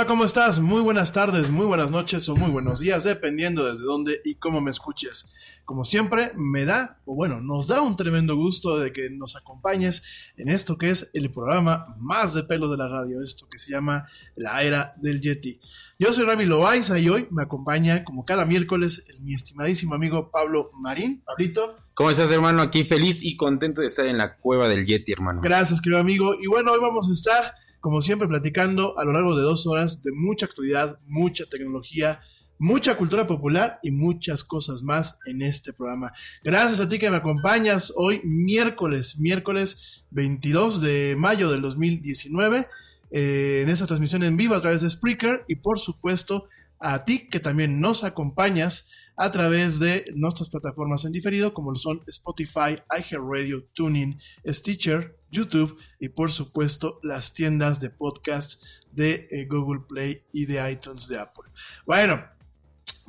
[0.00, 0.60] Hola, ¿cómo estás?
[0.60, 4.62] Muy buenas tardes, muy buenas noches o muy buenos días, dependiendo desde dónde y cómo
[4.62, 5.30] me escuches.
[5.66, 10.02] Como siempre, me da, o bueno, nos da un tremendo gusto de que nos acompañes
[10.38, 13.72] en esto que es el programa más de pelo de la radio, esto que se
[13.72, 15.60] llama La Era del Yeti.
[15.98, 20.30] Yo soy Rami Loaiza y hoy me acompaña, como cada miércoles, el, mi estimadísimo amigo
[20.30, 21.22] Pablo Marín.
[21.26, 21.76] Pablito.
[21.92, 22.62] ¿Cómo estás, hermano?
[22.62, 25.42] Aquí feliz y contento de estar en la cueva del Yeti, hermano.
[25.42, 26.36] Gracias, querido amigo.
[26.40, 30.02] Y bueno, hoy vamos a estar, como siempre, platicando a lo largo de dos horas
[30.02, 32.20] de mucha actualidad, mucha tecnología,
[32.58, 36.12] mucha cultura popular y muchas cosas más en este programa.
[36.44, 42.68] Gracias a ti que me acompañas hoy, miércoles, miércoles 22 de mayo del 2019,
[43.12, 46.44] eh, en esta transmisión en vivo a través de Spreaker y por supuesto
[46.78, 51.78] a ti que también nos acompañas a través de nuestras plataformas en diferido, como lo
[51.78, 58.62] son Spotify, iHeartRadio, Tuning, Stitcher, YouTube y por supuesto las tiendas de podcast
[58.92, 61.50] de eh, Google Play y de iTunes de Apple.
[61.86, 62.24] Bueno,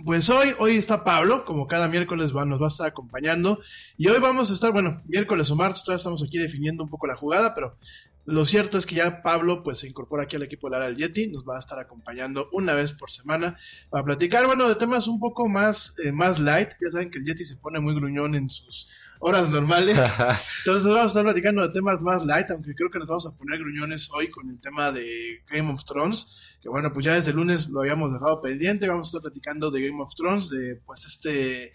[0.04, 3.60] pues hoy, hoy está Pablo, como cada miércoles nos va a estar acompañando.
[3.98, 7.08] Y hoy vamos a estar, bueno, miércoles o martes, todavía estamos aquí definiendo un poco
[7.08, 7.78] la jugada, pero
[8.26, 10.96] lo cierto es que ya Pablo pues se incorpora aquí al equipo de la del
[10.96, 13.58] Yeti, nos va a estar acompañando una vez por semana
[13.90, 16.70] para platicar, bueno, de temas un poco más, eh, más light.
[16.82, 18.90] Ya saben que el Yeti se pone muy gruñón en sus
[19.22, 19.98] horas normales.
[20.66, 23.38] Entonces vamos a estar platicando de temas más light, aunque creo que nos vamos a
[23.38, 27.32] poner gruñones hoy con el tema de Game of Thrones, que bueno, pues ya desde
[27.32, 30.76] el lunes lo habíamos dejado pendiente, vamos a estar platicando de Game of Thrones, de
[30.86, 31.74] pues este...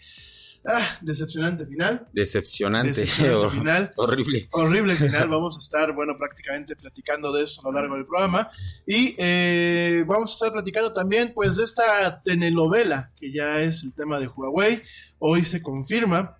[0.69, 2.09] Ah, decepcionante final.
[2.11, 2.89] Decepcionante.
[2.89, 3.93] Decepcionante final.
[3.95, 4.49] Horrible.
[4.51, 5.29] Horrible final.
[5.29, 8.49] Vamos a estar, bueno, prácticamente platicando de esto a lo largo del programa.
[8.85, 13.93] Y eh, vamos a estar platicando también, pues, de esta telenovela, que ya es el
[13.93, 14.81] tema de Huawei.
[15.19, 16.37] Hoy se confirma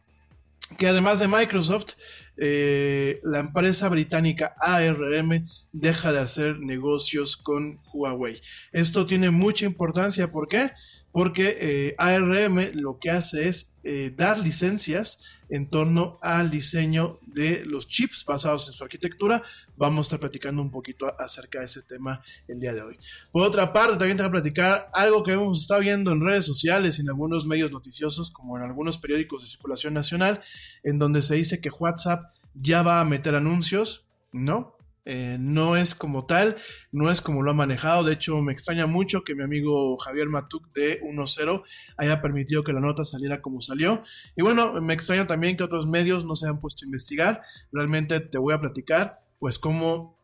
[0.76, 1.94] que además de Microsoft,
[2.38, 8.42] eh, la empresa británica ARM deja de hacer negocios con Huawei.
[8.72, 10.72] Esto tiene mucha importancia, ¿por qué?
[11.12, 17.66] Porque eh, ARM lo que hace es eh, dar licencias en torno al diseño de
[17.66, 19.44] los chips basados en su arquitectura.
[19.76, 22.98] Vamos a estar platicando un poquito acerca de ese tema el día de hoy.
[23.32, 26.46] Por otra parte, también te voy a platicar algo que hemos estado viendo en redes
[26.46, 30.42] sociales, en algunos medios noticiosos, como en algunos periódicos de circulación nacional,
[30.84, 34.77] en donde se dice que WhatsApp ya va a meter anuncios, ¿no?
[35.10, 36.58] Eh, no es como tal,
[36.92, 38.04] no es como lo ha manejado.
[38.04, 41.64] De hecho, me extraña mucho que mi amigo Javier Matuk de 1.0
[41.96, 44.04] haya permitido que la nota saliera como salió.
[44.36, 47.42] Y bueno, me extraña también que otros medios no se hayan puesto a investigar.
[47.72, 50.18] Realmente te voy a platicar, pues, cómo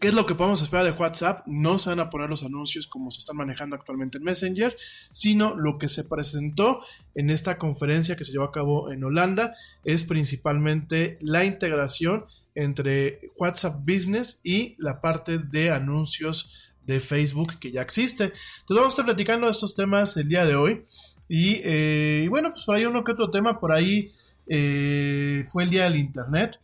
[0.00, 1.46] ¿Qué es lo que podemos esperar de WhatsApp?
[1.46, 4.76] No se van a poner los anuncios como se están manejando actualmente en Messenger,
[5.12, 6.80] sino lo que se presentó
[7.14, 9.54] en esta conferencia que se llevó a cabo en Holanda
[9.84, 17.70] es principalmente la integración entre WhatsApp Business y la parte de anuncios de Facebook que
[17.70, 18.24] ya existe.
[18.24, 20.84] Entonces vamos a estar platicando de estos temas el día de hoy.
[21.28, 24.12] Y, eh, bueno, pues por ahí uno que otro tema, por ahí
[24.46, 26.60] eh, fue el día del Internet.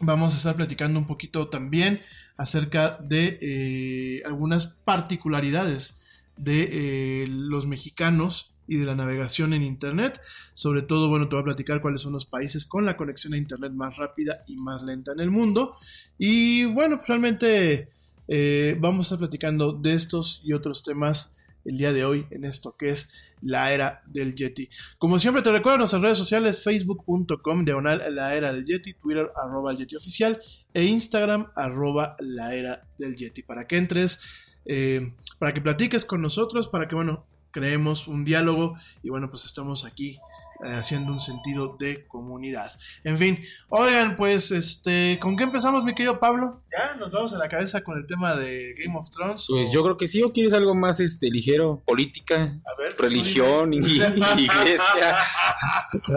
[0.00, 2.00] Vamos a estar platicando un poquito también
[2.36, 6.02] acerca de eh, algunas particularidades
[6.36, 10.20] de los mexicanos y de la navegación en Internet.
[10.54, 13.38] Sobre todo, bueno, te voy a platicar cuáles son los países con la conexión a
[13.38, 15.74] Internet más rápida y más lenta en el mundo.
[16.18, 17.90] Y bueno, pues realmente
[18.28, 21.32] eh, vamos a estar platicando de estos y otros temas
[21.66, 23.10] el día de hoy en esto que es
[23.42, 24.68] la era del Yeti.
[24.98, 29.72] Como siempre te recuerdo nuestras redes sociales facebook.com diagonal la era del Yeti, Twitter arroba
[29.72, 30.40] el Yeti oficial
[30.72, 34.20] e Instagram arroba la era del Yeti para que entres,
[34.64, 39.46] eh, para que platiques con nosotros, para que bueno, creemos un diálogo y bueno, pues
[39.46, 40.18] estamos aquí
[40.62, 42.70] eh, haciendo un sentido de comunidad.
[43.02, 46.60] En fin, oigan, pues este, ¿con qué empezamos, mi querido Pablo?
[46.70, 49.46] ¿Ya nos vamos a la cabeza con el tema de Game of Thrones?
[49.48, 53.72] Pues yo creo que sí, o quieres algo más este ligero, política, A ver, religión,
[53.72, 55.16] y, iglesia,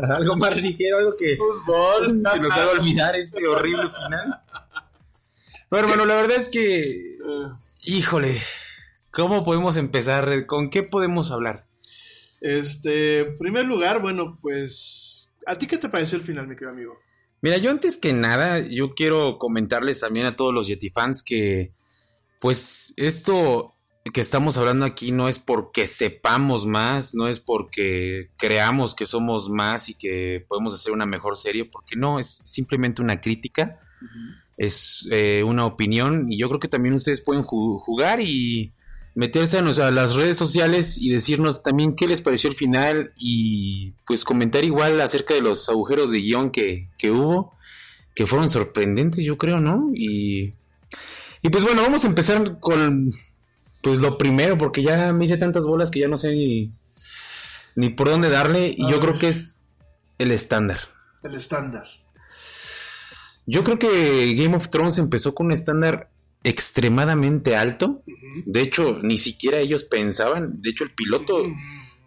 [0.14, 2.22] algo más ligero, algo que, Fútbol.
[2.34, 4.42] que nos haga olvidar este horrible final.
[5.70, 7.02] Bueno, hermano, la verdad es que,
[7.86, 8.42] híjole,
[9.12, 10.46] ¿cómo podemos empezar?
[10.46, 11.66] ¿Con qué podemos hablar?
[12.42, 16.72] Este, en primer lugar, bueno, pues, ¿a ti qué te pareció el final, mi querido
[16.72, 16.98] amigo?
[17.42, 21.74] Mira, yo antes que nada, yo quiero comentarles también a todos los Yeti fans que,
[22.40, 23.76] pues, esto
[24.14, 29.50] que estamos hablando aquí no es porque sepamos más, no es porque creamos que somos
[29.50, 33.80] más y que podemos hacer una mejor serie, porque no, es simplemente una crítica,
[34.58, 38.74] es eh, una opinión y yo creo que también ustedes pueden ju- jugar y
[39.20, 43.12] meterse a, nos- a las redes sociales y decirnos también qué les pareció el final
[43.18, 47.54] y pues comentar igual acerca de los agujeros de guion que, que hubo,
[48.16, 49.92] que fueron sorprendentes yo creo, ¿no?
[49.94, 50.54] Y,
[51.42, 53.10] y pues bueno, vamos a empezar con
[53.82, 56.72] Pues lo primero, porque ya me hice tantas bolas que ya no sé ni,
[57.76, 58.74] ni por dónde darle.
[58.78, 59.64] Y A yo creo que es
[60.18, 60.80] el estándar.
[61.24, 61.86] El estándar.
[63.46, 66.10] Yo creo que Game of Thrones empezó con un estándar
[66.44, 68.04] extremadamente alto.
[68.46, 71.44] De hecho, ni siquiera ellos pensaban, de hecho el piloto,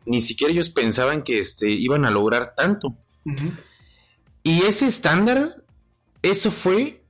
[0.06, 2.96] ni siquiera ellos pensaban que este, iban a lograr tanto.
[4.42, 5.62] Y ese estándar,
[6.22, 7.02] eso fue,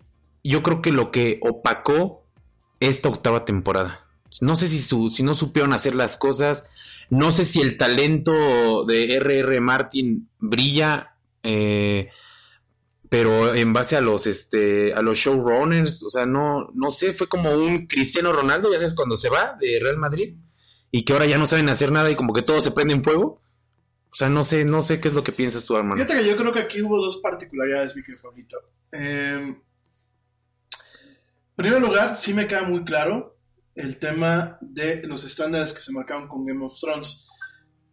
[0.44, 2.24] yo creo que lo que opacó
[2.80, 4.06] esta octava temporada.
[4.40, 6.66] No sé si, su- si no supieron hacer las cosas,
[7.10, 9.60] no sé si el talento de R.R.
[9.60, 12.08] Martin brilla, eh,
[13.12, 17.28] pero en base a los, este, a los showrunners, o sea, no, no sé, fue
[17.28, 20.36] como un Cristiano Ronaldo, ya sabes, cuando se va de Real Madrid
[20.90, 23.04] y que ahora ya no saben hacer nada y como que todo se prende en
[23.04, 23.42] fuego.
[24.10, 25.96] O sea, no sé, no sé qué es lo que piensas tú, hermano.
[25.96, 28.56] Fíjate que yo creo que aquí hubo dos particularidades, mi querido Pablito.
[28.92, 29.62] Eh, en
[31.54, 33.36] primer lugar, sí me queda muy claro
[33.74, 37.26] el tema de los estándares que se marcaron con Game of Thrones.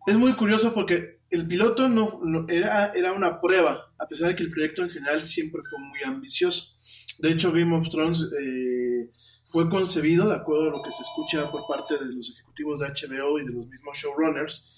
[0.07, 4.43] Es muy curioso porque el piloto no, era, era una prueba, a pesar de que
[4.43, 6.77] el proyecto en general siempre fue muy ambicioso.
[7.19, 9.11] De hecho, Game of Thrones eh,
[9.45, 12.87] fue concebido, de acuerdo a lo que se escucha por parte de los ejecutivos de
[12.87, 14.77] HBO y de los mismos showrunners,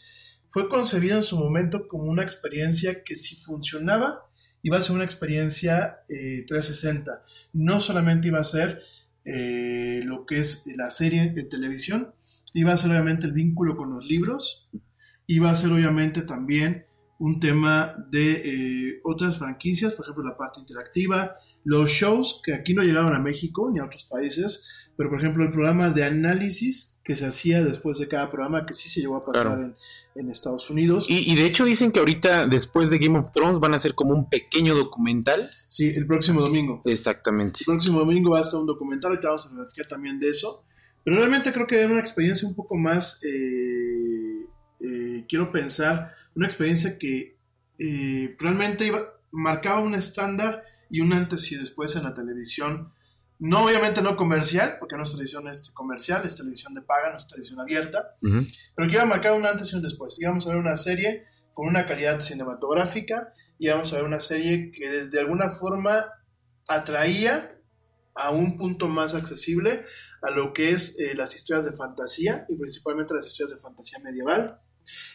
[0.50, 4.26] fue concebido en su momento como una experiencia que si funcionaba
[4.64, 7.24] iba a ser una experiencia eh, 360.
[7.54, 8.82] No solamente iba a ser
[9.26, 12.14] eh, lo que es la serie de televisión,
[12.54, 14.70] iba a ser obviamente el vínculo con los libros,
[15.36, 16.86] iba a ser obviamente también
[17.20, 22.74] un tema de eh, otras franquicias, por ejemplo la parte interactiva, los shows que aquí
[22.74, 26.98] no llegaban a México ni a otros países, pero por ejemplo el programa de análisis
[27.04, 29.64] que se hacía después de cada programa que sí se llegó a pasar Claro.
[29.64, 29.76] en,
[30.16, 31.08] en Estados Unidos.
[31.10, 33.94] Y, y de hecho dicen que ahorita, después de Game of Thrones, van a hacer
[33.96, 35.50] como un pequeño documental.
[35.68, 36.82] Sí, el próximo domingo.
[36.86, 37.60] Exactamente.
[37.62, 40.64] El próximo domingo va a estar un documental, ahorita vamos a platicar también de eso.
[41.04, 44.46] Pero realmente creo que era una experiencia un poco más, eh,
[44.84, 47.38] eh, quiero pensar, una experiencia que
[47.78, 52.94] eh, realmente iba, marcaba un estándar y un antes y después en la televisión.
[53.40, 57.18] No, obviamente no comercial, porque no es televisión es comercial, es televisión de paga, no
[57.18, 60.20] es televisión abierta, pero que iba a marcar un antes y un después.
[60.20, 64.90] Íbamos a ver una serie con una calidad cinematográfica, íbamos a ver una serie que
[64.90, 66.06] de, de alguna forma
[66.68, 67.58] atraía
[68.14, 69.84] a un punto más accesible
[70.22, 74.00] a lo que es eh, las historias de fantasía y principalmente las historias de fantasía
[74.00, 74.60] medieval.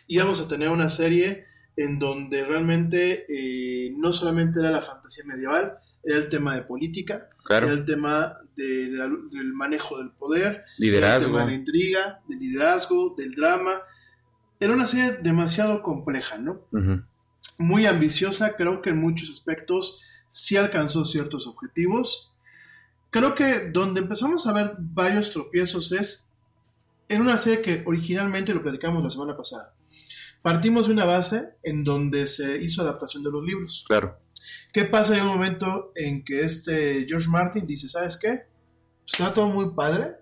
[0.06, 1.46] Íbamos a tener una serie
[1.76, 7.28] en donde realmente eh, no solamente era la fantasía medieval, era el tema de política,
[7.44, 7.66] Claro.
[7.66, 11.26] era el tema de- la- del manejo del poder, Liderazgo.
[11.26, 13.80] el tema de la intriga, del liderazgo, del drama.
[14.60, 16.62] Era una serie demasiado compleja, ¿no?
[16.72, 17.02] Ujú.
[17.58, 22.32] Muy ambiciosa, creo que en muchos aspectos sí alcanzó ciertos objetivos.
[23.10, 26.25] Creo que donde empezamos a ver varios tropiezos es
[27.08, 29.74] en una serie que originalmente lo platicamos la semana pasada.
[30.42, 33.84] Partimos de una base en donde se hizo adaptación de los libros.
[33.88, 34.18] Claro.
[34.72, 38.42] ¿Qué pasa en un momento en que este George Martin dice, ¿sabes qué?
[39.06, 40.16] Está todo muy padre,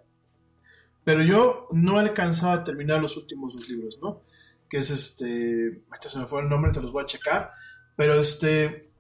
[1.04, 4.22] pero yo no he alcanzado a terminar los últimos dos libros, ¿no?
[4.68, 7.50] Que es este, ahorita se me fue el nombre, te los voy a checar,
[7.96, 8.90] pero este,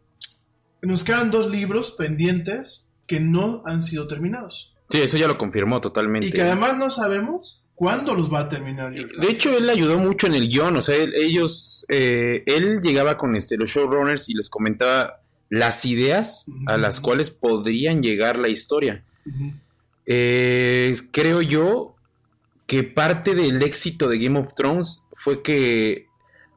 [0.82, 5.80] nos quedan dos libros pendientes que no han sido terminados Sí, eso ya lo confirmó
[5.80, 6.28] totalmente.
[6.28, 8.92] y que además no sabemos cuándo los va a terminar.
[8.92, 13.16] De hecho, él ayudó mucho en el guion, o sea, él- ellos, eh, él llegaba
[13.16, 18.48] con este, los showrunners y les comentaba las ideas a las cuales podrían llegar la
[18.48, 19.02] historia.
[20.06, 21.94] Eh, creo yo
[22.66, 26.06] que parte del éxito de Game of Thrones fue que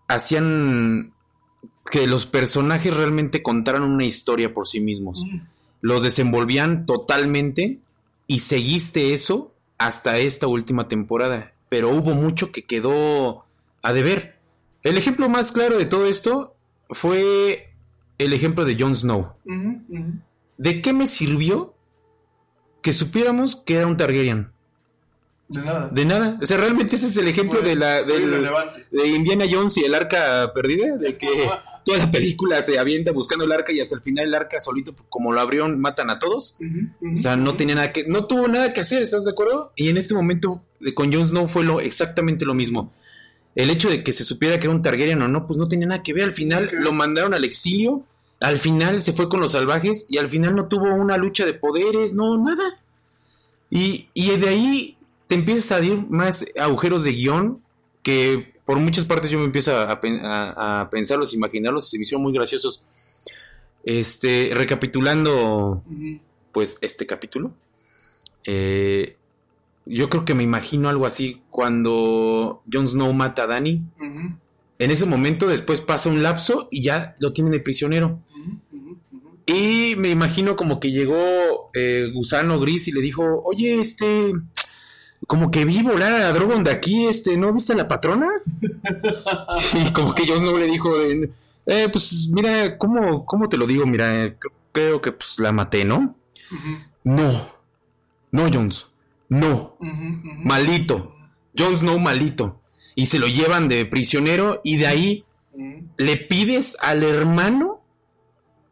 [0.07, 1.13] hacían
[1.91, 5.23] que los personajes realmente contaran una historia por sí mismos.
[5.81, 7.79] Los desenvolvían totalmente
[8.25, 11.51] y seguiste eso hasta esta última temporada.
[11.69, 13.45] Pero hubo mucho que quedó
[13.81, 14.37] a deber.
[14.83, 16.55] El ejemplo más claro de todo esto
[16.89, 17.73] fue
[18.17, 19.33] el ejemplo de Jon Snow.
[20.57, 21.73] ¿De qué me sirvió
[22.81, 24.49] que supiéramos que era un Targaryen?
[25.49, 25.87] De nada.
[25.89, 26.37] De nada.
[26.41, 28.49] O sea, realmente ese es el ejemplo Fue- de la del-
[28.91, 31.49] de Indiana Jones y el arca perdida, de que
[31.87, 34.93] toda la película se avienta buscando el arca y hasta el final el arca solito,
[35.07, 36.57] como lo abrieron, matan a todos.
[37.01, 39.71] O sea, no tenía nada que, no tuvo nada que hacer, ¿estás de acuerdo?
[39.77, 42.91] Y en este momento eh, con Jon Snow fue lo exactamente lo mismo.
[43.55, 45.87] El hecho de que se supiera que era un Targaryen o no, pues no tenía
[45.87, 46.25] nada que ver.
[46.25, 48.03] Al final lo mandaron al exilio,
[48.41, 51.53] al final se fue con los salvajes y al final no tuvo una lucha de
[51.53, 52.81] poderes, no, nada.
[53.69, 57.61] Y, y de ahí te empiezas a salir más agujeros de guion
[58.03, 62.21] que por muchas partes yo me empiezo a, a a- pensarlos, imaginarlos, se me hicieron
[62.21, 62.83] muy graciosos.
[63.83, 65.83] Este, recapitulando
[66.51, 67.53] pues este capítulo.
[68.45, 69.15] eh,
[69.85, 73.81] yo creo que me imagino algo así cuando Jon Snow mata a Dany.
[74.79, 78.19] En ese momento después pasa un lapso y ya lo tienen de prisionero.
[79.45, 84.33] Y me imagino como que llegó eh, Gusano Gris y le dijo, oye, este,
[85.25, 88.29] como que vi volar a Drogon de aquí, este, ¿no viste a la patrona?
[89.73, 91.31] y como que Jon Snow le dijo, de,
[91.65, 93.85] eh, pues mira, ¿cómo, ¿cómo te lo digo?
[93.85, 94.37] Mira, eh,
[94.71, 96.15] creo que pues la maté, ¿no?
[96.51, 97.49] Ujú, No,
[98.31, 98.87] no, Jones,
[99.29, 99.77] no,
[100.43, 101.15] malito,
[101.57, 102.61] Jon Snow malito.
[102.95, 105.25] Y se lo llevan de prisionero y de ahí
[105.97, 107.81] le pides al hermano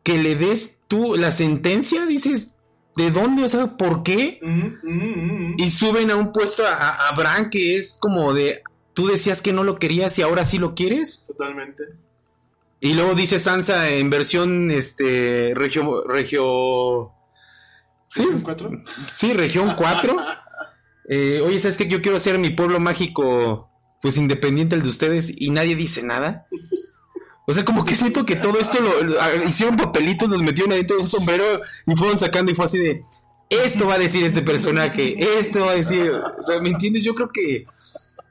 [0.04, 2.55] que le des tú la sentencia, dices,
[2.96, 3.44] ¿de dónde?
[3.44, 4.40] O sea, ¿por qué?
[4.42, 5.54] Ujú, ujú, ujú.
[5.58, 9.54] Y suben a un puesto a, a, Bran que es como de, tú decías que
[9.54, 11.26] no lo querías y ahora sí lo quieres.
[11.28, 11.84] Totalmente.
[12.80, 17.12] Y luego dice Sansa en versión, este, regio, regio,
[18.08, 18.70] sí, ¿Un cuatro?
[19.16, 20.18] sí, región 4.
[21.08, 21.88] Eh, oye, ¿sabes qué?
[21.88, 23.70] Yo quiero hacer mi pueblo mágico,
[24.02, 26.48] pues independiente al de ustedes y nadie dice nada.
[27.48, 30.98] O sea, como que siento que todo esto lo, lo- hicieron papelitos, los metieron adentro
[30.98, 33.04] de un sombrero y fueron sacando y fue así de,
[33.50, 37.04] esto va a decir este personaje, esto va a decir, o sea, ¿me entiendes?
[37.04, 37.66] Yo creo que,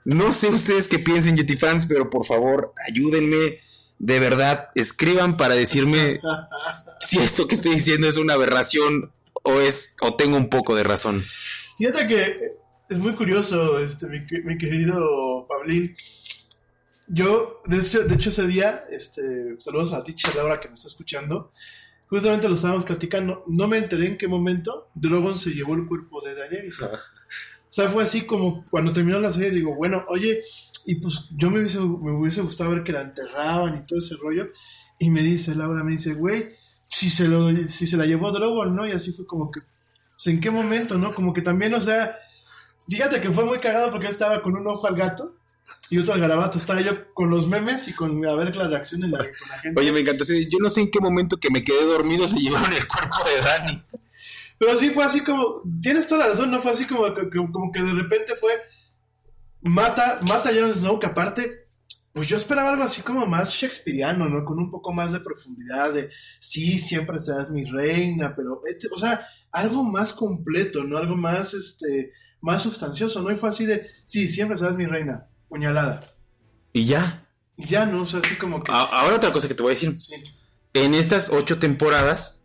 [0.04, 3.58] no sé ustedes qué piensen, Yeti fans, pero por favor, ayúdenme,
[4.00, 6.20] de verdad, escriban para decirme
[7.00, 9.12] si esto que estoy diciendo es una aberración
[9.44, 11.22] o es, o tengo un poco de razón.
[11.78, 12.36] Fíjate que
[12.90, 15.94] es muy curioso, este, mi, mi querido Pablín.
[17.06, 20.74] Yo, de hecho, de hecho ese día, este, saludos a la teacher Laura que me
[20.74, 21.52] está escuchando.
[22.08, 23.44] Justamente lo estábamos platicando.
[23.46, 26.80] No me enteré en qué momento Drogon se llevó el cuerpo de Daenerys.
[26.82, 26.88] O
[27.68, 30.40] sea, fue así como cuando terminó la serie, digo, bueno, oye,
[30.86, 34.16] y pues yo me hubiese, me hubiese gustado ver que la enterraban y todo ese
[34.16, 34.48] rollo.
[34.98, 36.54] Y me dice Laura, me dice, güey,
[36.86, 38.86] si se, lo, si se la llevó Drogon, ¿no?
[38.86, 41.12] Y así fue como que, pues, ¿en qué momento, no?
[41.12, 42.16] Como que también, o sea,
[42.88, 45.34] fíjate que fue muy cagado porque yo estaba con un ojo al gato
[45.90, 46.58] y otro al garabato.
[46.58, 49.58] Estaba yo con los memes y con a ver las reacciones de la, con la
[49.58, 49.80] gente.
[49.80, 50.24] Oye, me encanta.
[50.24, 53.16] sí, Yo no sé en qué momento que me quedé dormido se llevaron el cuerpo
[53.24, 53.84] de Dani.
[54.58, 57.02] Pero sí fue así como, tienes toda la razón, no fue así como,
[57.52, 58.52] como que de repente fue,
[59.62, 61.68] mata, mata a Jon Snow, que aparte,
[62.12, 64.44] pues yo esperaba algo así como más shakespeariano, ¿no?
[64.44, 66.08] Con un poco más de profundidad, de,
[66.40, 70.98] sí, siempre serás mi reina, pero, este, o sea, algo más completo, ¿no?
[70.98, 73.32] Algo más, este, más sustancioso, ¿no?
[73.32, 76.12] Y fue así de, sí, siempre serás mi reina, puñalada.
[76.72, 77.28] Y ya.
[77.56, 78.02] Y ya, ¿no?
[78.02, 78.72] O sea, así como que...
[78.72, 79.94] A- Ahora otra cosa que te voy a decir.
[79.98, 80.14] sí.
[80.72, 82.40] En estas ocho temporadas,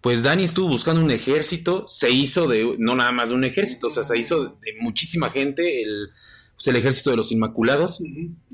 [0.00, 3.88] pues Dani estuvo buscando un ejército, se hizo de, no nada más de un ejército,
[3.88, 6.08] o sea, se hizo de muchísima gente, el,
[6.54, 8.02] pues, el ejército de los Inmaculados,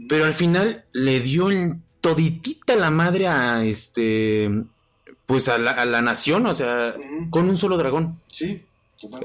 [0.08, 4.50] pero al final le dio en toditita la madre a este,
[5.26, 6.96] pues a la, a la nación, o sea,
[7.30, 8.20] con un solo dragón.
[8.32, 8.64] Sí.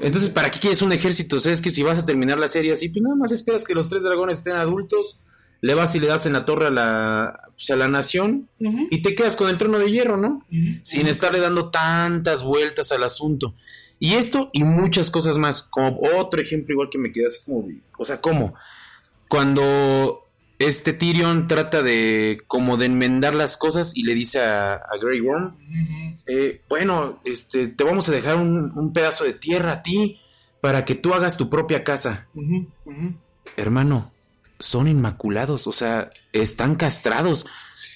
[0.00, 1.36] Entonces, ¿para qué quieres un ejército?
[1.36, 3.64] O sea, es que si vas a terminar la serie así, pues nada más esperas
[3.64, 5.20] que los tres dragones estén adultos,
[5.60, 9.02] le vas y le das en la torre a la, pues, a la nación y
[9.02, 10.44] te quedas con el trono de hierro, ¿no?
[10.82, 13.54] Sin estarle dando tantas vueltas al asunto.
[13.98, 15.62] Y esto y muchas cosas más.
[15.62, 17.80] Como otro ejemplo, igual que me quedé así como de.
[17.98, 18.54] O sea, ¿cómo?
[19.28, 20.25] Cuando
[20.58, 25.20] este Tyrion trata de como de enmendar las cosas y le dice a, a Grey
[25.20, 25.56] Worm,
[26.26, 30.20] eh, bueno, este, te vamos a dejar un, un pedazo de tierra a ti
[30.60, 32.28] para que tú hagas tu propia casa.
[33.56, 34.10] Hermano,
[34.58, 37.46] son inmaculados, o sea, están castrados.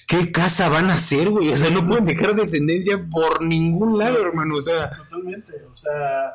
[0.07, 1.49] ¿Qué casa van a hacer, güey?
[1.49, 4.55] O sea, no pueden dejar descendencia por ningún lado, hermano.
[4.57, 6.31] O sea, Totalmente, o sea,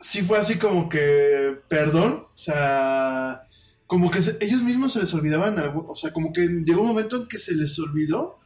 [0.00, 3.47] sí fue así como que, perdón, o sea,
[3.88, 6.88] como que se- ellos mismos se les olvidaban, algo, o sea, como que llegó un
[6.88, 8.38] momento en que se les olvidó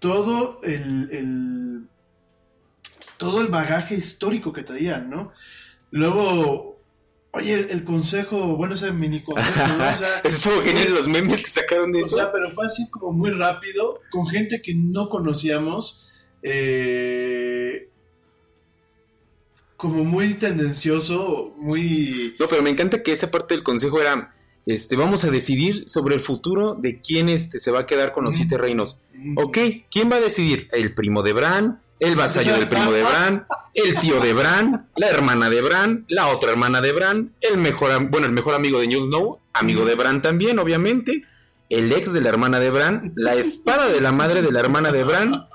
[0.00, 1.88] todo el, el-
[3.16, 5.32] todo el bagaje histórico que traían, ¿no?
[5.92, 6.80] Luego,
[7.30, 9.84] oye, el consejo, bueno, ese mini consejo, ¿no?
[9.88, 12.16] O sea, estuvo genial los memes que sacaron de o eso.
[12.16, 16.10] sea, pero fue así como muy rápido, con gente que no conocíamos,
[16.42, 17.88] eh,
[19.76, 22.34] como muy tendencioso, muy...
[22.38, 24.34] No, pero me encanta que esa parte del consejo era,
[24.66, 28.24] este, vamos a decidir sobre el futuro de quién este, se va a quedar con
[28.24, 28.36] los Mm.
[28.38, 29.00] siete reinos.
[29.36, 29.58] Ok,
[29.90, 30.68] ¿quién va a decidir?
[30.72, 31.80] ¿El primo de Bran?
[32.00, 33.46] ¿El vasallo del primo de Bran?
[33.72, 34.88] ¿El tío de Bran?
[34.96, 36.04] ¿La hermana de Bran?
[36.08, 37.32] ¿La otra hermana de Bran?
[37.40, 39.38] ¿El mejor, bueno, el mejor amigo de Jon Snow?
[39.54, 41.22] Amigo de Bran también, obviamente.
[41.70, 44.92] El ex de la hermana de Bran, la espada de la madre de la hermana
[44.92, 45.46] de Bran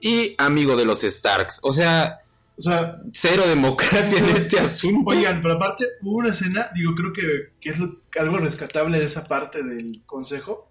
[0.00, 1.60] y amigo de los Starks.
[1.62, 2.20] O sea,
[2.58, 5.10] O sea, cero democracia en este asunto.
[5.10, 9.04] oigan, pero aparte hubo una escena, digo, creo que, que es lo- algo rescatable de
[9.04, 10.70] esa parte del consejo,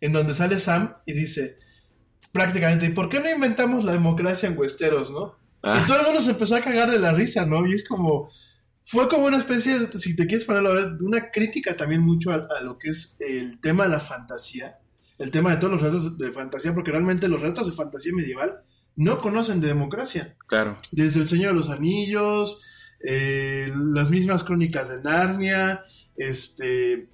[0.00, 1.58] en donde sale Sam y dice
[2.32, 5.36] prácticamente, ¿y por qué no inventamos la democracia en Westeros, no?
[5.62, 5.80] Ah.
[5.82, 7.66] Y todo el mundo se empezó a cagar de la risa, ¿no?
[7.66, 8.28] Y es como,
[8.84, 12.30] fue como una especie, de, si te quieres ponerlo a ver, una crítica también mucho
[12.32, 14.78] a, a lo que es el tema de la fantasía,
[15.18, 18.62] el tema de todos los relatos de fantasía, porque realmente los relatos de fantasía medieval
[18.96, 20.36] no conocen de democracia.
[20.46, 20.78] Claro.
[20.92, 22.62] Desde El Señor de los Anillos,
[23.06, 25.84] eh, las mismas crónicas de Narnia,
[26.16, 27.08] este...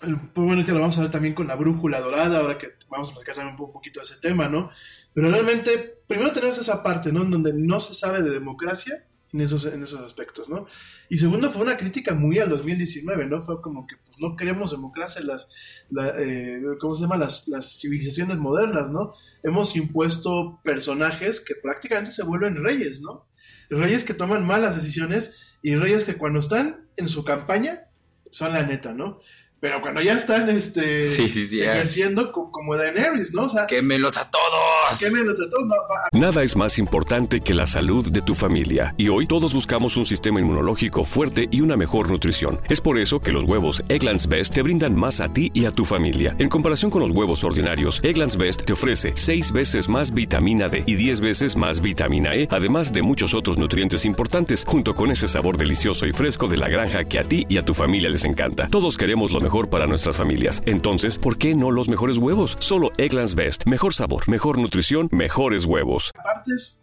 [0.00, 3.08] Pues bueno, que lo vamos a ver también con la brújula dorada, ahora que vamos
[3.08, 4.68] a platicar también un poquito de ese tema, ¿no?
[5.14, 7.22] Pero realmente, primero tenemos esa parte, ¿no?
[7.22, 10.66] En donde no se sabe de democracia en esos, en esos aspectos, ¿no?
[11.08, 13.42] Y segundo, fue una crítica muy al 2019, ¿no?
[13.42, 15.48] Fue como que pues, no queremos democracia las,
[15.90, 17.16] la, eh, ¿cómo se llama?
[17.16, 19.12] Las, las civilizaciones modernas, ¿no?
[19.42, 23.26] Hemos impuesto personajes que prácticamente se vuelven reyes, ¿no?
[23.68, 27.88] Reyes que toman malas decisiones y reyes que cuando están en su campaña
[28.30, 29.20] son la neta, ¿no?
[29.66, 33.46] Pero cuando ya están este, Sí, sí, sí, ejerciendo co- como Daenerys, ¿no?
[33.46, 35.00] O sea, ¡Quémelos a todos!
[35.00, 39.08] quémelos a todos, no, Nada es más importante que la salud de tu familia y
[39.08, 42.60] hoy todos buscamos un sistema inmunológico fuerte y una mejor nutrición.
[42.68, 45.72] Es por eso que los huevos Egglands Best te brindan más a ti y a
[45.72, 46.36] tu familia.
[46.38, 50.84] En comparación con los huevos ordinarios, Egglands Best te ofrece 6 veces más vitamina D
[50.86, 55.26] y 10 veces más vitamina E, además de muchos otros nutrientes importantes, junto con ese
[55.26, 58.24] sabor delicioso y fresco de la granja que a ti y a tu familia les
[58.24, 58.68] encanta.
[58.68, 60.62] Todos queremos lo mejor para nuestras familias.
[60.66, 62.56] Entonces, ¿por qué no los mejores huevos?
[62.60, 63.66] Solo Egglands Best.
[63.66, 66.12] Mejor sabor, mejor nutrición, mejores huevos.
[66.14, 66.82] aparte es-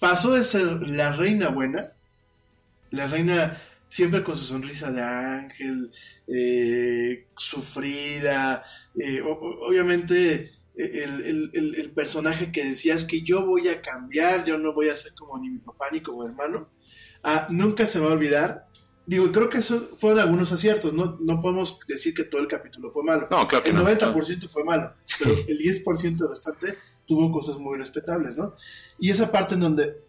[0.00, 1.82] pasó de ser la reina buena,
[2.90, 5.92] la reina siempre con su sonrisa de ángel,
[6.26, 8.64] eh, sufrida,
[8.98, 11.04] eh, obviamente eh,
[11.52, 15.38] el, personaje que decías que yo voy a cambiar, yo no voy a ser como
[15.38, 16.68] ni mi papá ni como hermano,
[17.22, 18.66] ah, nunca se va a olvidar.
[19.06, 22.90] Digo, creo que eso fueron algunos aciertos, no, no podemos decir que todo el capítulo
[22.90, 23.28] fue malo.
[23.30, 23.84] No, claro que el no.
[23.84, 28.54] 90% fue malo, pero el 10% restante tuvo cosas muy respetables, ¿no?
[28.98, 30.02] Y esa parte en donde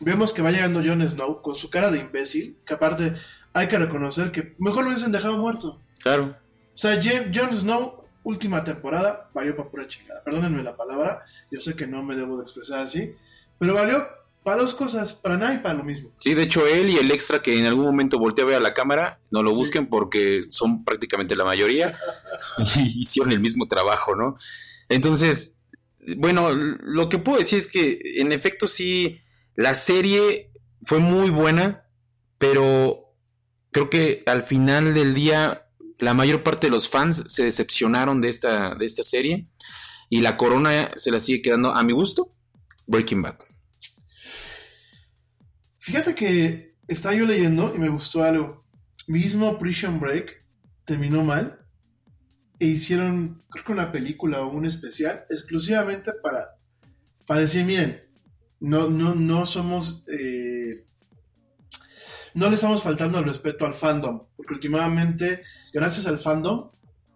[0.00, 3.14] vemos que va llegando Jon Snow con su cara de imbécil, que aparte
[3.52, 5.80] hay que reconocer que mejor lo hubiesen dejado muerto.
[6.02, 6.36] Claro.
[6.74, 10.24] O sea, Jon Snow, última temporada, valió para pura chingada.
[10.24, 13.14] Perdónenme la palabra, yo sé que no me debo de expresar así,
[13.58, 14.06] pero valió
[14.42, 16.12] para dos cosas, para nada y para lo mismo.
[16.18, 18.60] Sí, de hecho, él y el extra que en algún momento voltea a ver a
[18.60, 21.98] la cámara, no lo busquen porque son prácticamente la mayoría
[22.76, 24.36] y hicieron el mismo trabajo, ¿no?
[24.88, 25.58] Entonces,
[26.16, 29.20] bueno, lo que puedo decir es que en efecto sí,
[29.54, 30.50] la serie
[30.82, 31.84] fue muy buena,
[32.38, 33.14] pero
[33.70, 35.66] creo que al final del día
[35.98, 39.48] la mayor parte de los fans se decepcionaron de esta, de esta serie
[40.08, 42.34] y la corona se la sigue quedando a mi gusto,
[42.86, 43.49] Breaking Bad.
[45.80, 48.66] Fíjate que estaba yo leyendo y me gustó algo.
[49.06, 50.44] Mismo Prison Break
[50.84, 51.58] terminó mal
[52.58, 56.50] e hicieron, creo que una película o un especial exclusivamente para,
[57.26, 58.04] para decir, miren,
[58.60, 60.84] no, no, no somos, eh,
[62.34, 66.68] no le estamos faltando al respeto al fandom, porque últimamente, gracias al fandom,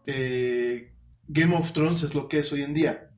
[0.06, 0.94] eh,
[1.28, 3.10] Game of Thrones es lo que es hoy en día.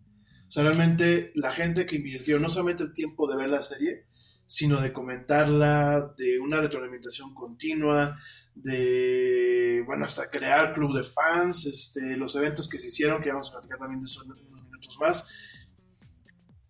[0.57, 4.07] O realmente la gente que invirtió no solamente el tiempo de ver la serie,
[4.47, 8.17] sino de comentarla, de una retroalimentación continua,
[8.55, 13.51] de, bueno, hasta crear club de fans, este, los eventos que se hicieron, que vamos
[13.51, 15.29] a platicar también de eso en unos minutos más.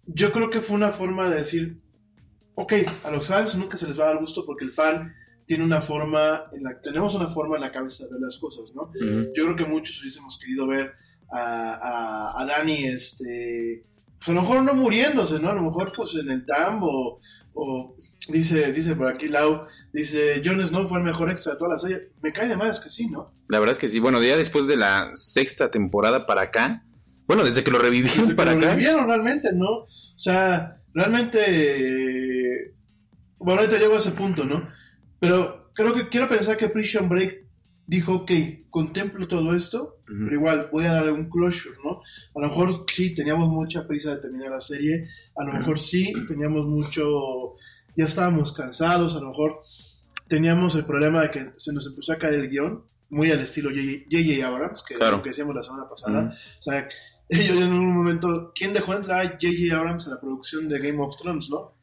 [0.07, 1.81] Yo creo que fue una forma de decir,
[2.55, 2.73] ok,
[3.05, 5.81] a los fans nunca se les va a dar gusto porque el fan tiene una
[5.81, 8.91] forma, en la, tenemos una forma en la cabeza de ver las cosas, ¿no?
[9.35, 10.93] Yo creo que muchos hubiésemos querido ver
[11.31, 13.85] a, a, a Dani, este,
[14.19, 15.51] pues a lo mejor no muriéndose, ¿no?
[15.51, 17.21] A lo mejor pues en el tambo,
[17.57, 17.97] o
[18.29, 21.79] dice, dice por aquí Lau, dice, Jon Snow fue el mejor extra de toda la
[21.79, 22.13] serie.
[22.23, 23.35] Me cae de más que sí, ¿no?
[23.49, 23.99] La verdad es que sí.
[23.99, 26.85] Bueno, ya después de la sexta temporada para acá,
[27.27, 29.71] bueno, desde que lo revivieron Desde que para lo acá, revivieron realmente, ¿no?
[29.71, 32.75] O sea, realmente,
[33.39, 34.69] bueno, ahorita llego a ese punto, ¿no?
[35.19, 37.46] Pero creo que quiero pensar que Prison Break
[37.87, 38.31] dijo, ok,
[38.71, 42.01] contemplo todo esto, pero igual voy a darle un closure, ¿no?
[42.35, 46.13] A lo mejor sí teníamos mucha prisa de terminar la serie, a lo mejor sí
[46.27, 47.55] teníamos mucho,
[47.97, 49.61] ya estábamos cansados, a lo mejor
[50.29, 53.71] teníamos el problema de que se nos empezó a caer el guion, muy al estilo
[53.71, 54.45] J.J.
[54.47, 55.19] Abrams, que Claro.
[55.19, 56.37] lo que decíamos la semana pasada.
[56.59, 56.89] O sea,
[57.29, 59.77] ellos en un momento, ¿quién dejó entrar a J.J.
[59.79, 61.75] Abrams a la producción de Game of Thrones, no?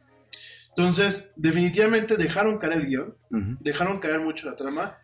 [0.75, 3.15] Entonces, definitivamente dejaron caer el guion,
[3.61, 4.97] dejaron caer mucho la trama.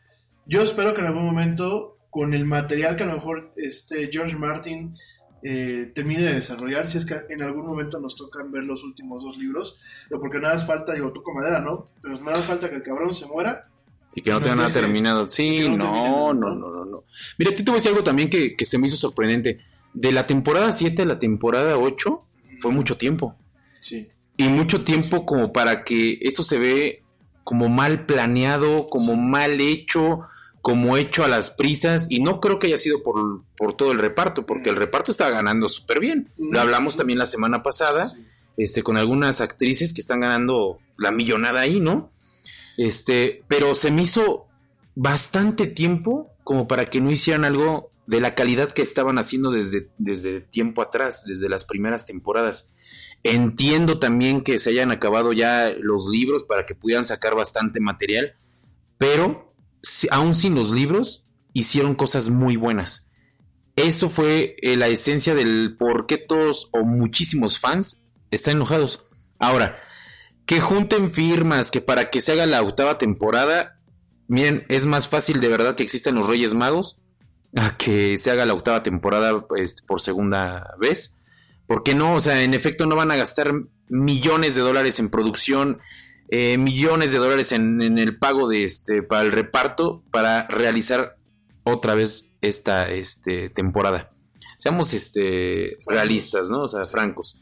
[0.49, 4.35] Yo espero que en algún momento, con el material que a lo mejor este George
[4.35, 4.95] Martin
[5.43, 9.23] eh, termine de desarrollar, si es que en algún momento nos tocan ver los últimos
[9.23, 11.87] dos libros, pero porque nada más falta, digo, toco madera, ¿no?
[12.01, 13.69] Pero nada más falta que el cabrón se muera.
[14.15, 15.29] y que no no tenga nada terminado.
[15.29, 16.71] Sí, no no, no, ¿no?
[16.71, 17.03] no, no.
[17.37, 19.59] Mira, a ti te voy a decir algo también que, que se me hizo sorprendente.
[19.93, 22.23] De la temporada 7 a la temporada 8
[22.59, 23.35] fue mucho tiempo.
[23.81, 24.07] Sí.
[24.35, 27.03] Y mucho tiempo como para que eso se ve
[27.43, 30.21] como mal planeado, como mal hecho,
[30.69, 33.97] como hecho a las prisas, y no creo que haya sido por, por todo el
[33.97, 36.31] reparto, porque el reparto está ganando súper bien.
[36.37, 38.07] Lo hablamos también la semana pasada,
[38.55, 42.11] este, con algunas actrices que están ganando la millonada ahí, ¿no?
[42.77, 44.45] Este, pero se me hizo
[44.93, 49.89] bastante tiempo como para que no hicieran algo de la calidad que estaban haciendo desde,
[49.97, 52.75] desde tiempo atrás, desde las primeras temporadas.
[53.23, 58.35] Entiendo también que se hayan acabado ya los libros para que pudieran sacar bastante material,
[58.99, 59.48] pero
[60.11, 63.07] aún sin los libros hicieron cosas muy buenas.
[63.75, 69.05] Eso fue eh, la esencia del por qué todos o muchísimos fans están enojados.
[69.39, 69.79] Ahora,
[70.45, 73.79] que junten firmas, que para que se haga la octava temporada,
[74.27, 76.97] miren, es más fácil de verdad que existan los Reyes Magos
[77.55, 81.15] a que se haga la octava temporada este, por segunda vez.
[81.65, 82.15] ¿Por qué no?
[82.15, 83.53] O sea, en efecto no van a gastar
[83.89, 85.79] millones de dólares en producción,
[86.31, 91.17] eh, millones de dólares en, en el pago de este para el reparto para realizar
[91.63, 94.11] otra vez esta este, temporada.
[94.57, 96.63] Seamos este, realistas, ¿no?
[96.63, 97.41] O sea, francos.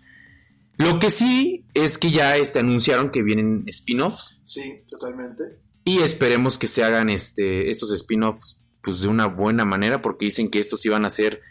[0.78, 5.44] Lo que sí es que ya este, anunciaron que vienen spin-offs Sí, totalmente.
[5.84, 10.50] y esperemos que se hagan este, estos spin-offs pues, de una buena manera porque dicen
[10.52, 11.42] que estos iban a ser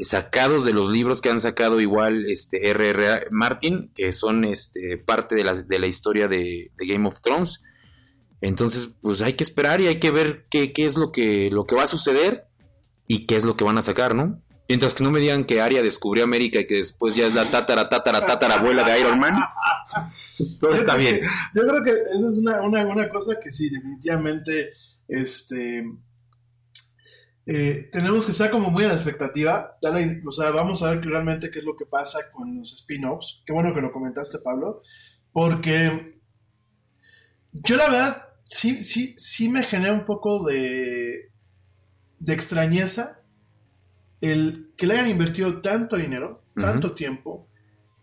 [0.00, 3.26] sacados de los libros que han sacado igual este R.R.
[3.30, 7.62] Martin, que son este, parte de la, de la historia de, de Game of Thrones.
[8.40, 11.66] Entonces, pues hay que esperar y hay que ver qué, qué es lo que, lo
[11.66, 12.46] que va a suceder
[13.06, 14.42] y qué es lo que van a sacar, ¿no?
[14.68, 17.50] Mientras que no me digan que Arya descubrió América y que después ya es la
[17.50, 19.34] tatara, tatara, tatara abuela de Iron Man.
[20.60, 21.20] Todo está bien.
[21.54, 24.70] Yo creo que esa es una, una, una cosa que sí, definitivamente,
[25.08, 25.84] este,
[27.44, 29.76] eh, tenemos que estar como muy a la expectativa.
[30.26, 33.42] O sea, vamos a ver que realmente qué es lo que pasa con los spin-offs.
[33.44, 34.82] Qué bueno que lo comentaste, Pablo,
[35.32, 36.20] porque
[37.52, 41.30] yo la verdad sí, sí, sí me genera un poco de,
[42.18, 43.20] de extrañeza
[44.20, 47.48] el que le hayan invertido tanto dinero, tanto tiempo,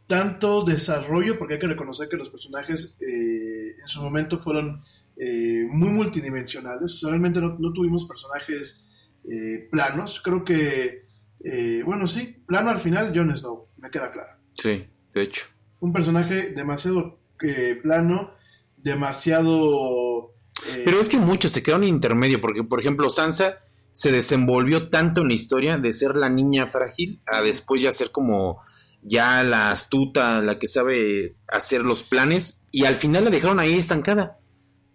[0.06, 4.84] tanto desarrollo, porque hay que reconocer que los personajes eh, en su momento fueron
[5.16, 6.94] eh, muy multidimensionales.
[6.94, 8.89] O sea, realmente no, no tuvimos personajes
[9.30, 10.22] eh, planos.
[10.22, 11.06] Creo que,
[11.44, 14.32] eh, bueno, sí, plano al final, Jon Snow, me queda claro.
[14.54, 15.46] Sí, de hecho.
[15.80, 18.32] Un personaje demasiado eh, plano,
[18.78, 20.34] demasiado...
[20.84, 23.60] Pero es que muchos se quedaron en intermedio, porque por ejemplo Sansa
[23.92, 28.12] se desenvolvió tanto en la historia de ser la niña frágil a después ya ser
[28.12, 28.60] como
[29.02, 33.76] ya la astuta, la que sabe hacer los planes, y al final la dejaron ahí
[33.76, 34.39] estancada.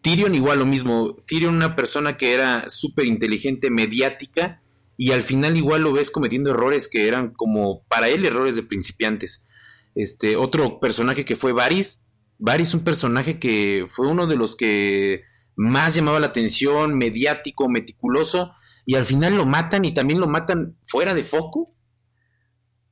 [0.05, 4.61] Tyrion igual lo mismo, Tyrion una persona que era súper inteligente, mediática,
[4.99, 8.65] y al final igual lo ves cometiendo errores que eran como para él errores de
[8.65, 9.47] principiantes.
[9.95, 12.05] Este otro personaje que fue Varys,
[12.37, 15.23] Varys un personaje que fue uno de los que
[15.57, 18.53] más llamaba la atención, mediático, meticuloso,
[18.85, 21.61] y al final lo matan y también lo matan fuera de foco.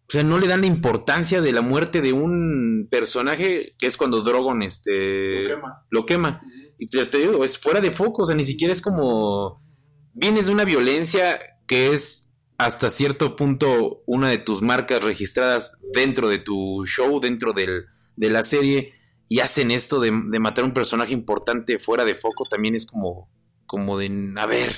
[0.09, 3.99] O sea, no le dan la importancia de la muerte de un personaje que es
[3.99, 5.87] cuando Drogon este, Lo quema.
[5.91, 6.43] lo quema.
[6.79, 9.61] Y te, te digo, es fuera de foco, o sea, ni siquiera es como...
[10.15, 16.29] Vienes de una violencia que es hasta cierto punto una de tus marcas registradas dentro
[16.29, 18.93] de tu show, dentro del, de la serie,
[19.29, 22.85] y hacen esto de, de matar a un personaje importante fuera de foco, también es
[22.85, 23.31] como,
[23.65, 24.75] como de, a ver,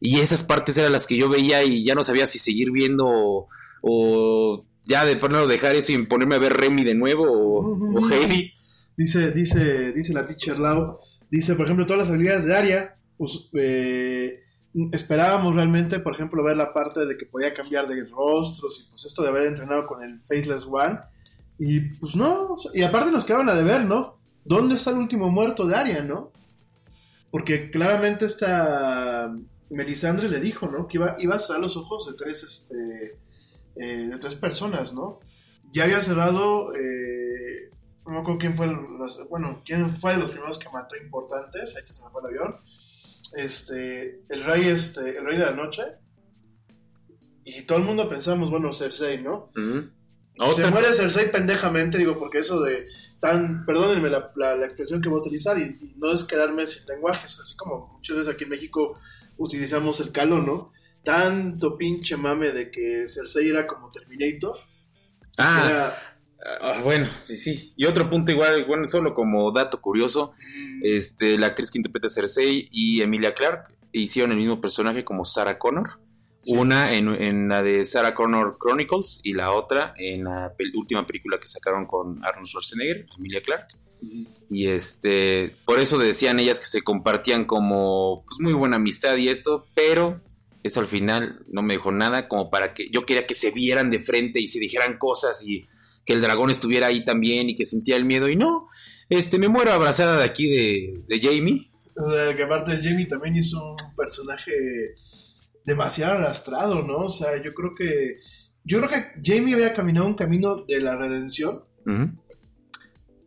[0.00, 3.06] y esas partes eran las que yo veía y ya no sabía si seguir viendo
[3.06, 3.48] o,
[3.82, 8.10] o ya de plano dejar eso y ponerme a ver Remy de nuevo o, o
[8.10, 8.52] Heidi.
[8.96, 10.98] Dice, dice, dice la teacher Lau,
[11.30, 14.40] dice, por ejemplo, todas las habilidades de Aria, pues eh,
[14.92, 19.04] esperábamos realmente, por ejemplo, ver la parte de que podía cambiar de rostros y pues
[19.04, 20.98] esto de haber entrenado con el Faceless One.
[21.58, 24.18] Y pues no, y aparte nos quedaban a deber, ¿no?
[24.44, 26.32] ¿Dónde está el último muerto de Aria, no?
[27.30, 29.34] Porque claramente esta
[29.70, 30.86] Melisandre le dijo, ¿no?
[30.86, 33.18] Que iba, iba a cerrar los ojos de tres, este,
[33.76, 35.20] eh, de tres personas, ¿no?
[35.70, 37.27] Ya había cerrado, eh,
[38.08, 41.76] no me acuerdo quién fue, los- bueno, quién fue de los primeros que mató importantes,
[41.76, 42.56] ahí se me fue el avión,
[43.36, 45.82] este, el rey, este, el rey de la noche,
[47.44, 49.50] y todo el mundo pensamos, bueno, Cersei, ¿no?
[49.56, 49.90] Ujú.
[50.34, 52.86] Se Otra- muere Cersei pendejamente, digo, porque eso de
[53.20, 56.66] tan, perdónenme la, la- la expresión que voy a utilizar, y, y no es quedarme
[56.66, 58.98] sin lenguajes, así como muchas veces aquí en México
[59.36, 60.72] utilizamos el calo, ¿no?
[61.02, 64.56] Tanto pinche mame de que Cersei era como Terminator.
[65.38, 65.92] Ah,
[66.44, 67.72] Ah, bueno, sí, sí.
[67.76, 70.32] Y otro punto igual, bueno, solo como dato curioso,
[70.82, 75.58] este, la actriz que interpreta Cersei y Emilia Clarke hicieron el mismo personaje como Sarah
[75.58, 76.00] Connor.
[76.46, 81.04] Una en, en la de Sarah Connor Chronicles y la otra en la pel- última
[81.04, 83.74] película que sacaron con Arnold Schwarzenegger, Emilia Clarke.
[84.48, 89.28] Y este, por eso decían ellas que se compartían como pues muy buena amistad y
[89.28, 90.20] esto, pero
[90.62, 93.90] eso al final no me dejó nada como para que yo quería que se vieran
[93.90, 95.66] de frente y se dijeran cosas y
[96.08, 98.70] que el dragón estuviera ahí también y que sentía el miedo y no,
[99.10, 101.68] este me muero abrazada de aquí de, de Jamie.
[101.94, 104.94] O sea, que aparte Jamie también hizo un personaje
[105.66, 107.00] demasiado arrastrado, ¿no?
[107.00, 108.16] O sea, yo creo que
[108.64, 111.64] yo creo que Jamie había caminado un camino de la redención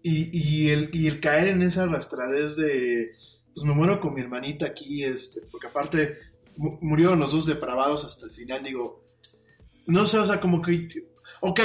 [0.01, 3.11] y, y el, y el caer en esa arrastradez de
[3.53, 6.17] pues me muero con mi hermanita aquí, este, porque aparte
[6.57, 9.03] mu- murieron los dos depravados hasta el final, digo,
[9.85, 10.87] no sé, o sea, como que,
[11.41, 11.59] ok,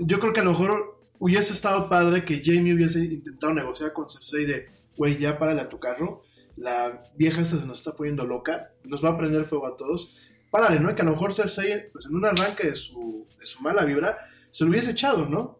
[0.00, 4.08] yo creo que a lo mejor hubiese estado padre que Jamie hubiese intentado negociar con
[4.08, 6.22] Cersei de, güey, ya párale a tu carro,
[6.56, 10.18] la vieja esta se nos está poniendo loca, nos va a prender fuego a todos,
[10.50, 10.90] párale, ¿no?
[10.90, 13.84] Y que a lo mejor Cersei, pues en un arranque de su, de su mala
[13.84, 14.16] vibra,
[14.50, 15.58] se lo hubiese echado, ¿no?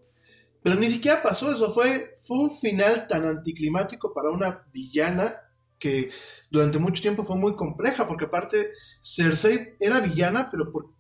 [0.63, 5.37] Pero ni siquiera pasó eso, fue, fue un final tan anticlimático para una villana
[5.79, 6.11] que
[6.51, 8.71] durante mucho tiempo fue muy compleja, porque aparte
[9.01, 10.91] Cersei era villana, pero por-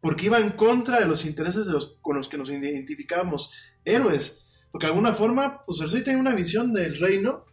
[0.00, 3.52] porque iba en contra de los intereses de los con los que nos identificábamos
[3.84, 4.50] héroes.
[4.70, 7.44] Porque de alguna forma, pues Cersei tenía una visión del reino.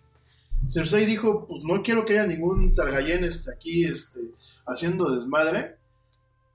[0.68, 4.20] Cersei dijo, pues no quiero que haya ningún Targaryen este, aquí este,
[4.66, 5.78] haciendo desmadre.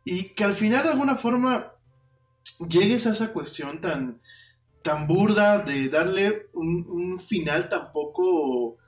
[0.05, 1.73] Y que al final de alguna forma
[2.67, 4.21] llegues a esa cuestión tan,
[4.83, 8.79] tan burda de darle un, final tan poco,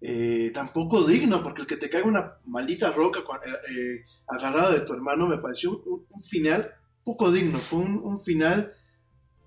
[0.00, 4.70] eh, tan poco digno, porque el que te caiga una maldita roca eh, eh, agarrada
[4.70, 6.72] de tu hermano me pareció un, final
[7.04, 8.72] poco digno, fue un, final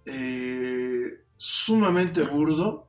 [0.06, 2.88] eh, sumamente burdo.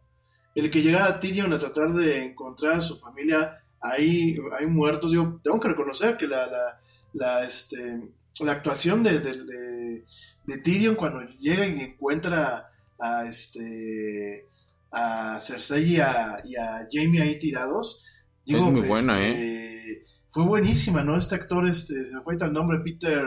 [0.54, 5.40] El que llegara Tyrion a tratar de encontrar a su familia ahí, ahí muertos, digo,
[5.42, 6.78] tengo que reconocer que la,
[7.14, 8.02] la, este,
[8.40, 14.46] la actuación de, de, Tyrion cuando llega y encuentra a, este,
[14.92, 18.04] a Cersei y a, y a Jamie ahí tirados,
[18.44, 21.16] digo, Es muy buena, este, Fue buenísima, ¿no?
[21.16, 23.24] Este actor, este, se me fue el nombre, Peter...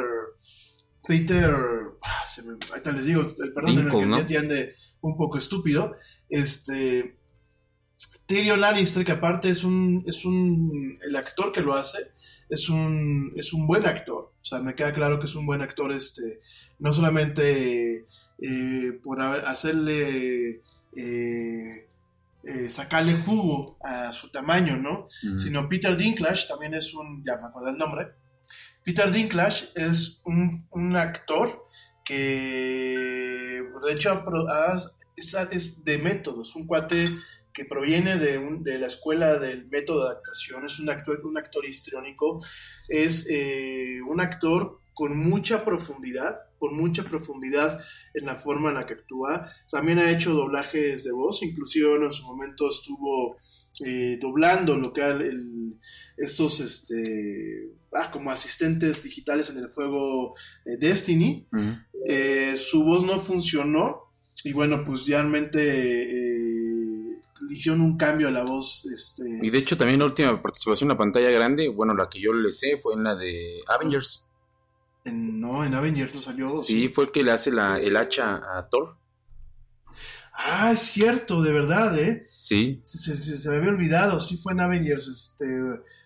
[1.07, 1.53] Peter...
[2.01, 4.17] ah, se me- ahorita les digo, el perdón en el que ¿no?
[4.19, 5.95] ya te ande un poco estúpido.
[6.29, 7.17] Este...
[8.25, 11.99] Tyrion Lannister, que aparte es un, es un, el actor que lo hace,
[12.49, 14.33] es un, es un buen actor.
[14.41, 16.41] O sea, me queda claro que es un buen actor, este,
[16.79, 18.07] no solamente
[18.39, 20.63] eh, por haber- hacerle,
[20.95, 21.89] eh,
[22.43, 25.07] eh, sacarle jugo a su tamaño, ¿no?
[25.39, 28.07] Sino Peter Dinklage también es un, ya me acuerdo el nombre.
[28.83, 31.65] Peter Dinklage es un, un actor
[32.55, 34.23] que, de hecho,
[35.17, 37.15] es, es de métodos, un cuate
[37.53, 41.37] que proviene de, un- de la escuela del método de adaptación, es un actor, un
[41.37, 42.39] actor histriónico,
[42.89, 47.79] es eh, un actor con mucha profundidad, con mucha profundidad
[48.15, 49.51] en la forma en la que actúa.
[49.69, 53.37] También ha hecho doblajes de voz, inclusive bueno, en su momento estuvo
[53.85, 55.75] eh, doblando lo que el-
[56.15, 60.33] estos este, ah, como asistentes digitales en el juego
[60.65, 61.45] eh, Destiny.
[62.07, 64.13] Eh, su voz no funcionó
[64.45, 66.39] y bueno, pues realmente
[67.47, 68.85] le hicieron un cambio a la voz.
[68.93, 72.19] Este, Y de hecho también la última participación en la pantalla grande, bueno, la que
[72.21, 74.27] yo le sé fue en la de Avengers.
[75.05, 76.57] En- no, en Avengers no salió.
[76.59, 78.97] Sí, fue el que le hace la, el hacha a Thor.
[80.33, 82.27] Ah, es cierto, de verdad, ¿eh?
[82.37, 85.45] Sí, Se, se- me había olvidado, sí fue en Avengers este,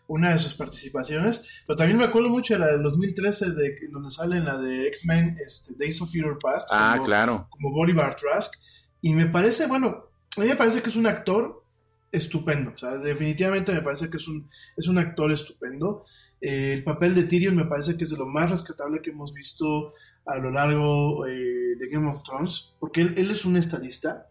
[0.08, 3.92] una de sus participaciones, pero también me acuerdo mucho de la del 2013, de, en
[3.92, 7.48] donde sale la de X-Men este, Days of Future Past, ah, como, claro.
[7.50, 8.54] como Bolivar Trask,
[9.02, 10.06] y me parece, bueno,
[10.38, 11.64] a mí me parece que es un actor
[12.12, 16.06] estupendo, o sea, definitivamente me parece que es un, es un actor estupendo.
[16.42, 19.34] Eh, el papel de Tyrion me parece que es de lo más rescatable que hemos
[19.34, 19.92] visto
[20.26, 24.30] a lo largo eh, de Game of Thrones, porque él, él es un estadista,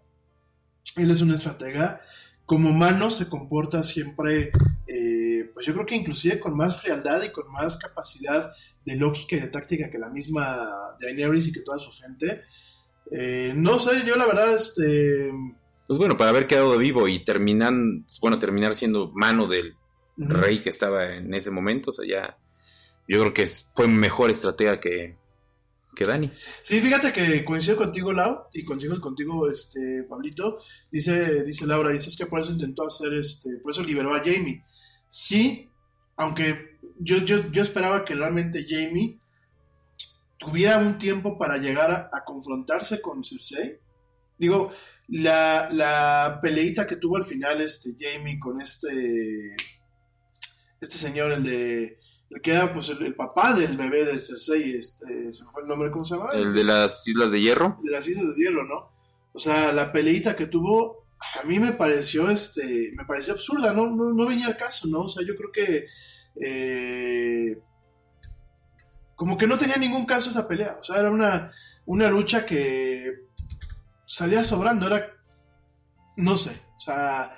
[0.97, 2.01] él es un estratega,
[2.47, 4.51] como humano se comporta siempre,
[4.87, 8.51] eh, pues yo creo que inclusive con más frialdad y con más capacidad
[8.85, 12.43] de lógica y de táctica que la misma Daenerys y que toda su gente.
[13.55, 15.31] No sé, yo la verdad, este...
[15.89, 19.75] Pues bueno, para haber quedado vivo y terminan, bueno, terminar siendo mano del
[20.19, 22.39] rey que estaba en ese momento, o sea, ya
[23.09, 25.17] yo creo que fue mejor estratega que,
[25.97, 26.31] que Dani.
[26.63, 30.61] Sí, fíjate que coincido contigo, Lau, y coincido contigo, este, Pablito.
[30.93, 34.63] Dice, dice Laura, dices que por eso intentó hacer, este, por eso liberó a Jamie.
[35.09, 35.71] Sí,
[36.19, 39.19] aunque yo, yo, yo esperaba que realmente Jamie
[40.37, 43.79] tuviera un tiempo para llegar a, a confrontarse con Cersei.
[44.37, 44.71] Digo,
[45.09, 49.57] la, la peleita que tuvo al final este Jamie con este,
[50.81, 51.99] este señor, el de,
[52.31, 55.63] el que era pues el, el papá del bebé de Cersei, este, se me fue
[55.63, 56.31] el nombre, ¿cómo se llama?
[56.33, 57.79] El de las Islas de Hierro.
[57.83, 58.93] de las Islas de Hierro, ¿no?
[59.33, 61.09] O sea, la peleita que tuvo
[61.41, 65.03] a mí me pareció, este, me pareció absurda, no, no, no venía al caso, ¿no?
[65.03, 65.87] O sea, yo creo que
[66.41, 67.61] eh,
[69.17, 71.51] como que no tenía ningún caso esa pelea, o sea, era una,
[71.87, 73.28] una lucha que
[74.09, 75.13] salía sobrando, era,
[76.17, 77.37] no sé, o sea,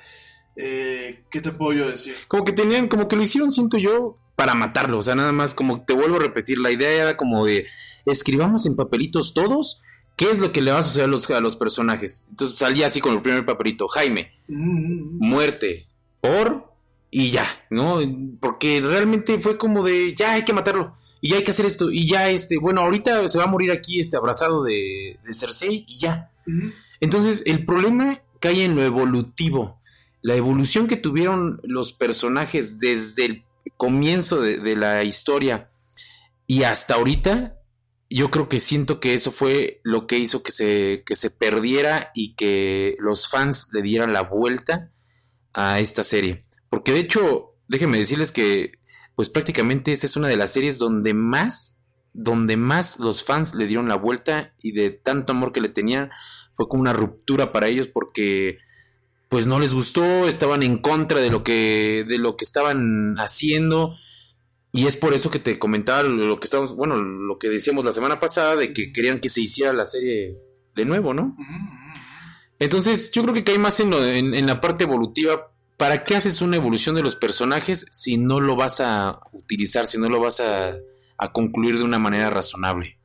[0.57, 2.15] eh, ¿qué te puedo yo decir?
[2.29, 4.99] Como que tenían, como que lo hicieron, siento yo, para matarlo.
[4.99, 7.67] O sea, nada más como te vuelvo a repetir, la idea era como de
[8.07, 9.83] escribamos en papelitos todos
[10.17, 12.27] qué es lo que le va a suceder a los, a los personajes.
[12.31, 15.87] Entonces salía así con el primer papelito, Jaime, Mm, muerte,
[16.21, 16.73] por
[17.11, 17.99] y ya, ¿no?
[18.41, 20.97] Porque realmente fue como de ya hay que matarlo.
[21.21, 21.91] Y ya hay que hacer esto.
[21.91, 25.85] Y ya, este, bueno, ahorita se va a morir aquí, este, abrazado de, de Cersei,
[25.87, 26.31] y ya.
[27.01, 29.81] Entonces, el problema cae en lo evolutivo.
[30.23, 33.45] La evolución que tuvieron los personajes desde el
[33.77, 35.71] comienzo de, de la historia
[36.51, 37.61] y hasta ahorita,
[38.11, 42.11] yo creo que siento que eso fue lo que hizo que se, que se perdiera
[42.13, 44.91] y que los fans le dieran la vuelta
[45.53, 46.43] a esta serie.
[46.69, 48.73] Porque de hecho, déjenme decirles que,
[49.15, 51.77] pues prácticamente esta es una de las series donde más,
[52.13, 56.11] donde más los fans le dieron la vuelta y de tanto amor que le tenían,
[56.61, 58.59] fue como una ruptura para ellos porque
[59.31, 63.95] pues no les gustó, estaban en contra de lo que de lo que estaban haciendo
[64.73, 67.93] y es por eso que te comentaba lo que estábamos, bueno, lo que decíamos la
[67.93, 70.37] semana pasada de que querían que se hiciera la serie
[70.77, 71.35] de nuevo, ¿no?
[72.59, 75.51] Entonces, yo creo que cae más en, lo de- en, en la parte evolutiva.
[75.79, 79.99] ¿Para qué haces una evolución de los personajes si no lo vas a utilizar, si
[79.99, 80.75] no lo vas a,
[81.17, 82.99] a concluir de una manera razonable?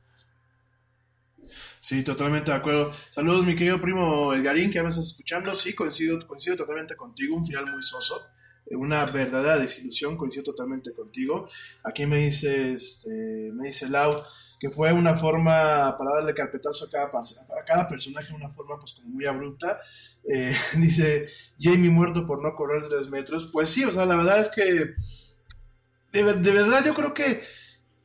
[1.86, 2.90] Sí, totalmente de acuerdo.
[3.12, 5.54] Saludos, mi querido primo Edgarín, que me estás escuchando.
[5.54, 7.36] Sí, coincido, coincido totalmente contigo.
[7.36, 8.26] Un final muy soso.
[8.68, 11.48] eh, Una verdadera desilusión, coincido totalmente contigo.
[11.84, 14.20] Aquí me dice, este, me dice Lau
[14.58, 18.92] que fue una forma para darle carpetazo a cada, a cada personaje, una forma pues
[18.94, 19.78] como muy abrupta.
[20.28, 21.28] Eh, dice
[21.60, 23.48] Jamie muerto por no correr tres metros.
[23.52, 24.64] Pues sí, o sea, la verdad es que
[26.12, 27.42] de, de verdad yo creo que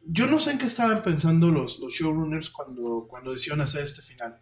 [0.05, 4.01] yo no sé en qué estaban pensando los, los showrunners cuando, cuando decidieron hacer este
[4.01, 4.39] final.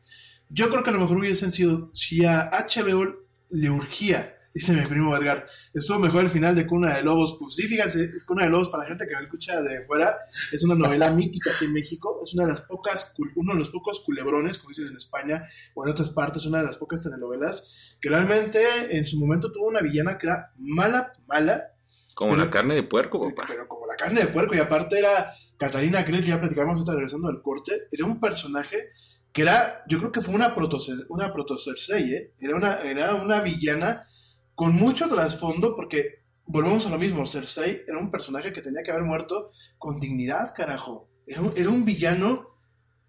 [0.50, 4.86] Yo creo que a lo mejor hubiesen sido, si a HBO le urgía, dice mi
[4.86, 7.38] primo Edgar, estuvo mejor el final de Cuna de Lobos.
[7.40, 10.18] Pues sí, fíjense, Cuna de Lobos, para la gente que me escucha de fuera,
[10.52, 12.22] es una novela mítica aquí en México.
[12.24, 15.86] Es una de las pocas, uno de los pocos culebrones, como dicen en España o
[15.86, 18.62] en otras partes, una de las pocas telenovelas que realmente
[18.96, 21.74] en su momento tuvo una villana que era mala, mala,
[22.16, 23.46] Como Pero- la carne de puerco, papá.
[23.48, 26.94] pero como la carne de puerco, y aparte era Catalina Krill, que ya platicamos ahorita
[26.94, 28.90] regresando del corte, era un personaje
[29.32, 30.78] que era, yo creo que fue una proto
[31.10, 32.34] una proto Cersei, ¿eh?
[32.40, 34.08] era, una, era una villana
[34.56, 38.92] con mucho trasfondo, porque volvemos a lo mismo, Cersei era un personaje que tenía que
[38.92, 41.10] haber muerto con dignidad, carajo.
[41.28, 42.58] Era un, era un villano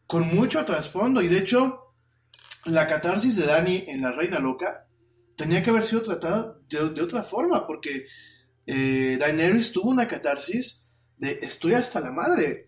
[0.07, 1.95] con mucho trasfondo, y de hecho,
[2.67, 4.87] la catarsis de Dani en La Reina Loca
[5.37, 8.05] tenía que haber sido tratada de, de otra forma, porque
[8.67, 9.19] eh,
[9.73, 10.89] tuvo una catarsis
[11.19, 12.67] de estoy hasta la madre.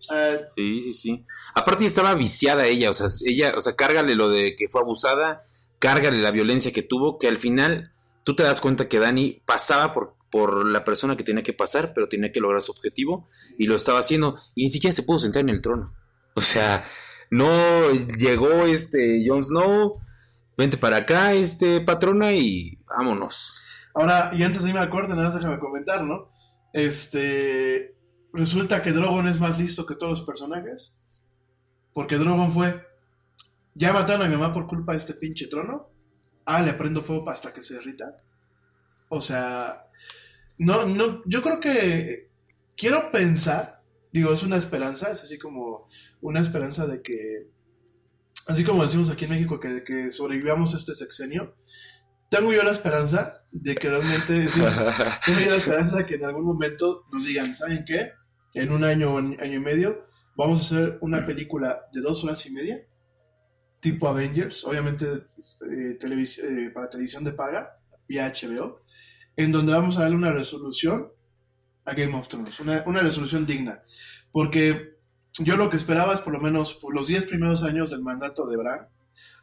[0.54, 1.26] Sí, sí, sí.
[1.54, 5.44] Aparte estaba viciada ella, o sea, ella, o sea, cárgale lo de que fue abusada,
[5.78, 7.92] cárgale la violencia que tuvo, que al final
[8.24, 11.92] tú te das cuenta que Dani pasaba por, por la persona que tenía que pasar,
[11.94, 13.26] pero tenía que lograr su objetivo
[13.58, 15.94] y lo estaba haciendo y ni siquiera se pudo sentar en el trono.
[16.34, 16.84] O sea,
[17.30, 20.00] no llegó este Jon Snow,
[20.56, 23.61] vente para acá, este patrona y vámonos.
[23.94, 26.30] Ahora, y antes de irme al corte, nada más déjame comentar, ¿no?
[26.72, 27.94] Este.
[28.32, 30.98] Resulta que Drogon es más listo que todos los personajes.
[31.92, 32.82] Porque Drogon fue.
[33.74, 35.90] Ya mataron a mi mamá por culpa de este pinche trono.
[36.44, 38.22] Ah, le prendo fuego hasta que se derrita.
[39.08, 39.86] O sea.
[40.58, 41.22] No, no.
[41.26, 42.30] Yo creo que.
[42.76, 43.80] Quiero pensar.
[44.12, 45.10] Digo, es una esperanza.
[45.10, 45.88] Es así como.
[46.20, 47.50] Una esperanza de que.
[48.46, 51.54] Así como decimos aquí en México, que, que sobrevivamos este sexenio.
[52.32, 54.48] Tengo yo la esperanza de que realmente.
[54.48, 54.60] sí,
[55.26, 58.12] tengo yo la esperanza de que en algún momento nos digan, ¿saben qué?
[58.54, 62.44] En un año o año y medio vamos a hacer una película de dos horas
[62.46, 62.80] y media,
[63.80, 67.78] tipo Avengers, obviamente eh, televis- eh, para televisión de paga,
[68.08, 68.80] vía HBO,
[69.36, 71.08] en donde vamos a darle una resolución
[71.84, 73.82] a Game of Thrones, una, una resolución digna.
[74.32, 74.96] Porque
[75.38, 78.46] yo lo que esperaba es por lo menos por los 10 primeros años del mandato
[78.46, 78.88] de Bran,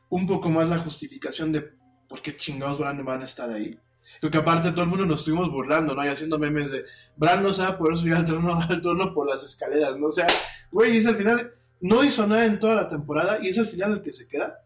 [0.10, 1.78] un poco más la justificación de
[2.10, 3.80] por qué chingados Bran van a estar ahí.
[4.20, 6.04] Porque aparte todo el mundo nos estuvimos burlando, ¿no?
[6.04, 6.84] Y haciendo memes de
[7.16, 10.08] Bran no a poder subir al trono, al trono por las escaleras, ¿no?
[10.08, 10.28] O sea,
[10.72, 13.94] güey, es el final, no hizo nada en toda la temporada y es el final
[13.94, 14.66] el que se queda.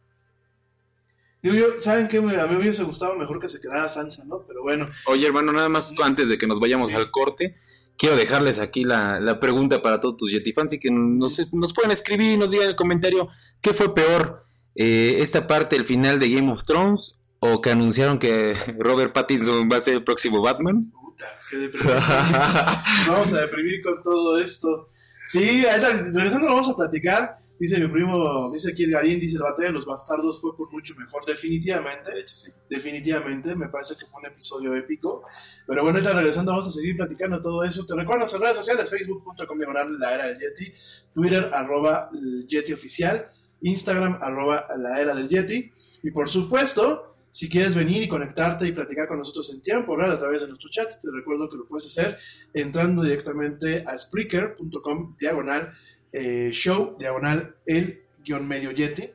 [1.42, 2.20] Digo yo, ¿saben qué?
[2.20, 4.46] A mí me hubiese gustado mejor que se quedara Sansa, ¿no?
[4.48, 6.96] Pero bueno, Oye, hermano, nada más antes de que nos vayamos Sí.
[6.96, 7.58] al corte,
[7.98, 11.74] quiero dejarles aquí la, la pregunta para todos tus Yeti fans y que nos, nos
[11.74, 13.28] pueden escribir y nos digan en el comentario
[13.60, 18.20] qué fue peor, eh, esta parte, el final de Game of Thrones o que anunciaron
[18.20, 20.90] que Robert Pattinson va a ser el próximo Batman.
[20.92, 21.94] Puta, qué deprimido.
[23.08, 24.90] vamos a deprimir con todo esto.
[25.26, 27.40] Sí, ahorita, regresando lo vamos a platicar.
[27.60, 30.72] Dice mi primo, dice aquí el Garín, dice el batalla de los bastardos fue por
[30.72, 32.14] mucho mejor, definitivamente.
[32.14, 32.52] De hecho, sí.
[32.70, 35.24] Definitivamente, me parece que fue un episodio épico.
[35.68, 37.86] Pero bueno, ahorita regresando vamos a seguir platicando todo eso.
[37.86, 40.74] Te recuerdo nuestras redes sociales, facebook.com diagonal la era del Yeti,
[41.14, 43.30] Twitter arroba el Yeti oficial,
[43.62, 45.72] Instagram arroba la era del Yeti.
[46.02, 50.12] Y por supuesto, si quieres venir y conectarte y platicar con nosotros en tiempo real
[50.12, 52.16] a través de nuestro chat, te recuerdo que lo puedes hacer
[52.54, 55.74] entrando directamente a spreaker.com diagonal
[56.12, 59.10] eh, show, diagonal el guion medio Yeti,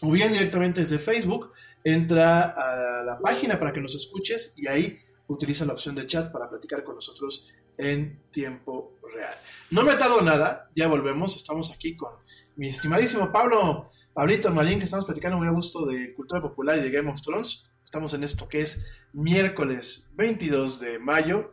[0.00, 1.52] o bien directamente desde Facebook,
[1.84, 6.32] entra a la página para que nos escuches y ahí utiliza la opción de chat
[6.32, 9.34] para platicar con nosotros en tiempo real.
[9.70, 12.14] No me tardo nada, ya volvemos, estamos aquí con
[12.56, 16.80] mi estimadísimo Pablo, Pablito Marín, que estamos platicando muy a gusto de cultura popular y
[16.80, 17.70] de Game of Thrones.
[17.84, 21.52] Estamos en esto que es miércoles 22 de mayo,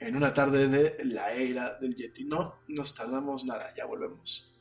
[0.00, 2.24] en una tarde de la era del Yeti.
[2.24, 4.52] No nos tardamos nada, ya volvemos.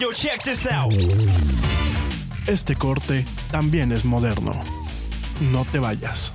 [0.00, 0.94] Yo, check this out.
[2.46, 4.52] Este corte también es moderno.
[5.52, 6.32] No te vayas.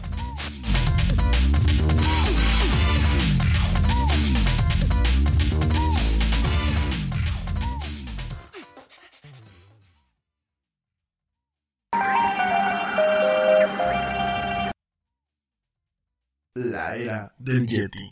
[16.53, 18.11] La era del Yeti.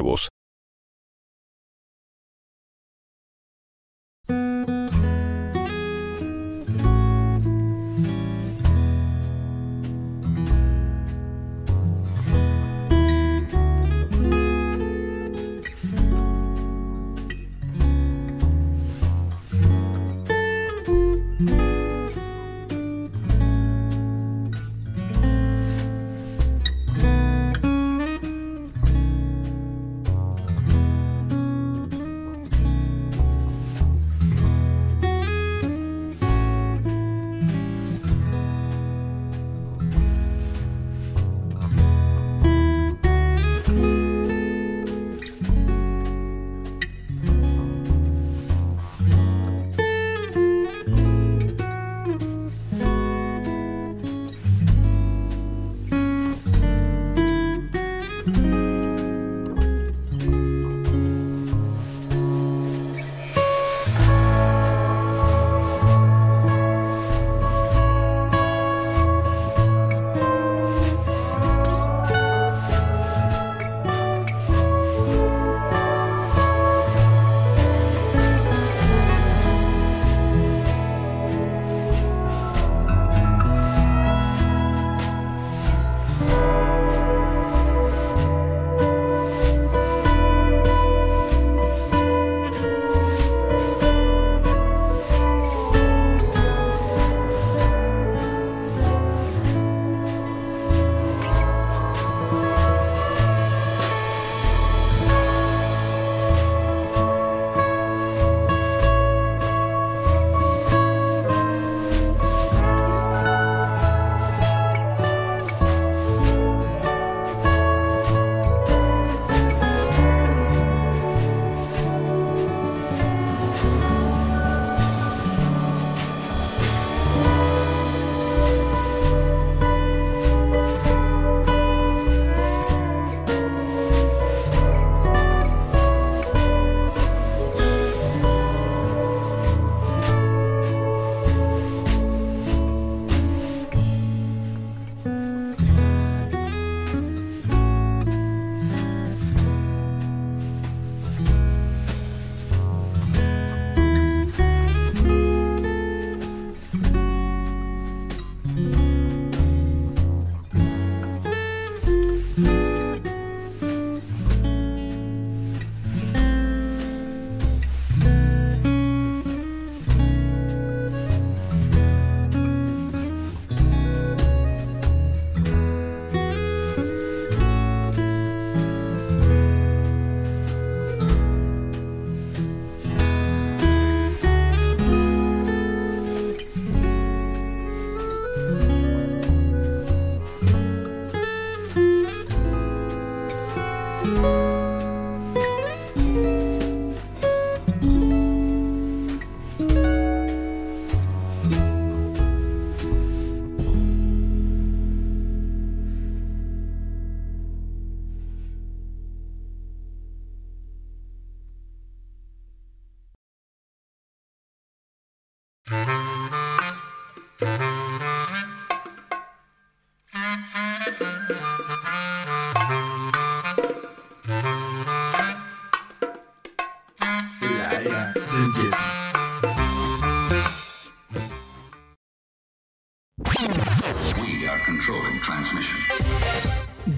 [0.01, 0.40] Are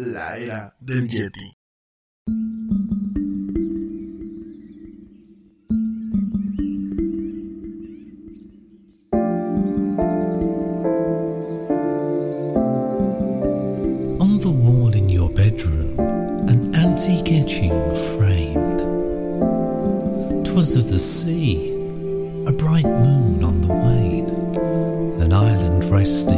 [0.00, 1.56] La era del Yeti.
[14.20, 15.98] On the wall in your bedroom,
[16.48, 17.72] an antique etching
[18.14, 18.78] framed.
[20.46, 21.72] Twas of the sea,
[22.46, 24.30] a bright moon on the wane,
[25.20, 26.37] an island resting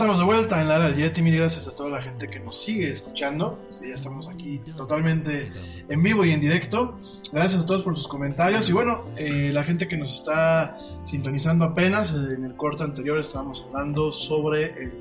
[0.00, 1.20] estamos de vuelta en la era del Yeti.
[1.20, 3.60] Mil gracias a toda la gente que nos sigue escuchando.
[3.70, 5.52] Sí, ya estamos aquí totalmente
[5.90, 6.96] en vivo y en directo.
[7.30, 8.66] Gracias a todos por sus comentarios.
[8.70, 13.18] Y bueno, eh, la gente que nos está sintonizando apenas, eh, en el corte anterior
[13.18, 14.92] estábamos hablando sobre el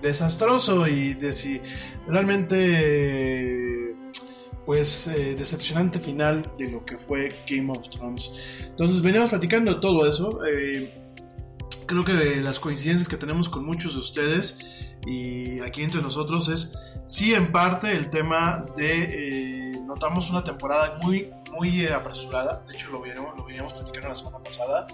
[0.00, 1.60] desastroso y de si
[2.06, 2.54] realmente.
[2.56, 3.96] eh,
[4.64, 8.62] pues eh, decepcionante final de lo que fue Game of Thrones.
[8.64, 10.40] Entonces veníamos platicando de todo eso.
[10.46, 11.03] eh,
[11.86, 14.58] creo que las coincidencias que tenemos con muchos de ustedes
[15.06, 16.74] y aquí entre nosotros es,
[17.06, 22.74] sí, en parte el tema de, eh, notamos una temporada muy, muy eh, apresurada, de
[22.74, 24.86] hecho lo veníamos, lo veníamos platicando la semana pasada,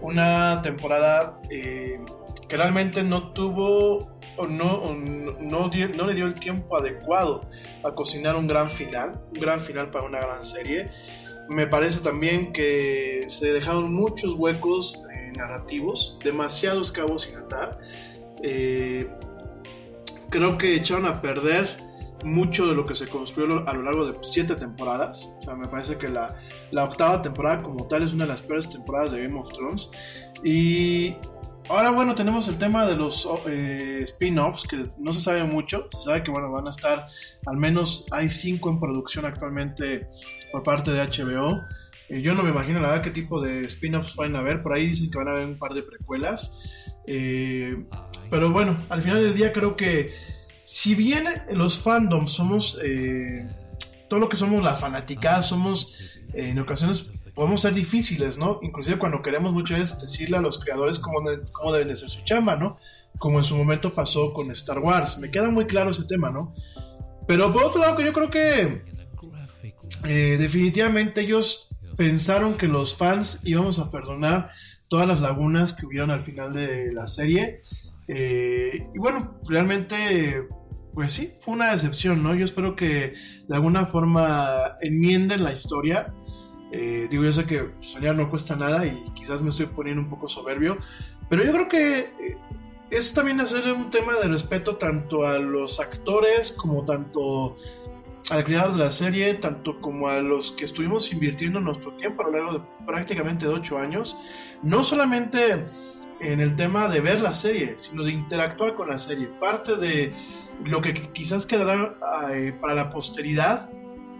[0.00, 2.00] una temporada eh,
[2.48, 7.48] que realmente no tuvo o no, o no, no no le dio el tiempo adecuado
[7.82, 10.90] a cocinar un gran final, un gran final para una gran serie.
[11.48, 15.00] Me parece también que se dejaron muchos huecos
[15.36, 17.78] narrativos, demasiados cabos sin atar.
[18.42, 19.10] Eh,
[20.30, 21.68] creo que echaron a perder
[22.24, 25.28] mucho de lo que se construyó a lo largo de siete temporadas.
[25.38, 26.34] O sea, me parece que la,
[26.70, 29.90] la octava temporada como tal es una de las peores temporadas de Game of Thrones.
[30.42, 31.16] Y
[31.68, 35.88] ahora, bueno, tenemos el tema de los eh, spin-offs, que no se sabe mucho.
[35.92, 37.06] Se sabe que, bueno, van a estar,
[37.46, 40.08] al menos hay cinco en producción actualmente
[40.52, 41.60] por parte de HBO.
[42.08, 44.62] Eh, yo no me imagino, la verdad, qué tipo de spin-offs van a haber.
[44.62, 46.52] Por ahí dicen que van a haber un par de precuelas.
[47.06, 47.84] Eh,
[48.30, 50.12] pero bueno, al final del día creo que
[50.64, 53.46] si bien los fandoms somos eh,
[54.08, 58.58] todo lo que somos la fanaticada, somos en ocasiones podemos ser difíciles, ¿no?
[58.62, 61.20] Inclusive cuando queremos muchas veces decirle a los creadores cómo,
[61.52, 62.78] cómo deben de ser su chamba, ¿no?
[63.18, 65.18] Como en su momento pasó con Star Wars.
[65.18, 66.54] Me queda muy claro ese tema, ¿no?
[67.28, 68.82] Pero por otro lado, que yo creo que
[70.02, 71.65] definitivamente ellos
[71.96, 74.50] pensaron que los fans íbamos a perdonar
[74.88, 77.62] todas las lagunas que hubieron al final de la serie.
[78.08, 80.46] Eh, y bueno, realmente,
[80.92, 82.34] pues sí, fue una decepción, ¿no?
[82.34, 83.14] Yo espero que
[83.48, 86.06] de alguna forma enmienden la historia.
[86.72, 90.10] Eh, digo, yo sé que soñar no cuesta nada y quizás me estoy poniendo un
[90.10, 90.76] poco soberbio,
[91.30, 92.36] pero yo creo que eh,
[92.90, 97.56] es también hacerle un tema de respeto tanto a los actores como tanto
[98.30, 102.26] al creador de la serie, tanto como a los que estuvimos invirtiendo nuestro tiempo a
[102.26, 104.16] lo largo de prácticamente de 8 años,
[104.62, 105.64] no solamente
[106.20, 109.26] en el tema de ver la serie, sino de interactuar con la serie.
[109.26, 110.12] Parte de
[110.64, 111.96] lo que quizás quedará
[112.32, 113.70] eh, para la posteridad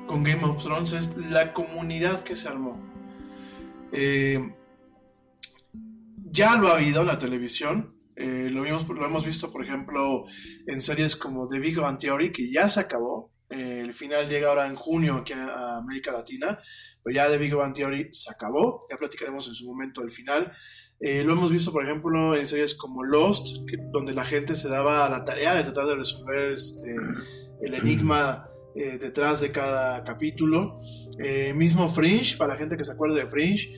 [0.06, 2.80] con Game of Thrones es la comunidad que se armó.
[3.92, 4.54] Eh,
[6.30, 7.94] ya lo ha habido en la televisión.
[8.14, 10.24] eh, lo, vimos, lo hemos visto, por ejemplo,
[10.66, 13.35] en series como The Big Bang Theory, que ya se acabó.
[13.48, 16.58] El final llega ahora en junio aquí a, América Latina,
[17.02, 18.86] pero ya The Big Bang Theory se acabó.
[18.90, 20.52] Ya platicaremos en su momento del final.
[20.98, 23.58] Eh, lo hemos visto, por ejemplo, en series como Lost,
[23.92, 26.96] donde la gente se daba la tarea de tratar de resolver este,
[27.60, 30.80] el enigma eh, detrás de cada capítulo.
[31.18, 33.70] Eh, mismo Fringe, para la gente que se acuerda de Fringe,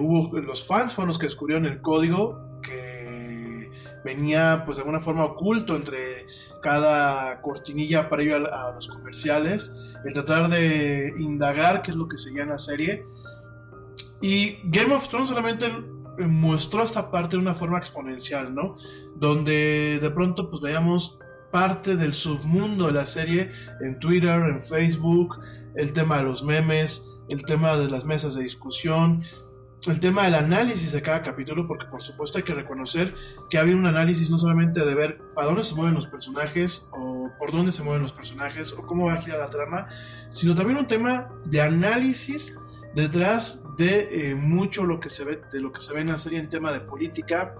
[0.00, 3.70] hubo los fans fueron los que descubrieron el código que
[4.04, 6.26] venía, pues de alguna forma oculto entre
[6.64, 12.44] cada cortinilla previo a, los comerciales, el tratar de indagar qué es lo que seguía
[12.44, 13.06] en la serie.
[14.22, 15.70] Y Game of Thrones solamente
[16.16, 18.76] mostró esta parte de una forma exponencial, ¿no?
[19.14, 21.18] Donde de pronto pues veíamos
[21.52, 23.52] parte del submundo de la serie
[23.82, 25.38] en Twitter, en Facebook,
[25.74, 29.22] el tema de los memes, el tema de las mesas de discusión,
[29.86, 33.14] el tema del análisis de cada capítulo, porque por supuesto hay que reconocer
[33.50, 37.30] que había un análisis no solamente de ver para dónde se mueven los personajes o
[37.38, 39.88] por dónde se mueven los personajes o cómo va a girar la trama,
[40.30, 42.58] sino también un tema de análisis
[42.94, 46.18] detrás de eh, mucho lo que se ve de lo que se ve en la
[46.18, 47.54] serie en tema de política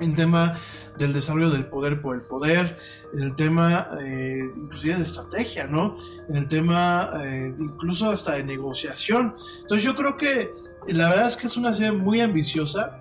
[0.00, 0.58] en tema
[0.98, 2.78] del desarrollo del poder por el poder,
[3.12, 5.96] en el tema eh, inclusive de estrategia, ¿no?
[6.28, 9.34] En el tema eh, incluso hasta de negociación.
[9.62, 10.52] Entonces yo creo que
[10.88, 12.98] la verdad es que es una serie muy ambiciosa.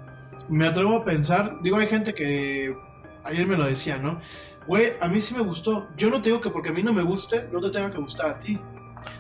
[0.47, 2.75] Me atrevo a pensar, digo, hay gente que
[3.23, 4.19] ayer me lo decía, ¿no?
[4.67, 5.87] Güey, a mí sí me gustó.
[5.97, 7.97] Yo no te digo que porque a mí no me guste, no te tenga que
[7.97, 8.59] gustar a ti.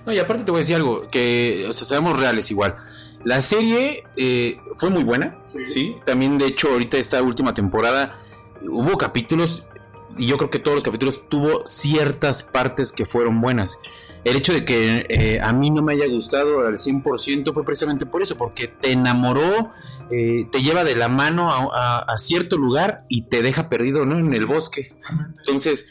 [0.05, 2.75] No, y aparte te voy a decir algo, que, o sea, seamos reales igual.
[3.23, 5.65] La serie eh, fue muy buena, Sí.
[5.65, 5.95] ¿sí?
[6.05, 8.13] También, de hecho, ahorita esta última temporada
[8.61, 9.65] hubo capítulos,
[10.19, 13.79] y yo creo que todos los capítulos tuvo ciertas partes que fueron buenas.
[14.25, 18.05] El hecho de que eh, a mí no me haya gustado al 100% fue precisamente
[18.05, 19.71] por eso, porque te enamoró,
[20.11, 24.05] eh, te lleva de la mano a, a- a cierto lugar y te deja perdido,
[24.05, 24.19] ¿no?
[24.19, 24.93] En el bosque.
[25.37, 25.87] Entonces,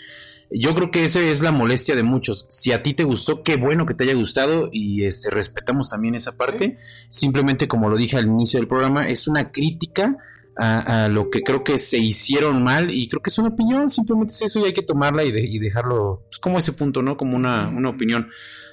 [0.51, 2.47] yo creo que esa es la molestia de muchos.
[2.51, 6.14] Si a ti te gustó, qué bueno que te haya gustado y este, respetamos también
[6.14, 6.76] esa parte.
[7.09, 10.16] Simplemente, como lo dije al inicio del programa, es una crítica
[10.59, 13.89] a, a lo que creo que se hicieron mal y creo que es una opinión,
[13.89, 17.03] simplemente es eso y hay que tomarla y, de- y dejarlo pues, como ese punto,
[17.03, 17.17] ¿no?
[17.17, 18.29] Como una, una opinión.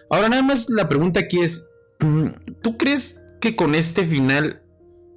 [0.09, 1.67] Ahora, nada más la pregunta aquí es,
[1.99, 2.27] mm,
[2.61, 4.61] ¿tú crees que con este final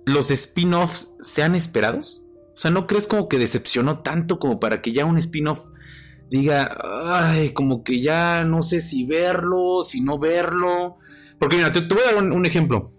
[0.07, 2.23] los spin-offs sean esperados?
[2.55, 5.61] O sea, ¿no crees como que decepcionó tanto como para que ya un spin-off
[6.31, 10.97] diga, ay, como que ya no sé si verlo, si no verlo?
[11.39, 12.93] Porque mira, te, te voy a dar un, un ejemplo.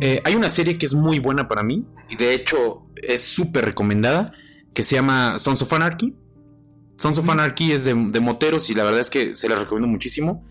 [0.00, 3.64] Eh, hay una serie que es muy buena para mí y de hecho es súper
[3.64, 4.32] recomendada
[4.74, 6.14] que se llama Sons of Anarchy.
[6.96, 9.88] Sons of Anarchy es de, de moteros y la verdad es que se la recomiendo
[9.88, 10.44] muchísimo.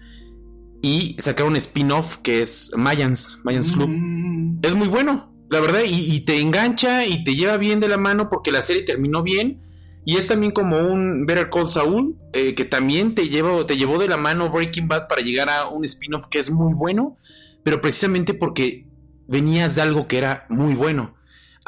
[0.82, 3.89] Y sacaron un spin-off que es Mayans, Mayans Club.
[3.89, 7.88] Mm, Es muy bueno, la verdad, y, y te engancha y te lleva bien de
[7.88, 9.61] la mano porque la serie terminó bien.
[10.03, 13.99] Y es también como un Better Call Saul, eh, que también te, lleva, te llevó
[13.99, 17.17] de la mano Breaking Bad para llegar a un spin-off que es muy bueno,
[17.63, 18.88] pero precisamente porque
[19.32, 21.15] venías de algo que era muy bueno.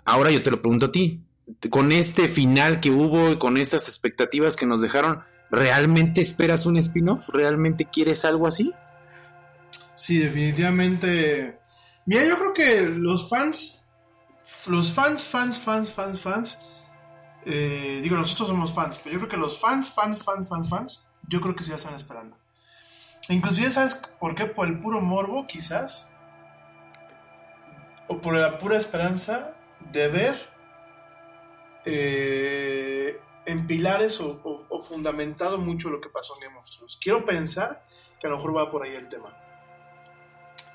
[0.04, 1.22] Ahora yo te lo pregunto a ti,
[1.70, 6.76] con este final que hubo y con estas expectativas que nos dejaron, ¿realmente esperas un
[6.78, 7.30] spin-off?
[7.30, 8.74] ¿Realmente quieres algo así?
[9.96, 11.58] Sí, definitivamente.
[12.06, 13.86] Mira, yo creo que los fans,
[14.68, 16.60] los fans, fans, fans, fans, fans,
[17.46, 21.08] eh, digo, nosotros somos fans, pero yo creo que los fans, fans, fans, fans, fans,
[21.30, 22.36] yo creo que sí ya están esperando.
[23.30, 24.48] Inclusive, ¿sabes por qué?
[24.48, 26.10] Por el puro morbo, quizás.
[28.08, 29.54] O por la pura esperanza
[29.92, 30.36] de ver
[31.86, 36.98] eh, en pilares o, fundamentado mucho lo que pasó en Game of Thrones.
[37.02, 37.86] Quiero pensar
[38.20, 39.38] que a lo mejor va por ahí el tema.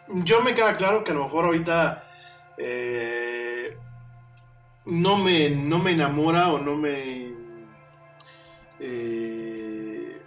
[0.09, 2.05] Yo me queda claro que a lo mejor ahorita
[2.57, 3.77] eh,
[4.87, 7.35] no, me, no me enamora o no me...
[8.81, 10.23] eh,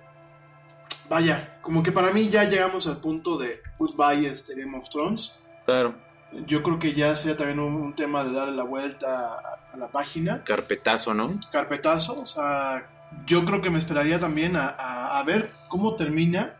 [1.10, 5.40] vaya, como que para mí ya llegamos al punto de goodbye este Game of Thrones.
[5.66, 6.11] Claro.
[6.48, 9.78] Yo creo que ya sea también un, un tema de darle la vuelta a, a
[9.78, 11.40] la página Carpetazo, ¿no?
[11.52, 12.22] carpetazo.
[12.22, 12.88] O sea,
[13.26, 16.56] yo creo que me esperaría también a, a- a ver cómo termina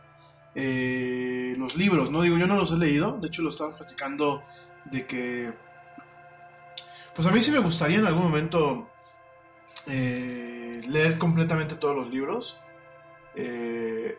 [0.54, 2.20] eh, los libros, ¿no?
[2.20, 3.12] Digo, yo no los he leído.
[3.18, 4.42] De hecho, lo estamos platicando
[4.84, 5.52] de que.
[7.14, 8.88] Pues a mí sí me gustaría en algún momento
[9.86, 12.58] eh, leer completamente todos los libros.
[13.34, 14.18] Eh,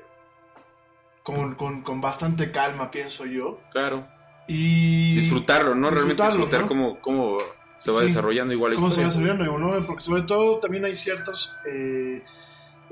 [1.22, 3.60] con, con- con bastante calma, pienso yo.
[3.72, 4.08] Claro.
[4.48, 5.90] Y Disfrutarlo, ¿no?
[5.90, 6.68] Realmente disfrutar ¿no?
[6.68, 7.38] cómo, cómo
[7.78, 8.06] se va Sí.
[8.08, 9.86] desarrollando igual la cómo se va desarrollando, ¿no?
[9.86, 11.56] Porque sobre todo también hay ciertos...
[11.70, 12.24] eh,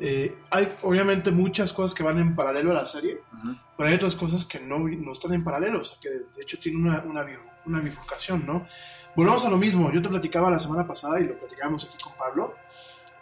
[0.04, 3.56] eh, hay obviamente muchas cosas que van en paralelo a la serie, Ujú.
[3.78, 6.58] pero hay otras cosas que no, no están en paralelo, o sea, que de hecho
[6.60, 7.24] tienen una, una,
[7.66, 8.66] una bifurcación, ¿no?
[9.16, 12.14] Volvamos a lo mismo, yo te platicaba la semana pasada y lo platicábamos aquí con
[12.18, 12.56] Pablo.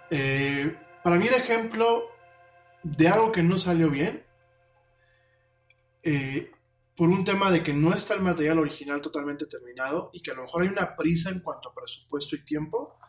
[0.10, 0.74] Eh,
[1.04, 2.04] para mí el ejemplo
[2.84, 4.24] de algo que no salió bien,
[6.04, 6.52] eh,
[7.00, 10.34] por un tema de que no está el material original totalmente terminado y que a
[10.34, 13.00] lo mejor hay una prisa en cuanto a presupuesto y tiempo,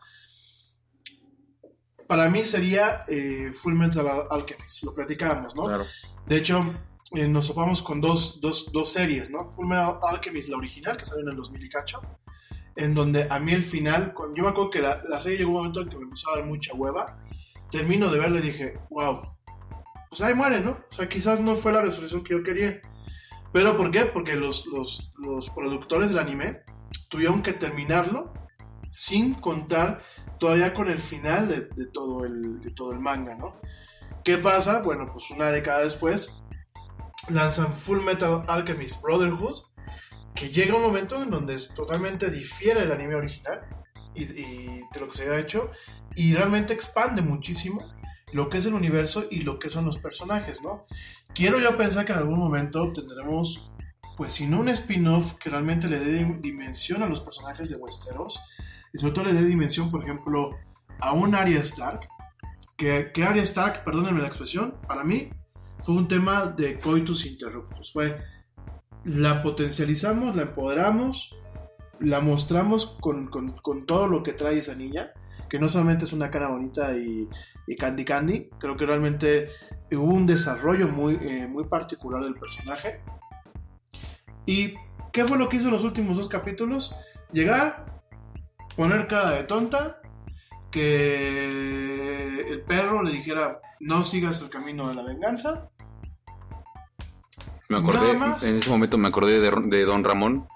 [2.07, 5.63] para mí sería eh, Full Metal Al- Alchemist, lo platicábamos, ¿no?
[5.63, 5.85] Claro.
[6.25, 6.61] De hecho,
[7.15, 9.49] eh, nos topamos con dos, dos, dos series, ¿no?
[9.51, 12.01] Full Metal Alchemist, la original, que salió en el 2000 y cacho,
[12.77, 15.51] en donde a mí el final, con- yo me acuerdo que la, la serie llegó
[15.51, 17.21] un momento en que me empezó a dar mucha hueva,
[17.69, 19.21] termino de verla y dije, wow,
[20.09, 20.71] pues ahí muere, ¿no?
[20.89, 22.79] O sea, quizás no fue la resolución que yo quería.
[23.53, 24.05] ¿Pero por qué?
[24.05, 26.61] Porque los, los, los productores del anime
[27.09, 28.33] tuvieron que terminarlo
[28.91, 30.01] sin contar
[30.39, 33.59] todavía con el final de, de todo, el, todo el manga, ¿no?
[34.23, 34.81] ¿Qué pasa?
[34.81, 36.33] Bueno, pues una década después
[37.29, 39.63] lanzan Full Metal Alchemist Brotherhood,
[40.35, 43.61] que llega un momento en donde es totalmente difiere del anime original
[44.15, 45.71] y, y de lo que se había hecho
[46.15, 47.85] y realmente expande muchísimo
[48.33, 50.85] lo que es el universo y lo que son los personajes, ¿no?
[51.33, 53.71] Quiero yo pensar que en algún momento tendremos,
[54.17, 57.77] pues si no un spin-off que realmente le dé dim- dimensión a los personajes de
[57.77, 58.39] Westeros
[58.93, 60.49] y sobre todo le dé dimensión, por ejemplo,
[60.99, 62.07] a un Arya Stark,
[62.77, 65.29] que, que Arya Stark, perdónenme la expresión, para mí
[65.79, 68.17] fue un tema de coitus interruptus, fue
[69.03, 71.35] la potencializamos, la empoderamos,
[71.99, 75.11] la mostramos con todo lo que trae esa niña,
[75.51, 77.27] que no solamente es una cara bonita y,
[77.67, 79.49] y candy candy, creo que realmente
[79.91, 83.01] hubo un desarrollo muy, eh, muy particular del personaje.
[84.45, 84.75] ¿Y
[85.11, 86.95] qué fue lo que hizo en los últimos dos capítulos?
[87.33, 88.01] Llegar,
[88.77, 90.01] poner cara de tonta,
[90.71, 95.69] que el perro le dijera no sigas el camino de la venganza.
[97.67, 98.11] Me acordé,
[98.47, 100.47] en ese momento me acordé de, de Don Ramón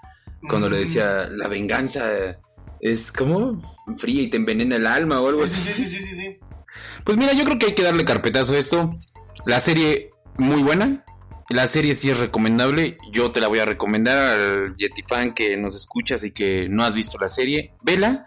[0.48, 2.38] cuando le decía la venganza
[2.94, 3.60] es como
[3.98, 5.74] fría y te envenena el alma o algo Sí, así.
[5.74, 6.38] sí, sí, sí, sí, sí.
[7.04, 8.92] Pues mira, yo creo que hay que darle carpetazo a esto.
[9.46, 11.04] La serie muy buena.
[11.50, 12.98] La serie sí es recomendable.
[13.12, 16.84] Yo te la voy a recomendar al Yeti fan que nos escuchas y que no
[16.84, 17.74] has visto la serie.
[17.84, 18.26] Vela,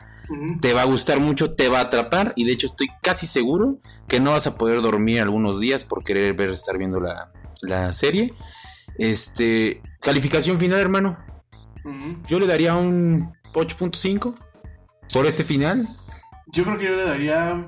[0.61, 3.81] te va a gustar mucho, te va a atrapar y de hecho estoy casi seguro
[4.07, 7.31] que no vas a poder dormir algunos días por querer ver estar viendo la,
[7.63, 8.35] la serie.
[8.99, 11.19] Este, calificación final, hermano.
[12.27, 14.35] Yo le daría un 8.5
[15.13, 15.89] por este final.
[16.49, 17.67] Yo creo que yo le daría.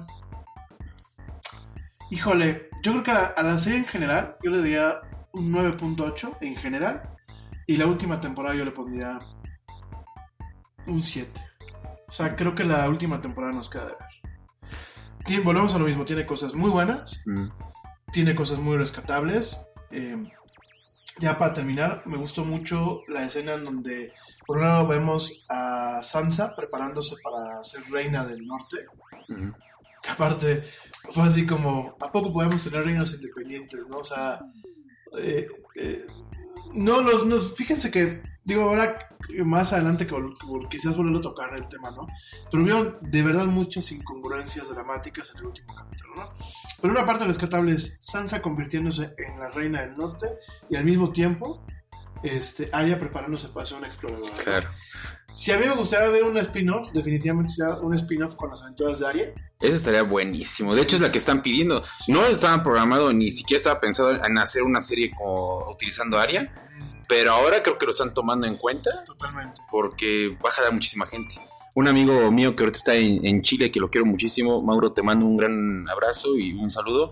[2.11, 5.01] Híjole, yo creo que a la, a la serie en general, yo le daría
[5.33, 7.03] un 9.8 en general.
[7.67, 9.19] Y la última temporada yo le pondría
[10.87, 11.41] un 7.
[12.09, 15.45] O sea, creo que la última temporada nos queda de ver.
[15.45, 17.49] Volvemos a lo mismo, tiene cosas muy buenas, Mm,
[18.13, 19.61] tiene cosas muy rescatables.
[19.93, 20.21] eh,
[21.21, 24.13] ya para terminar, me gustó mucho la escena en donde,
[24.47, 28.87] por un lado, vemos a Sansa preparándose para ser reina del norte.
[30.03, 30.65] Que aparte,
[31.11, 33.99] fue así como, ¿a poco podemos tener reinos independientes, no?
[33.99, 34.41] O sea,
[35.19, 35.47] eh,
[35.77, 36.07] eh,
[36.75, 39.09] no, los, los- fíjense que, digo, ahora
[39.45, 40.15] más adelante que
[40.71, 42.07] quizás volver a tocar el tema, ¿no?
[42.51, 46.33] Pero vieron de verdad muchas incongruencias dramáticas en el último capítulo, ¿no?
[46.81, 50.27] Pero una parte rescatable es Sansa convirtiéndose en la reina del norte
[50.69, 51.65] y al mismo tiempo,
[52.23, 54.33] este, Arya preparándose para ser una exploradora.
[54.43, 54.71] Claro.
[55.33, 58.99] Si a mí me gustaría ver un spin-off, definitivamente sería un spin-off con las aventuras
[58.99, 59.35] de Arya.
[59.61, 60.75] Eso estaría buenísimo.
[60.75, 61.85] De hecho, es la que están pidiendo.
[62.09, 66.53] No estaba programado, ni siquiera estaba pensado en hacer una serie como utilizando Aria.
[67.09, 69.61] Pero ahora creo que lo están tomando en cuenta Totalmente.
[69.71, 71.37] porque va a jalar muchísima gente.
[71.75, 75.03] Un amigo mío que ahorita está en, en Chile, que lo quiero muchísimo, Mauro, te
[75.03, 77.11] mando un gran abrazo y un saludo.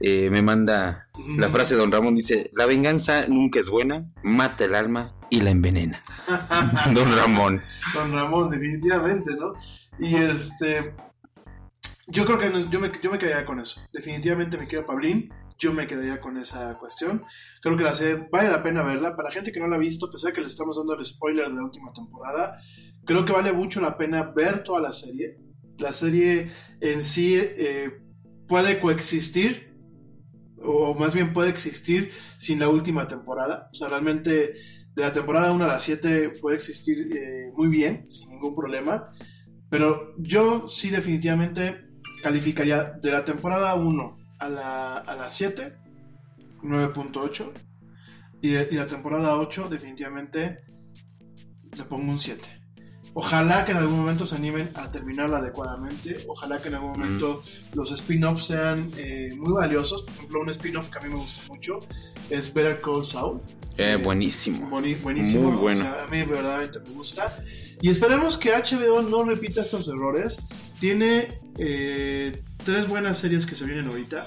[0.00, 4.64] Eh, me manda la frase de Don Ramón, dice, la venganza nunca es buena, mata
[4.64, 6.00] el alma y la envenena.
[6.94, 7.62] Don Ramón.
[7.92, 9.54] Don Ramón, definitivamente, ¿no?
[9.98, 10.94] Y este.
[12.06, 13.80] Yo creo que yo, me, yo me quedaría con eso.
[13.92, 15.32] Definitivamente me quedo Pablín.
[15.56, 17.24] Yo me quedaría con esa cuestión.
[17.62, 19.16] Creo que la serie vale la pena verla.
[19.16, 20.94] Para la gente que no la ha visto, a pesar de que les estamos dando
[20.94, 22.58] el spoiler de la última temporada,
[23.06, 25.38] creo que vale mucho la pena ver toda la serie.
[25.78, 28.00] La serie en sí eh,
[28.46, 29.73] puede coexistir,
[30.64, 33.68] o más bien puede existir sin la última temporada.
[33.72, 34.54] O sea, realmente
[34.94, 39.10] de la temporada 1 a la 7 puede existir eh, muy bien, sin ningún problema.
[39.68, 41.88] Pero yo sí definitivamente
[42.22, 45.76] calificaría de la temporada 1 a la, a la 7,
[46.62, 47.52] 9.8.
[48.42, 50.60] Y, y la temporada 8 definitivamente
[51.76, 52.63] le pongo un 7.
[53.16, 56.18] Ojalá que en algún momento se animen a terminarla adecuadamente.
[56.26, 57.42] Ojalá que en algún momento
[57.74, 60.02] los spin-offs sean eh, muy valiosos.
[60.02, 61.78] Por ejemplo, un spin-off que a mí me gusta mucho
[62.28, 63.40] es Better Call Saul.
[63.78, 64.68] Eh, buenísimo.
[64.68, 65.50] Boni- buenísimo.
[65.50, 65.80] Muy bueno.
[65.80, 67.36] O sea, a mí verdaderamente me gusta.
[67.80, 70.40] Y esperemos que HBO no repita estos errores.
[70.80, 74.26] Tiene eh, tres buenas series que se vienen ahorita.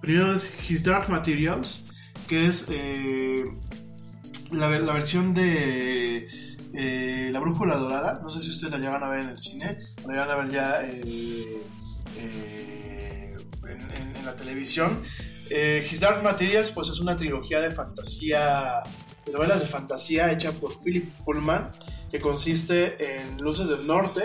[0.00, 1.84] Primero es His Dark Materials,
[2.28, 3.44] que es eh,
[4.50, 6.28] la versión de
[6.74, 8.20] eh, La Brújula Dorada.
[8.22, 10.48] No sé si ustedes la llegan a ver en el cine, la llegan a ver
[10.50, 11.62] ya eh,
[12.18, 15.02] eh, en, en- en la televisión.
[15.50, 18.82] Eh, His Dark Materials, pues es una trilogía de fantasía,
[19.26, 21.70] de novelas de fantasía hecha por Philip Pullman,
[22.10, 24.22] que consiste en Luces del Norte,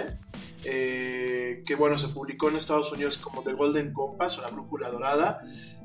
[0.64, 4.90] eh, que bueno, se publicó en Estados Unidos como The Golden Compass o La Brújula
[4.90, 5.42] Dorada,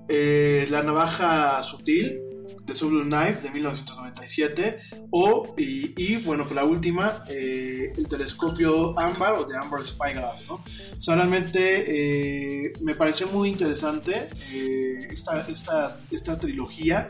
[0.09, 2.21] eh, La Navaja Sutil,
[2.67, 4.79] The Subtle Knife de 1997,
[5.11, 10.63] o, y, bueno, pues la última, eh, El Telescopio Ámbar o The Amber Spyglass, ¿no?
[11.07, 17.09] Realmente eh, me pareció muy interesante eh, esta, esta, esta trilogía.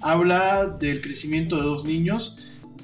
[0.00, 2.38] Habla del crecimiento de dos niños,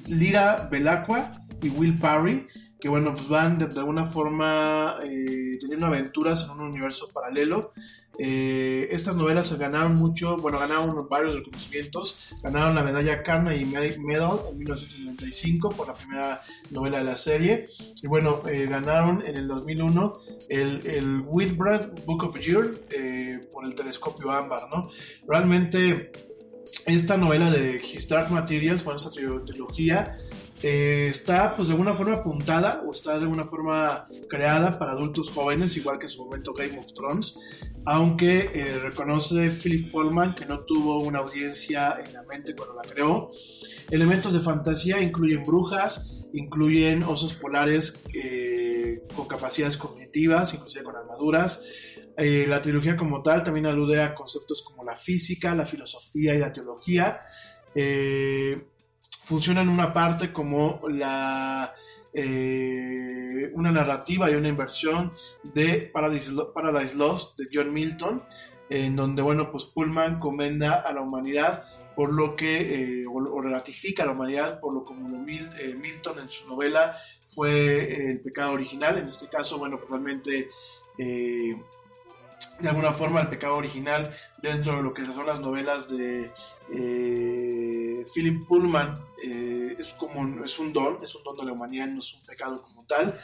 [0.07, 1.33] Lira Belacqua
[1.63, 2.47] y Will Parry,
[2.81, 7.73] que bueno, pues van de, de alguna forma eh, teniendo aventuras en un universo paralelo.
[8.21, 13.65] Eh, estas novelas ganaron mucho, bueno, ganaron varios reconocimientos, ganaron la medalla Carnegie
[14.01, 17.67] Medal en 1995 por la primera novela de la serie,
[18.03, 20.13] y bueno, eh, ganaron en el 2001
[20.49, 24.91] el, el Whitbread Book of Year eh, por el telescopio ámbar, ¿no?
[25.29, 26.11] Realmente
[26.87, 30.19] esta novela de His Dark Materials, bueno, esta tri- trilogía,
[30.63, 35.31] eh, está pues de alguna forma apuntada o está de alguna forma creada para adultos
[35.31, 37.37] jóvenes, igual que en su momento Game of Thrones,
[37.85, 42.83] aunque eh, reconoce Philip Pullman que no tuvo una audiencia en la mente cuando la
[42.83, 43.31] creó.
[43.91, 51.63] Elementos de fantasía incluyen brujas, incluyen osos polares eh, con capacidades cognitivas, inclusive con armaduras.
[52.17, 56.39] Eh, la trilogía como tal también alude a conceptos como la física, la filosofía y
[56.39, 57.21] la teología.
[57.75, 58.61] Eh,
[59.29, 61.75] funciona en una parte como la,
[62.15, 65.13] eh, una narrativa y una inversión
[65.43, 68.23] de Paradise, Paradise Lost de John Milton,
[68.71, 71.63] en donde, bueno, pues Pullman comenda a la humanidad
[71.95, 76.21] por lo que, eh, o, o ratifica a la humanidad por lo como eh, Milton
[76.21, 76.97] en su novela
[77.35, 78.97] fue el pecado original.
[78.97, 80.49] En este caso, bueno, pues realmente
[80.97, 84.11] de alguna forma el pecado original
[84.43, 86.31] dentro de lo que son las novelas de
[86.71, 91.87] eh, Philip Pullman eh, es como es un don, es un don de la humanidad,
[91.89, 93.15] no es un pecado como tal.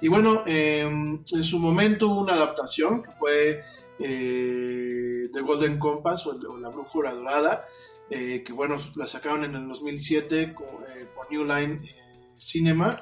[0.00, 3.62] Y bueno, eh, en su momento hubo una adaptación que fue
[3.98, 7.64] eh, The Golden Compass o, La Brújula Dorada,
[8.08, 11.80] que bueno, la sacaron en el 2007 con- eh, por New Line
[12.36, 13.00] Cinema.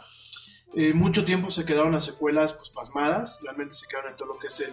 [0.74, 4.38] Eh, mucho tiempo se quedaron las secuelas pues pasmadas, realmente se quedaron en todo lo
[4.38, 4.72] que es el,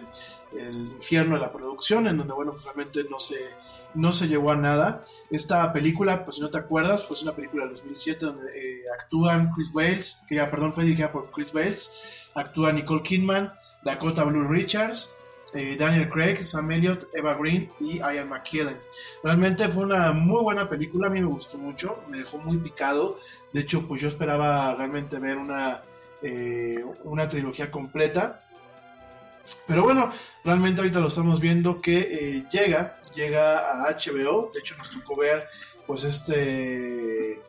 [0.58, 3.48] el infierno de la producción, en donde bueno, pues realmente no se,
[3.94, 5.00] no se llegó a nada.
[5.30, 8.82] Esta película, pues si no te acuerdas, pues es una película del 2007 donde eh,
[8.98, 11.90] actúan Chris Bales, que ya, perdón, fue dirigida por Chris Bales,
[12.34, 15.15] actúa Nicole Kidman, Dakota Blue Richards,
[15.54, 18.78] eh, Daniel Craig, Sam Elliott, Eva Green y Ian McKellen.
[19.22, 23.18] Realmente fue una muy buena película, a mí me gustó mucho, me dejó muy picado.
[23.52, 25.82] De hecho, pues yo esperaba realmente ver una,
[26.22, 28.40] eh, una trilogía completa.
[29.66, 30.12] Pero bueno,
[30.44, 34.50] realmente ahorita lo estamos viendo que eh, llega, llega a HBO.
[34.52, 35.48] De hecho, nos tocó ver
[35.86, 37.40] pues este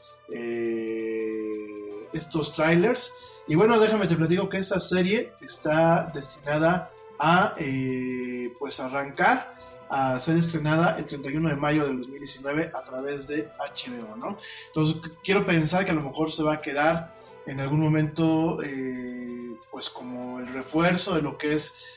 [2.13, 3.13] estos trailers.
[3.47, 9.55] Y bueno, déjame te platico que esta serie está destinada a eh, pues arrancar
[9.89, 14.37] a ser estrenada el 31 de mayo del 2019 a través de HBO, ¿no?
[14.67, 17.13] Entonces quiero pensar que a lo mejor se va a quedar
[17.45, 21.96] en algún momento eh, pues como el refuerzo de lo que es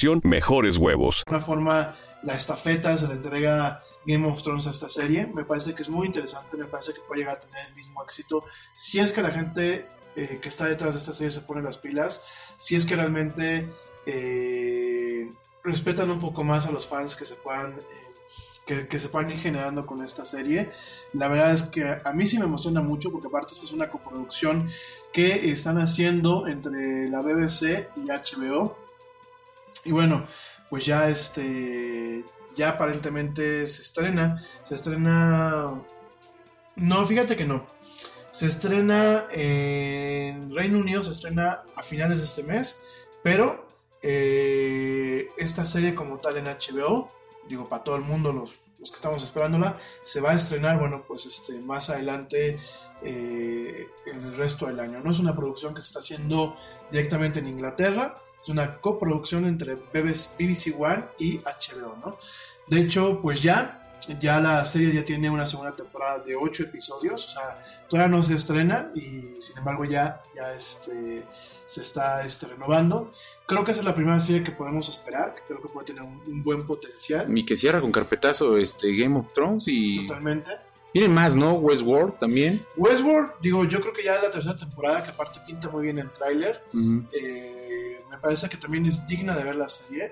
[0.23, 1.23] mejores huevos.
[1.25, 5.27] Alguna forma, la estafeta se le entrega Game of Thrones a esta serie.
[5.27, 8.03] Me parece que es muy interesante, me parece que puede llegar a tener el mismo
[8.03, 8.45] éxito.
[8.73, 9.85] Si es que la gente
[10.15, 12.25] eh, que está detrás de esta serie se pone las pilas,
[12.57, 13.69] si es que realmente
[14.05, 15.31] eh,
[15.63, 17.73] respetan un poco más a los fans que se puedan...
[17.73, 18.11] eh,
[18.65, 20.69] que, que se puedan ir generando con esta serie.
[21.13, 23.89] La verdad es que a mí sí me emociona mucho porque aparte esta es una
[23.89, 24.69] coproducción
[25.11, 28.77] que están haciendo entre la BBC y HBO.
[29.85, 30.27] Y bueno,
[30.69, 32.23] pues ya este
[32.55, 35.81] ya aparentemente se estrena, se estrena
[36.75, 37.65] no, fíjate que no.
[38.31, 42.81] Se estrena en Reino Unido, se estrena a finales de este mes,
[43.23, 43.67] pero
[44.01, 47.09] eh, esta serie como tal en HBO,
[47.47, 51.03] digo para todo el mundo, los, los que estamos esperándola, se va a estrenar, bueno,
[51.05, 52.57] pues este, más adelante
[53.03, 55.01] eh, en el resto del año.
[55.01, 56.55] No es una producción que se está haciendo
[56.89, 62.17] directamente en Inglaterra, es una coproducción entre BBC, BBC One y HBO, ¿no?
[62.67, 63.81] De hecho, pues ya
[64.19, 68.23] ya la serie ya tiene una segunda temporada de 8 episodios, o sea, todavía no
[68.23, 71.23] se estrena y sin embargo ya, ya este,
[71.65, 73.11] se está este, renovando.
[73.45, 76.03] Creo que esa es la primera serie que podemos esperar, que creo que puede tener
[76.03, 77.37] un, un buen potencial.
[77.37, 80.07] Y que cierra con carpetazo este Game of Thrones y.
[80.07, 80.51] Totalmente.
[80.93, 81.53] Miren más, ¿no?
[81.53, 82.65] Westworld también.
[82.75, 85.99] Westworld, digo, yo creo que ya es la tercera temporada, que aparte pinta muy bien
[85.99, 86.61] el tráiler.
[86.73, 90.11] Eh, me parece que también es digna de ver la serie.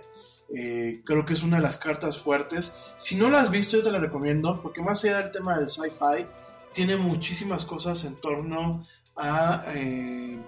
[0.56, 2.80] Eh, creo que es una de las cartas fuertes.
[2.98, 5.70] Si no la has visto, yo te la recomiendo, porque más allá del tema del
[5.70, 6.26] sci-fi,
[6.74, 8.86] tiene muchísimas cosas en torno
[9.16, 10.40] a eh,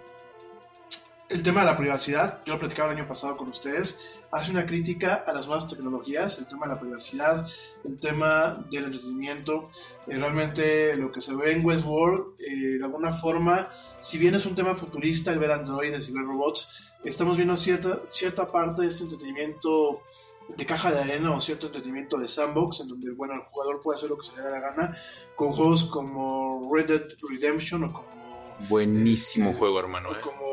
[1.32, 2.42] el tema de la privacidad.
[2.46, 4.00] Yo lo platicaba el año pasado con ustedes.
[4.32, 7.48] Hace una crítica a las nuevas tecnologías, el tema de la privacidad,
[7.84, 9.70] el tema del entretenimiento.
[10.08, 13.70] Eh, realmente lo que se ve en Westworld, eh, de alguna forma,
[14.02, 18.02] si bien es un tema futurista, el ver androides y ver robots, estamos viendo cierta,
[18.08, 20.02] cierta parte de este entretenimiento
[20.50, 23.98] de caja de arena o cierto entretenimiento de sandbox en donde bueno el jugador puede
[23.98, 24.98] hacer lo que se le dé la gana
[25.36, 28.22] con juegos como Red Dead Redemption o como
[28.70, 30.10] Buenísimo juego, hermano.
[30.10, 30.22] o ¿eh?
[30.22, 30.51] como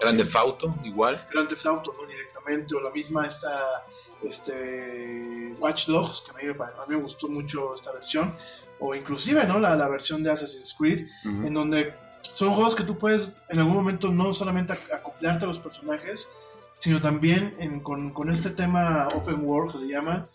[0.00, 1.26] Grande sí, Fauto, igual.
[1.32, 2.06] Grand Theft Auto ¿no?
[2.06, 3.84] directamente o la misma esta
[4.22, 8.34] este Watch Dogs que a mí, a mí me gustó mucho esta versión
[8.78, 11.46] o inclusive no la, la versión de Assassin's Creed Ujú.
[11.46, 15.48] en donde son juegos que tú puedes en algún momento no solamente ac- acoplarte a
[15.48, 16.30] los personajes,
[16.78, 20.26] sino también en- con, con este tema open world que le llaman,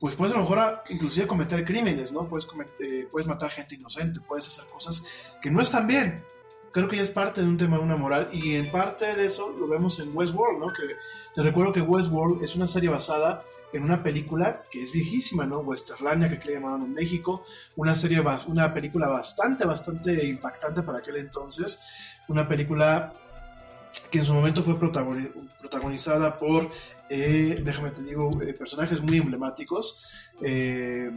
[0.00, 2.28] pues puedes a lo mejor a- inclusive cometer crímenes, ¿no?
[2.28, 5.04] Puedes, cometer- puedes matar gente inocente, puedes hacer cosas
[5.40, 6.24] que no están bien.
[6.74, 9.24] Creo que ya es parte de un tema de una moral y en parte de
[9.24, 10.66] eso lo vemos en Westworld, ¿no?
[10.66, 10.96] Que
[11.32, 15.60] te recuerdo que Westworld es una serie basada en una película que es viejísima, ¿no?
[15.60, 17.44] Westerlandia, que aquí le llamaban en México,
[17.76, 21.80] una serie, una película bastante, bastante impactante para aquel entonces,
[22.26, 23.12] una película
[24.10, 25.30] que en su momento fue protagoni-
[25.60, 26.70] protagonizada por,
[27.08, 30.28] eh, déjame te digo, eh, personajes muy emblemáticos.
[30.42, 31.12] Eh,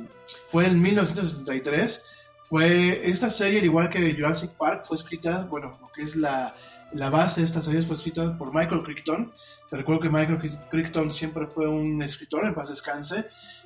[0.49, 2.05] fue en 1973.
[2.49, 6.55] Fue esta serie, al igual que Jurassic Park, fue escrita, bueno, lo que es la,
[6.93, 9.33] la base de esta serie fue escrita por Michael Crichton.
[9.69, 13.25] Te recuerdo que Michael Cric- Crichton siempre fue un escritor, en paz descanse,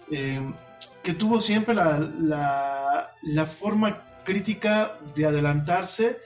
[0.10, 0.42] eh,
[1.04, 6.18] que tuvo siempre la, la, la forma crítica de adelantarse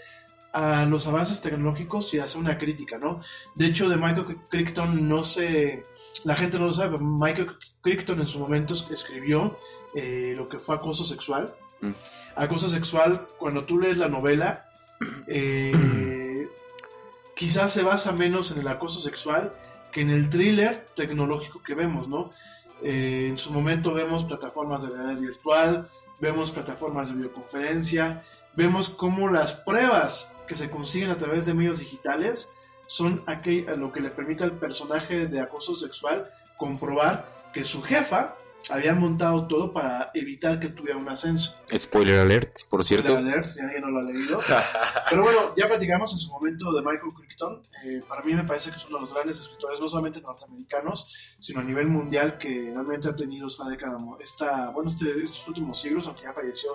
[0.53, 3.19] a los avances tecnológicos y hacer una crítica, ¿no?
[3.55, 5.83] De hecho, de Michael Crichton no se...
[6.23, 7.47] La gente no lo sabe, pero Michael
[7.81, 9.57] Crichton en su momento es- escribió
[9.93, 11.53] eh, lo que fue acoso sexual.
[11.81, 11.91] Mm.
[12.35, 14.69] Acoso sexual, cuando tú lees la novela,
[15.27, 16.47] eh,
[17.35, 19.53] quizás se basa menos en el acoso sexual
[19.91, 22.31] que en el thriller tecnológico que vemos, ¿no?
[22.81, 25.87] Eh, en su momento vemos plataformas de realidad virtual,
[26.19, 28.23] vemos plataformas de videoconferencia,
[28.55, 32.53] vemos cómo las pruebas que se consiguen a través de medios digitales
[32.87, 33.23] son
[33.77, 38.35] lo que le permite al personaje de acoso sexual comprobar que su jefa
[38.69, 41.55] había montado todo para evitar que tuviera un ascenso.
[41.75, 43.09] Spoiler alert, por cierto.
[43.09, 44.39] Spoiler alert, si alguien no lo ha leído.
[45.09, 47.61] Pero bueno, ya platicamos en su momento de Michael Crichton.
[47.83, 51.35] Eh, para mí me parece que es uno de los grandes escritores, no solamente norteamericanos,
[51.39, 55.79] sino a nivel mundial, que realmente ha tenido esta década, esta, bueno, este- estos últimos
[55.79, 56.71] siglos, aunque ya falleció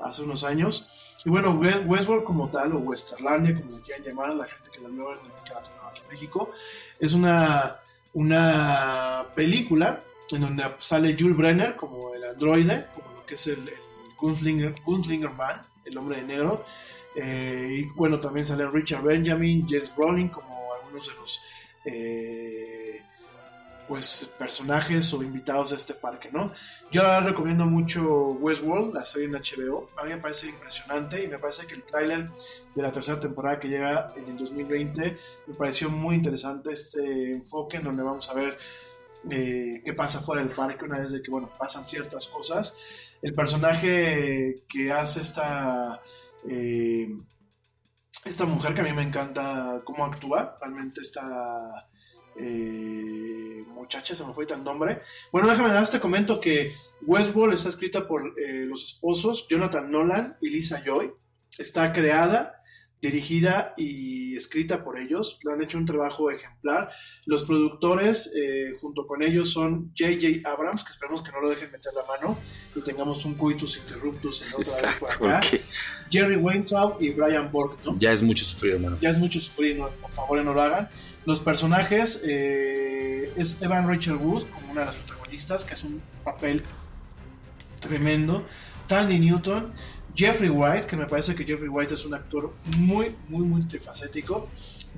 [0.00, 0.86] hace unos años.
[1.24, 4.68] Y bueno, West- Westworld como tal, o Westerlandia, como le quieran llamar a la gente
[4.70, 6.50] que la vio en América Latina o aquí en México,
[6.98, 7.78] es una
[8.14, 10.00] una película
[10.32, 13.74] en donde sale Jules Brenner como el androide, como lo que es el, el
[14.18, 16.64] Gunslinger, Gunslinger Man, el hombre de negro.
[17.14, 21.42] Eh, y bueno, también salen Richard Benjamin, James Brolin como algunos de los
[21.84, 23.02] eh,
[23.88, 26.50] pues personajes o invitados de este parque, ¿no?
[26.90, 29.88] Yo la verdad recomiendo mucho Westworld, la serie en HBO.
[29.98, 32.30] A mí me parece impresionante y me parece que el tráiler
[32.74, 37.78] de la tercera temporada que llega en el 2020 me pareció muy interesante este enfoque
[37.78, 38.56] en donde vamos a ver
[39.30, 42.76] eh, qué pasa fuera del parque una vez de que, bueno, pasan ciertas cosas.
[43.20, 46.00] El personaje que hace esta...
[46.48, 47.08] eh,
[48.24, 51.88] esta mujer que a mí me encanta cómo actúa, realmente esta
[52.36, 55.02] eh, muchacha, se me fue el nombre.
[55.32, 56.72] Bueno, déjame dar te comento que
[57.02, 61.12] Westworld está escrita por eh, los esposos Jonathan Nolan y Lisa Joy.
[61.58, 62.61] Está creada,
[63.02, 65.38] dirigida y escrita por ellos.
[65.44, 66.90] Le han hecho un trabajo ejemplar.
[67.26, 70.48] Los productores, eh, junto con ellos, son J.J.
[70.48, 72.38] Abrams, que esperemos que no lo dejen meter la mano
[72.76, 75.40] y tengamos un coitus interruptus en otra vez Exacto, por acá.
[75.40, 75.62] porque
[76.10, 77.98] Jerry Weintraub y Brian Borg, ¿no?
[77.98, 78.96] ya es mucho sufrir, hermano.
[79.00, 80.88] ya es mucho sufrir, no, por favor no lo hagan.
[81.24, 86.00] Los personajes eh, es Evan Rachel Wood como una de las protagonistas, que es un
[86.24, 86.62] papel
[87.80, 88.46] tremendo.
[88.86, 89.72] Tandy Newton,
[90.14, 94.48] Jeffrey White, que me parece que Jeffrey White es un actor muy, muy multifacético.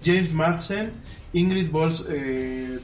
[0.05, 0.93] James Madsen,
[1.33, 2.81] Ingrid Bols eh,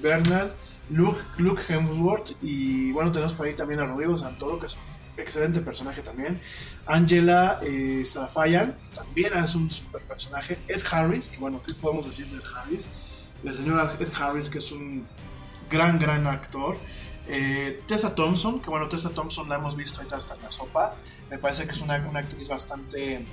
[0.90, 5.20] Luke, Luke Hemsworth y bueno, tenemos por ahí también a Rodrigo Santoro, que es un
[5.20, 6.40] excelente personaje también.
[6.86, 10.58] Angela eh, Sarafayan, que también es un super personaje.
[10.66, 12.90] Ed Harris, que bueno, ¿qué podemos decir de Ed Harris?
[13.44, 15.06] El señor Ed Harris, que es un
[15.70, 16.76] gran, gran actor.
[17.28, 20.96] Eh, Tessa Thompson, que bueno, Tessa Thompson la hemos visto ahorita hasta en la sopa.
[21.30, 23.24] Me parece que es una, una actriz bastante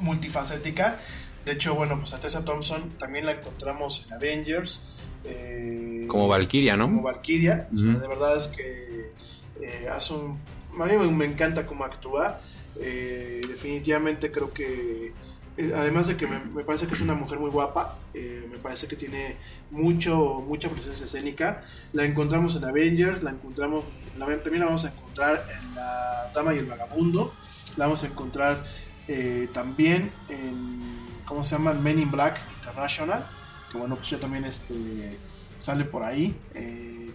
[0.00, 1.00] multifacética.
[1.44, 4.98] De hecho, bueno, pues a Tessa Thompson también la encontramos en Avengers.
[5.24, 6.84] eh, Como Valkyria, ¿no?
[6.86, 7.68] como Valkyria.
[7.74, 7.98] O sea, Ujú.
[8.00, 9.12] de verdad es que
[9.60, 10.38] eh, hace un.
[10.80, 12.40] A mí me, me encanta cómo actúa.
[12.80, 15.12] Eh, definitivamente creo que.
[15.56, 18.88] Eh, además de que me, parece que es una mujer muy guapa, eh, me parece
[18.88, 19.36] que tiene
[19.70, 21.64] mucho, mucha presencia escénica.
[21.92, 23.84] La encontramos en Avengers, la encontramos,
[24.18, 27.34] también la vamos a encontrar en La Dama y el Vagabundo,
[27.76, 28.64] la vamos a encontrar
[29.08, 31.74] eh, también en, ¿cómo se llama?
[31.74, 33.26] Men in Black International,
[33.70, 35.18] que bueno, pues ya también este,
[35.58, 36.34] sale por ahí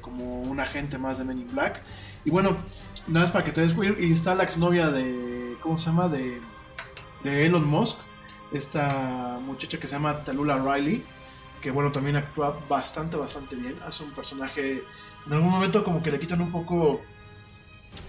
[0.01, 1.81] como un agente más de Men in Black.
[2.23, 2.57] Y bueno,
[3.07, 6.07] nada más para que te des y está la exnovia de, ¿cómo se llama?
[6.07, 6.39] De,
[7.23, 7.99] de Elon Musk,
[8.51, 11.03] esta muchacha que se llama Talula Riley,
[11.61, 13.75] que bueno, también actúa bastante, bastante bien.
[13.85, 14.83] Hace un personaje,
[15.25, 17.01] en algún momento como que le quitan un poco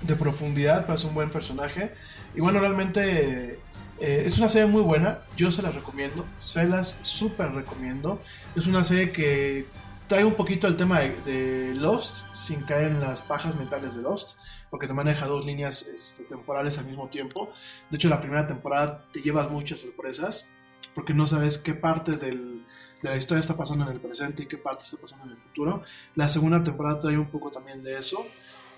[0.03, 1.95] de profundidad, pero es un buen personaje.
[2.35, 3.59] Y bueno, realmente
[4.01, 8.21] eh, es una serie muy buena, yo se las recomiendo, se las súper recomiendo.
[8.55, 9.67] Es una serie que
[10.07, 14.03] trae un poquito el tema de, de Lost, sin caer en las pajas mentales de
[14.03, 14.39] Lost,
[14.71, 17.51] porque te maneja dos líneas este, temporales al mismo tiempo.
[17.91, 20.49] De hecho, la primera temporada te llevas muchas sorpresas,
[20.95, 22.65] porque no sabes qué parte del,
[23.03, 25.37] de la historia está pasando en el presente y qué parte está pasando en el
[25.37, 25.83] futuro.
[26.15, 28.27] La segunda temporada trae un poco también de eso.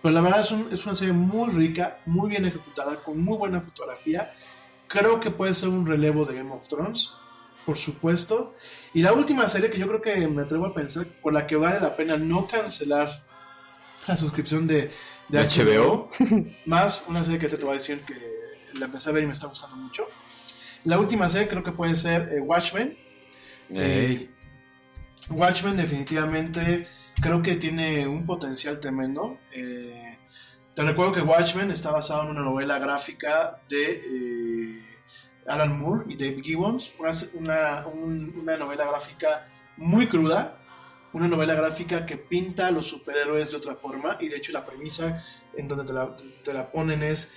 [0.03, 3.37] Pero la verdad es, un- es una serie muy rica, muy bien ejecutada, con muy
[3.37, 4.33] buena fotografía.
[4.89, 7.13] Creo que puede ser un relevo de Game of Thrones,
[7.67, 8.55] por supuesto.
[8.95, 11.57] Y la última serie que yo creo que me atrevo a pensar, por la que
[11.57, 13.25] vale la pena no cancelar
[14.07, 14.91] la suscripción de,
[15.29, 16.09] de HBO.
[16.67, 18.15] más una serie que te voy a decir que
[18.79, 20.07] la empecé a ver y me está gustando mucho.
[20.85, 22.97] La última serie creo que puede ser eh, Watchmen.
[23.73, 24.31] Ey.
[25.31, 26.89] Watchmen definitivamente
[27.21, 29.39] creo que tiene un potencial tremendo.
[29.53, 30.19] Eh,
[30.75, 34.83] te recuerdo que Watchmen está basado en una novela gráfica de eh,
[35.47, 39.47] Alan Moore y Dave Gibbons, una, una- un- una novela gráfica
[39.77, 40.59] muy cruda,
[41.13, 44.65] una novela gráfica que pinta a los superhéroes de otra forma y de hecho la
[44.65, 45.23] premisa
[45.57, 46.15] en donde te la,
[46.45, 47.37] te la ponen es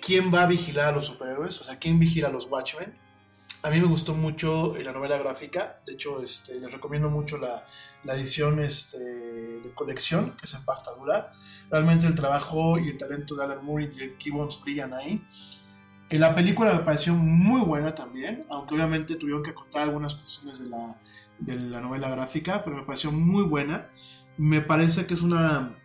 [0.00, 2.96] quién va a vigilar a los superhéroes, o sea, quién vigila a los Watchmen.
[3.62, 7.36] A mí me gustó mucho eh, la novela gráfica, de hecho este, les recomiendo mucho
[7.36, 7.66] la,
[8.04, 11.32] la edición este, de colección, que es en pasta dura.
[11.68, 15.22] Realmente el trabajo y el talento de Alan Moore y de Gibbons brillan ahí.
[16.08, 20.60] Eh, la película me pareció muy buena también, aunque obviamente tuvieron que acotar algunas cuestiones
[20.60, 20.96] de la,
[21.40, 23.88] de la novela gráfica, pero me pareció muy buena.
[24.36, 25.76] Me parece que es una,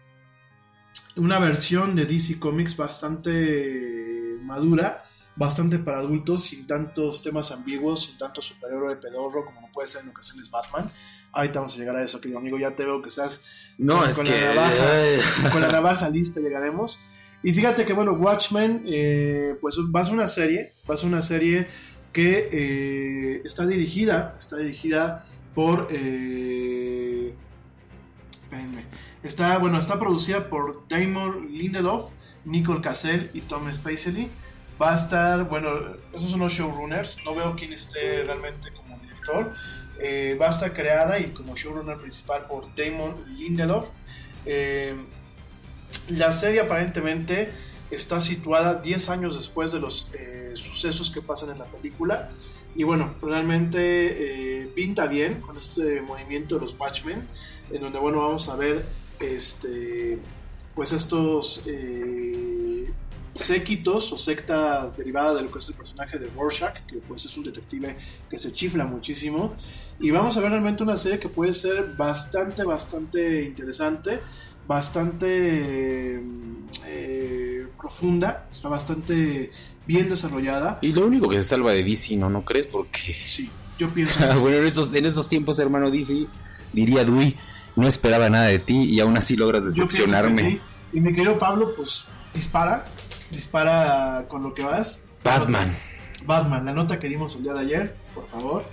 [1.16, 5.04] una versión de DC Comics bastante madura,
[5.36, 10.04] bastante para adultos, sin tantos temas ambiguos, sin tanto superhéroe pedorro como no puede ser
[10.04, 10.92] en ocasiones Batman.
[11.34, 12.58] Ahorita vamos a llegar a eso, querido amigo.
[12.58, 13.42] Ya te veo que estás
[13.78, 14.40] No, con- es con que.
[14.40, 17.00] la navaja, con la navaja lista llegaremos.
[17.44, 21.08] Y fíjate que, bueno, Watchmen, eh, pues va a ser una serie, va a ser
[21.10, 21.68] una serie
[22.14, 25.26] que eh, está dirigida, está dirigida
[25.56, 27.34] por, eh.
[29.24, 32.12] Está, bueno, está producida por Damon Lindelof,
[32.46, 34.30] Nicole Cassell y Tom Spacely.
[34.80, 35.70] Va a estar, bueno,
[36.14, 37.18] esos son los showrunners.
[37.26, 39.54] No veo quién esté realmente como director.
[40.00, 43.88] Eh, va a estar creada y como showrunner principal por Damon Lindelof.
[44.46, 44.96] Eh,
[46.10, 47.52] la serie aparentemente
[47.90, 52.30] está situada 10 años después de los eh, sucesos que pasan en la película.
[52.76, 57.26] Y bueno, realmente eh, pinta bien con este movimiento de los Watchmen,
[57.72, 58.86] en donde bueno, vamos a ver
[59.20, 60.20] este,
[60.76, 62.92] pues estos eh,
[63.36, 67.38] séquitos o secta derivada de lo que es el personaje de Rorschach, que pues es
[67.38, 67.96] un detective
[68.30, 69.54] que se chifla muchísimo.
[70.00, 74.20] Y vamos a ver realmente una serie que puede ser bastante, bastante interesante,
[74.68, 76.22] bastante
[76.86, 79.50] eh, profunda, está bastante
[79.86, 80.78] bien desarrollada.
[80.82, 82.30] Y lo único que se salva de DC, ¿no?
[82.30, 82.68] ¿No crees?
[82.68, 83.14] Porque...
[83.14, 86.28] Sí, yo pienso que bueno, en esos, en esos tiempos, hermano DC,
[86.74, 87.38] diría Dewey,
[87.76, 90.52] no esperaba nada de ti y aún así logras Yo pienso que decepcionarme.
[90.52, 90.62] sí.
[90.94, 92.86] Y mi querido Pablo, pues dispara,
[93.32, 95.04] dispara con lo que vas.
[95.24, 95.76] Batman.
[96.26, 98.64] Batman, la nota que dimos el día de ayer, por favor,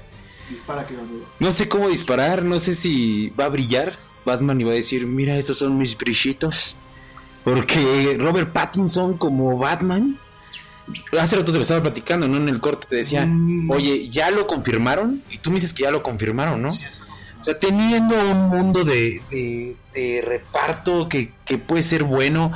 [0.48, 1.26] dispara que amigo.
[1.40, 5.06] No sé cómo disparar, no sé si va a brillar Batman y va a decir,
[5.06, 6.76] mira, estos son mis brillitos.
[7.44, 10.18] Porque Robert Pattinson como Batman,
[11.18, 12.36] hace rato te lo estaba platicando, ¿no?
[12.36, 13.70] En el corte te decía, Mm.
[13.70, 15.22] oye, ¿ya lo confirmaron?
[15.30, 16.72] Y tú me dices que ya lo confirmaron, ¿no?
[16.72, 17.04] Sí, eso.
[17.40, 22.52] O sea, teniendo un mundo de, de- de reparto que, que puede ser bueno.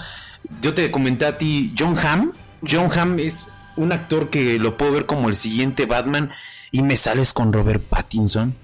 [0.63, 2.31] Yo te comenté a ti, John Hamm.
[2.69, 6.31] John Hamm es un actor que lo puedo ver como el siguiente Batman.
[6.71, 8.55] Y me sales con Robert Pattinson.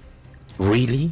[0.59, 1.11] ¿Really?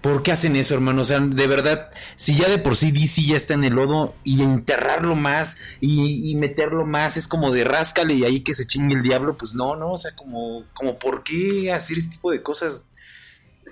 [0.00, 1.02] ¿Por qué hacen eso, hermano?
[1.02, 4.14] O sea, de verdad, si ya de por sí DC ya está en el lodo
[4.24, 8.66] y enterrarlo más y, y meterlo más es como de ráscale y ahí que se
[8.66, 12.30] chingue el diablo, pues no, no, o sea, como, como ¿por qué hacer este tipo
[12.30, 12.90] de cosas?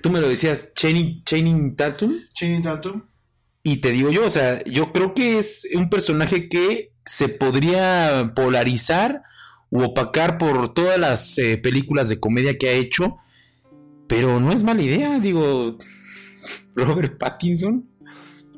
[0.03, 3.03] Tú me lo decías, Channing Tatum, Channing Tatum.
[3.63, 8.33] y te digo yo, o sea, yo creo que es un personaje que se podría
[8.37, 9.23] polarizar
[9.71, 13.17] u opacar por todas las eh, películas de comedia que ha hecho,
[14.07, 15.79] pero no es mala idea, digo,
[16.75, 17.89] Robert Pattinson.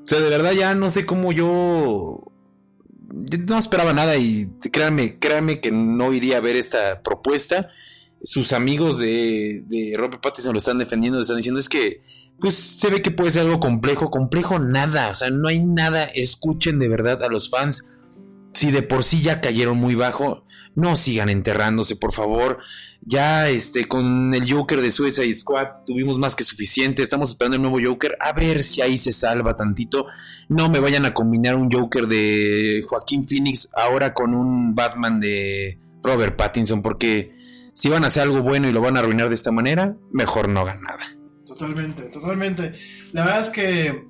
[0.02, 2.32] O sea, de verdad ya no sé cómo yo...
[3.10, 7.68] yo no esperaba nada y créanme, créanme que no iría a ver esta propuesta.
[8.22, 12.02] Sus amigos de, de Robert Pattinson lo están defendiendo, le están diciendo es que
[12.40, 16.04] pues se ve que puede ser algo complejo, complejo nada, o sea, no hay nada,
[16.04, 17.84] escuchen de verdad a los fans.
[18.52, 20.44] Si de por sí ya cayeron muy bajo,
[20.74, 22.58] no sigan enterrándose, por favor.
[23.02, 27.62] Ya este con el Joker de Suicide Squad tuvimos más que suficiente, estamos esperando el
[27.62, 30.06] nuevo Joker, a ver si ahí se salva tantito.
[30.48, 35.78] No me vayan a combinar un Joker de Joaquín Phoenix ahora con un Batman de
[36.02, 37.34] Robert Pattinson, porque
[37.72, 40.48] si van a hacer algo bueno y lo van a arruinar de esta manera, mejor
[40.48, 41.04] no hagan nada.
[41.46, 42.74] Totalmente, totalmente.
[43.12, 44.04] La verdad es que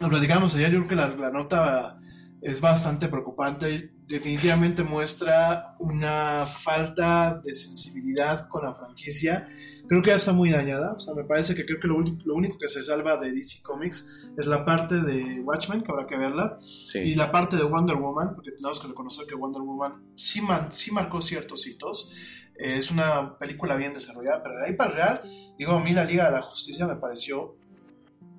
[0.00, 1.98] lo platicamos ayer, yo creo que la, la nota
[2.42, 3.92] es bastante preocupante.
[4.06, 9.48] Definitivamente muestra una falta de sensibilidad con la franquicia.
[9.88, 10.92] Creo que ya está muy dañada.
[10.92, 13.32] O sea, me parece que creo que lo, único- lo único que se salva de
[13.32, 16.58] DC Comics es la parte de Watchmen, que habrá que verla,
[17.04, 20.68] y la parte de Wonder Woman, porque tenemos que reconocer que Wonder Woman sí, man-
[20.72, 22.12] sí marcó ciertos hitos.
[22.58, 25.20] Eh, es una película bien desarrollada, pero de ahí para el real,
[25.58, 27.56] digo, a mí la Liga de la Justicia me pareció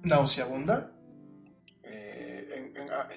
[0.04, 0.92] nauseabunda.
[2.88, 3.08] En, en- a-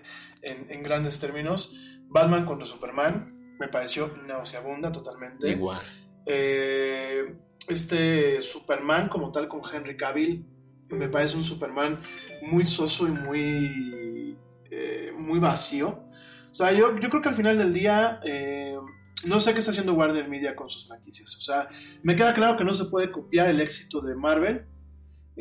[0.43, 1.75] en- en grandes términos,
[2.09, 5.49] Batman contra Superman me pareció nauseabunda totalmente.
[5.51, 5.81] Igual.
[6.27, 7.35] Eh,
[7.69, 10.47] este Superman como tal con Henry Cavill
[10.89, 12.01] me parece un Superman
[12.43, 14.37] muy soso y muy
[14.71, 16.05] eh, muy vacío
[16.51, 18.77] o sea yo, yo creo que al final del día eh,
[19.29, 21.69] no sé qué está haciendo Warner Media con sus franquicias o sea
[22.03, 24.67] me queda claro que no se puede copiar el éxito de Marvel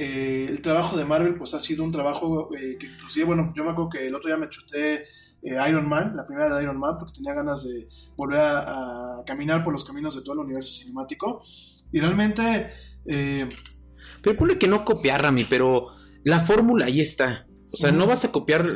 [0.02, 3.66] Eh, el trabajo de Marvel pues ha sido un trabajo eh, que inclusive bueno yo
[3.66, 5.04] me acuerdo que el otro día me chuté
[5.44, 9.24] eh, Iron Man, la primera de Iron Man, porque tenía ganas de volver a, a
[9.26, 11.42] caminar por los caminos de todo el universo cinemático.
[11.92, 12.70] Y realmente,
[13.08, 13.48] eh,
[14.22, 15.88] Pero ponle que no copiar, Rami, pero
[16.24, 17.48] la fórmula ahí está.
[17.72, 18.68] O sea, no vas a copiar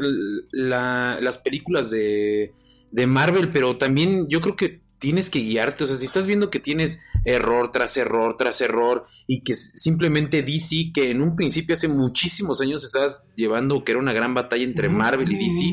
[0.51, 2.53] la- las películas de,
[2.91, 5.83] de Marvel, pero también yo creo que tienes que guiarte.
[5.83, 10.43] O sea, si estás viendo que tienes error tras error tras error y que simplemente
[10.43, 14.63] DC, que en un principio hace muchísimos años estabas llevando que era una gran batalla
[14.63, 15.63] entre Marvel y DC,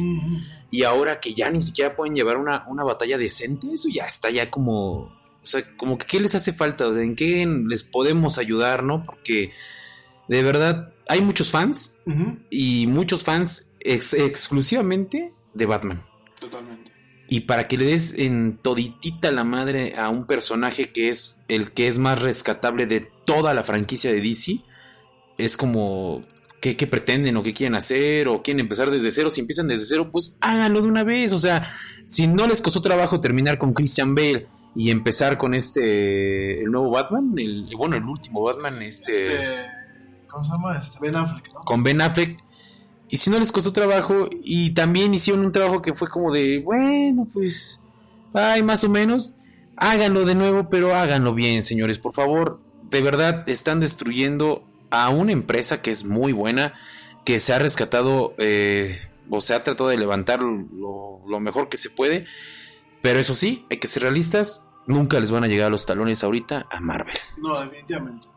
[0.73, 4.31] y ahora que ya ni siquiera pueden llevar una, una batalla decente, eso ya está
[4.31, 5.03] ya como...
[5.43, 6.89] O sea, como que ¿qué les hace falta?
[6.89, 9.03] O sea, ¿en qué les podemos ayudar, no?
[9.05, 9.53] Porque
[10.27, 11.99] de verdad hay muchos fans
[12.51, 16.03] y muchos fans ex- exclusivamente de Batman.
[16.41, 16.90] Totalmente.
[17.33, 21.71] Y para que le des en toditita la madre a un personaje que es el
[21.71, 24.59] que es más rescatable de toda la franquicia de DC,
[25.39, 26.23] es como
[26.61, 29.31] qué, qué pretenden o qué quieren hacer o quieren empezar desde cero.
[29.31, 31.33] Si empiezan desde cero, pues háganlo de una vez.
[31.33, 31.73] O sea,
[32.05, 36.91] si no les costó trabajo terminar con Christian Bale y empezar con este, el nuevo
[36.91, 39.47] Batman, el, bueno, el último Batman, este, Este,
[40.29, 40.77] ¿Cómo se llama?
[40.77, 41.61] Este, Ben Affleck, ¿no?
[41.61, 42.39] con Ben Affleck.
[43.11, 46.61] Y si no les costó trabajo y también hicieron un trabajo que fue como de,
[46.61, 47.81] bueno, pues,
[48.33, 49.35] ay, más o menos,
[49.77, 52.61] háganlo de nuevo, pero háganlo bien, señores, por favor.
[52.89, 56.75] De verdad, están destruyendo a una empresa que es muy buena,
[57.25, 61.77] que se ha rescatado, eh, o se ha tratado de levantar lo, lo mejor que
[61.77, 62.27] se puede.
[63.03, 66.67] Pero eso sí, hay que ser realistas, nunca les van a llegar los talones ahorita
[66.71, 67.17] a Marvel.
[67.39, 68.29] No, definitivamente.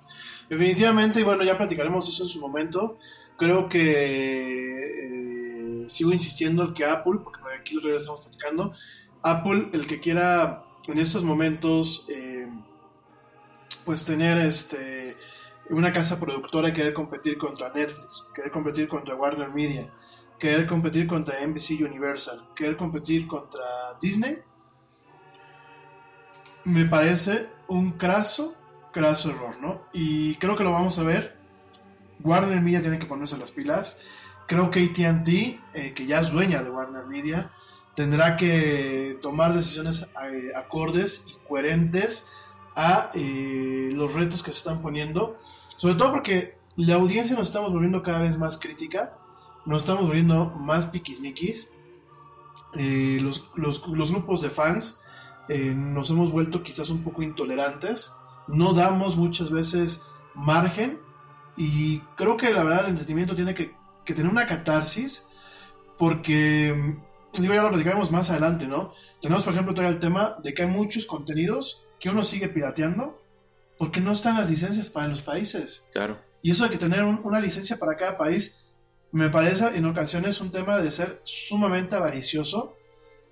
[0.50, 2.98] Definitivamente, y bueno, ya platicaremos eso en su momento.
[3.38, 8.74] Creo que eh, sigo insistiendo que Apple, porque aquí lo estamos platicando,
[9.22, 12.48] Apple, el que quiera en estos momentos, eh,
[13.86, 15.18] pues tener este
[15.70, 19.90] una casa productora querer competir contra Netflix, querer competir contra Warner Media,
[20.38, 23.64] querer competir contra NBC Universal, querer competir contra
[24.02, 24.40] Disney,
[26.66, 28.56] me parece un craso,
[28.94, 29.82] craso error, ¿no?
[29.92, 31.36] Y creo que lo vamos a ver.
[32.24, 34.00] Warner Media tiene que ponerse las pilas.
[34.48, 37.52] Creo que ATT, eh, que ya es dueña de Warner Media,
[37.96, 42.32] tendrá que tomar decisiones eh, acordes y coherentes
[42.76, 45.38] a eh, los retos que se están poniendo.
[45.76, 49.18] Sobre todo porque la audiencia nos estamos volviendo cada vez más crítica,
[49.66, 51.68] nos estamos volviendo más piquismiquis.
[52.74, 53.52] Los,
[53.86, 55.02] grupos de fans
[55.48, 58.12] nos hemos vuelto quizás un poco intolerantes,
[58.48, 60.06] no damos muchas veces
[60.36, 61.00] margen
[61.56, 63.76] y creo que la verdad el entretenimiento tiene que,
[64.06, 65.26] que tener una catarsis
[65.98, 66.96] porque,
[67.34, 68.94] digo, ya lo platicaremos más adelante, ¿no?
[69.22, 73.22] Tenemos, por ejemplo, todavía el tema de que hay muchos contenidos que uno sigue pirateando
[73.78, 75.88] porque no están las licencias para los países.
[75.92, 76.18] Claro.
[76.42, 78.68] Y eso de que tener un- una licencia para cada país
[79.12, 82.76] me parece en ocasiones un tema de ser sumamente avaricioso.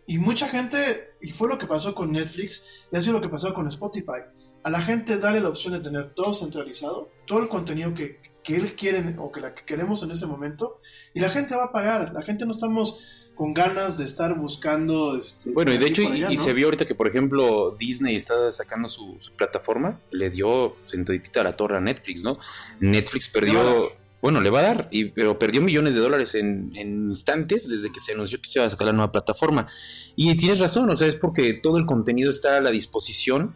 [0.05, 3.29] Y mucha gente, y fue lo que pasó con Netflix, y ha sido lo que
[3.29, 4.21] pasó con Spotify.
[4.63, 8.55] A la gente darle la opción de tener todo centralizado, todo el contenido que, que
[8.55, 10.79] él quiere o que la que queremos en ese momento,
[11.13, 12.13] y la gente va a pagar.
[12.13, 15.17] La gente no estamos con ganas de estar buscando.
[15.17, 18.51] Este, Bueno, y de hecho, allá, y, se vio ahorita que, por ejemplo, Disney está
[18.51, 22.37] sacando su, su plataforma, le dio sentadita a la torre a Netflix, ¿no?
[22.79, 27.07] Netflix perdió, bueno, le va a dar, y, pero perdió millones de dólares en, en
[27.07, 29.67] instantes desde que se anunció que se iba a sacar la nueva plataforma.
[30.15, 33.55] Y tienes razón, o sea, es porque todo el contenido está a la disposición,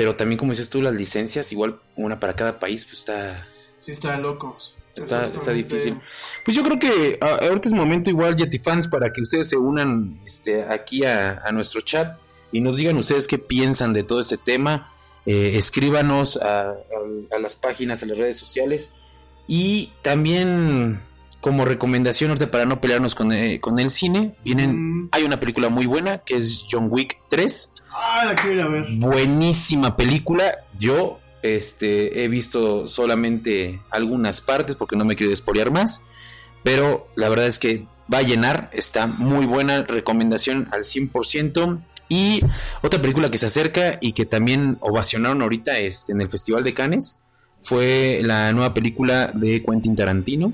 [0.00, 3.46] pero también, como dices tú, las licencias, igual una para cada país, pues está,
[3.80, 4.74] Sí, está locos.
[4.96, 6.00] Está, está difícil.
[6.46, 9.58] Pues yo creo que a- ahorita es momento igual, Yeti fans, para que ustedes se
[9.58, 12.16] unan este, aquí a, a nuestro chat
[12.50, 14.90] y nos digan ustedes qué piensan de todo este tema.
[15.26, 18.94] Eh, escríbanos a, a- a las páginas, a las redes sociales.
[19.46, 21.02] Y también
[21.40, 25.08] como recomendación ahorita para no pelearnos con, eh, con el cine, vienen, Mm.
[25.12, 28.68] hay una película muy buena que es John Wick 3 Ah, la quiero ir a
[28.68, 28.86] ver.
[28.98, 30.52] buenísima película.
[30.78, 36.02] Yo este, he visto solamente algunas partes porque no me quiero despolear más.
[36.62, 38.68] Pero la verdad es que va a llenar.
[38.72, 39.82] Está muy buena.
[39.84, 41.80] Recomendación al 100%.
[42.10, 42.42] Y
[42.82, 46.74] otra película que se acerca y que también ovacionaron ahorita este, en el Festival de
[46.74, 47.22] Cannes
[47.62, 50.52] fue la nueva película de Quentin Tarantino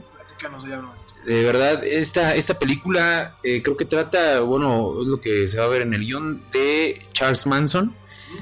[0.51, 5.59] Platícanos de verdad, esta, esta película eh, creo que trata, bueno, es lo que se
[5.59, 7.93] va a ver en el guion de Charles Manson.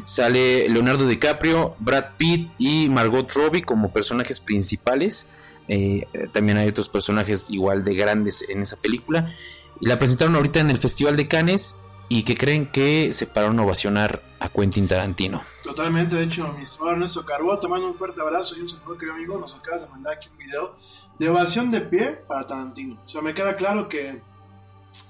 [0.04, 5.28] Sale Leonardo DiCaprio, Brad Pitt y Margot Robbie como personajes principales.
[5.66, 9.32] Eh, también hay otros personajes igual de grandes en esa película.
[9.80, 11.78] Y la presentaron ahorita en el Festival de Cannes
[12.10, 15.42] y que creen que se pararon a ovacionar a Quentin Tarantino.
[15.62, 18.98] Totalmente, de hecho, mi estimado Ernesto Carbó, te mando un fuerte abrazo y un saludo,
[18.98, 19.38] querido amigo.
[19.38, 20.74] Nos acabas de mandar aquí un video
[21.18, 23.00] de ovación de pie para Tarantino.
[23.04, 24.20] O sea, me queda claro que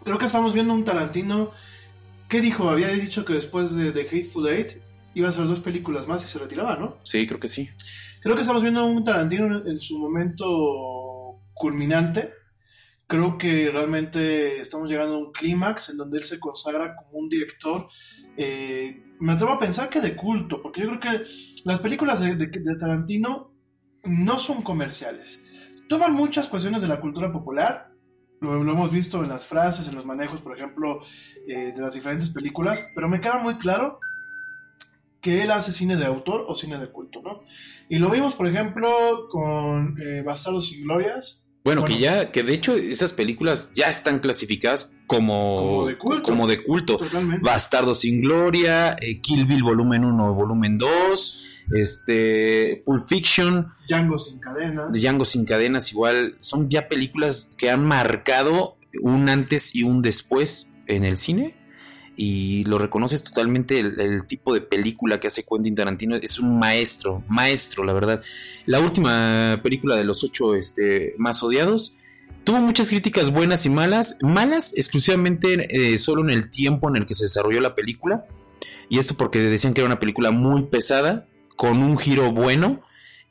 [0.05, 1.51] creo que estamos viendo un Tarantino.
[2.29, 2.69] ¿Qué dijo?
[2.71, 4.73] Había dicho que después de, de Hateful Eight
[5.15, 6.97] iba a hacer dos películas más y se retiraba, ¿no?
[7.05, 7.69] Sí, creo que sí.
[8.23, 12.33] Creo que estamos viendo un Tarantino en, en su momento culminante.
[13.07, 17.29] Creo que realmente estamos llegando a un clímax en donde él se consagra como un
[17.29, 17.87] director.
[18.37, 21.25] eh, me atrevo a pensar que de culto, porque yo creo que
[21.65, 23.53] las películas de, de- de Tarantino
[24.05, 25.41] no son comerciales.
[25.89, 27.91] Toman muchas cuestiones de la cultura popular.
[28.41, 31.01] Lo, lo hemos visto en las frases, en los manejos, por ejemplo,
[31.49, 32.87] eh, de las diferentes películas.
[32.95, 33.99] Pero me queda muy claro
[35.21, 37.43] que él hace cine de autor o cine de culto, ¿no?
[37.89, 42.53] Y lo vimos, por ejemplo, con eh, Bastardos sin Glorias, Bueno, que ya, que de
[42.53, 46.23] hecho esas películas ya están clasificadas como, Como de culto.
[46.23, 46.99] como de culto.
[46.99, 47.43] Totalmente.
[47.43, 54.19] Bastardo sin Gloria, eh, Kill Bill volumen 1 y volumen 2, este, Pulp Fiction, Django
[54.19, 54.93] sin cadenas.
[54.93, 60.71] Django sin cadenas, igual, son ya películas que han marcado un antes y un después
[60.87, 61.57] en el cine.
[62.17, 66.15] Y lo reconoces totalmente el, el tipo de película que hace Quentin Tarantino.
[66.15, 68.23] Es un maestro, maestro, la verdad.
[68.67, 71.97] La última película de los ocho este, más odiados
[72.45, 74.17] tuvo muchas críticas buenas y malas.
[74.21, 78.27] Malas exclusivamente eh, solo en el tiempo en el que se desarrolló la película.
[78.89, 82.83] Y esto porque decían que era una película muy pesada, con un giro bueno.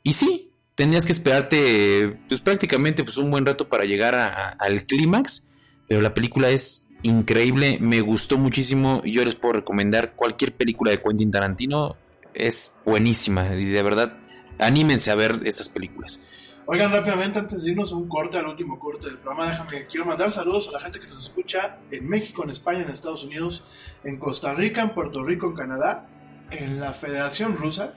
[0.02, 4.14] Y sí, tenías que esperarte pues prácticamente pues un buen rato para llegar
[4.58, 5.48] al clímax.
[5.88, 9.02] Pero la película es increíble, me gustó muchísimo.
[9.04, 11.96] Yo les puedo recomendar cualquier película de Quentin Tarantino.
[12.32, 14.16] Es buenísima y de verdad
[14.58, 16.20] anímense a ver estas películas.
[16.66, 20.06] Oigan, rápidamente, antes de irnos a un corte, al último corte del programa, déjame, quiero
[20.06, 23.64] mandar saludos a la gente que nos escucha en México, en España, en Estados Unidos,
[24.02, 26.08] en Costa Rica, en Puerto Rico, en Canadá,
[26.50, 27.94] en la Federación Rusa.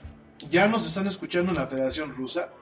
[0.50, 2.52] Ya nos están escuchando en la Federación Rusa,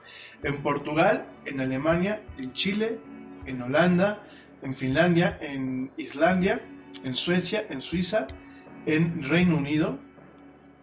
[0.43, 2.99] en Portugal, en Alemania, en Chile,
[3.45, 4.23] en Holanda,
[4.63, 6.61] en Finlandia, en Islandia,
[7.03, 8.27] en Suecia, en Suiza,
[8.85, 9.99] en Reino Unido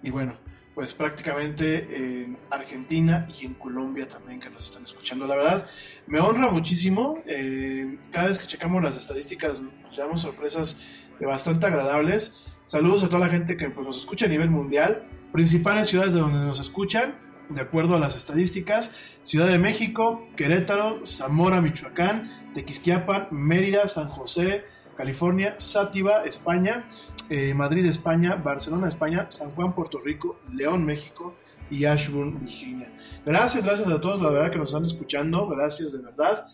[0.02, 0.36] y bueno,
[0.74, 5.26] pues prácticamente en Argentina y en Colombia también que nos están escuchando.
[5.26, 5.66] La verdad,
[6.06, 7.22] me honra muchísimo.
[7.26, 9.62] eh, cada vez que checamos las estadísticas
[9.92, 10.80] llevamos sorpresas
[11.20, 12.52] bastante agradables.
[12.66, 15.06] Saludos a toda la gente que pues, nos escucha a nivel mundial.
[15.34, 17.16] Principales ciudades de donde nos escuchan,
[17.48, 18.94] de acuerdo a las estadísticas,
[19.24, 24.64] Ciudad de México, Querétaro, Zamora, Michoacán, Tequisquiapan, Mérida, San José,
[24.96, 26.88] California, Sátiva, España,
[27.28, 31.34] eh, Madrid, España, Barcelona, España, San Juan, Puerto Rico, León, México
[31.68, 32.92] y Ashburn, Virginia.
[33.26, 36.46] Gracias, gracias a todos, la verdad que nos están escuchando, gracias de verdad.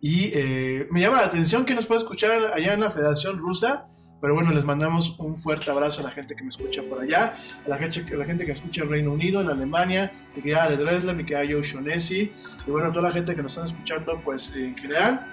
[0.00, 3.86] Y eh, me llama la atención que nos puede escuchar allá en la Federación Rusa.
[4.24, 7.34] Pero bueno, les mandamos un fuerte abrazo a la gente que me escucha por allá,
[7.66, 10.66] a la gente, a la gente que escucha en Reino Unido, en Alemania, mi querida
[10.70, 12.32] de Dresler, mi querida Joe Shonesi,
[12.66, 15.26] y bueno, toda la gente que nos están escuchando, pues en general,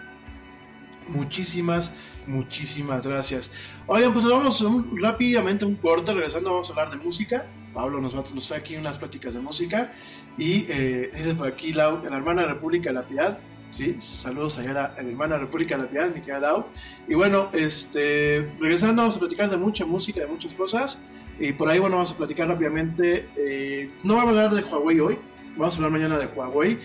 [1.08, 1.96] muchísimas,
[2.28, 3.54] muchísimas gracias.
[3.88, 7.46] Oigan, pues nos vamos un- rápidamente un corte, regresando vamos a hablar de música.
[7.74, 9.94] Pablo nos, va, nos trae aquí unas pláticas de música
[10.38, 13.40] y eh, dice por aquí Lau, la hermana República de la Piedad.
[13.72, 16.65] Sí, saludos allá a la, hermana República de la Piedad, mi querida.
[17.07, 21.02] Y bueno, este, regresando vamos a platicar de mucha música, de muchas cosas.
[21.39, 23.30] Y por ahí, bueno, vamos a platicar rápidamente.
[23.38, 25.18] eh, no vamos a hablar de Huawei hoy,
[25.57, 26.77] vamos a hablar mañana de Huawei.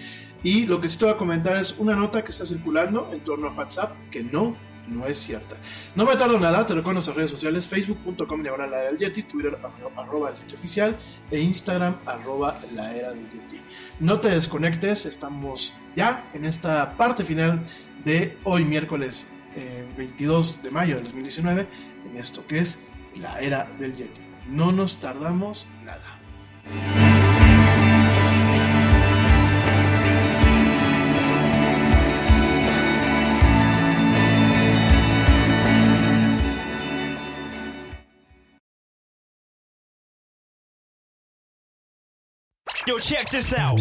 [0.44, 3.20] Y lo que sí te voy a comentar es una nota que está circulando en
[3.20, 4.54] torno a WhatsApp que no,
[4.86, 5.56] no es cierta.
[5.96, 9.24] No me tardo nada, te recuerdo en nuestras redes sociales, facebook.com la era del Yeti,
[9.24, 10.96] Twitter arro- arroba el oficial
[11.32, 13.60] e Instagram arroba la era del Yeti.
[13.98, 17.60] No te desconectes, estamos ya en esta parte final
[18.04, 21.66] de hoy miércoles eh, 22 de mayo del 2019
[22.08, 22.78] en esto que es
[23.18, 24.20] la era del Yeti.
[24.48, 26.02] No nos tardamos nada.
[42.86, 43.80] Yo, check this out.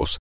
[0.01, 0.17] вопрос.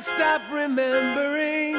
[0.00, 1.74] stop remembering.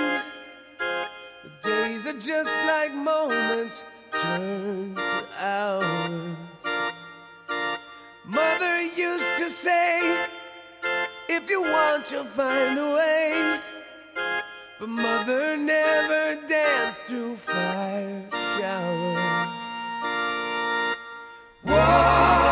[1.44, 6.38] The days are just like moments turn to hours.
[8.26, 10.28] Mother used to say,
[11.41, 13.60] if you want, you'll find a way.
[14.80, 18.26] But mother never danced through fire
[18.57, 19.49] showers.
[21.64, 22.49] Walk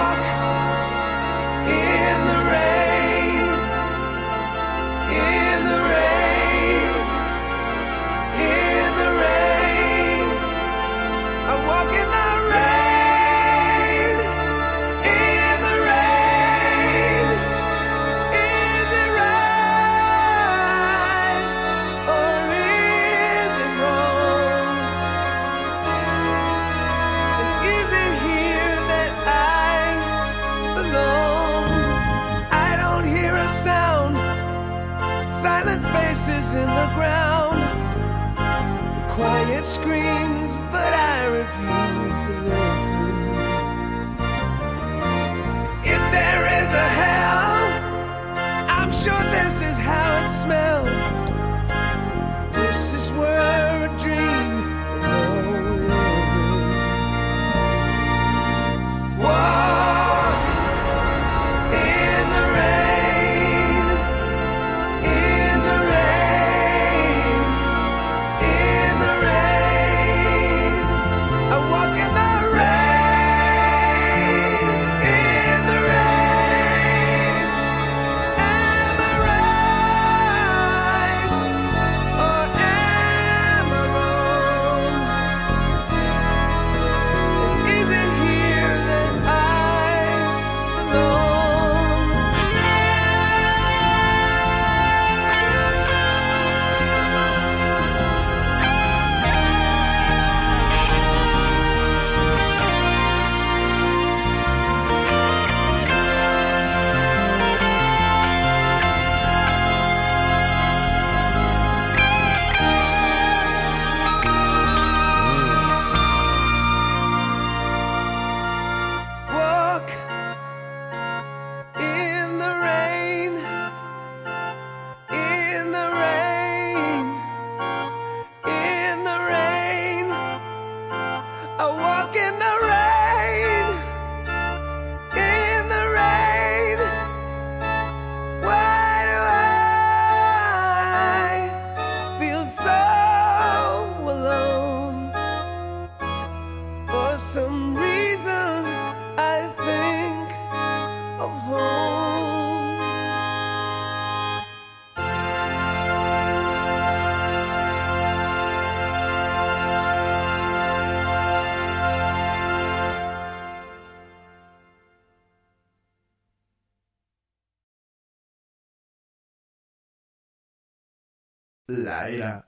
[39.67, 40.16] Scream.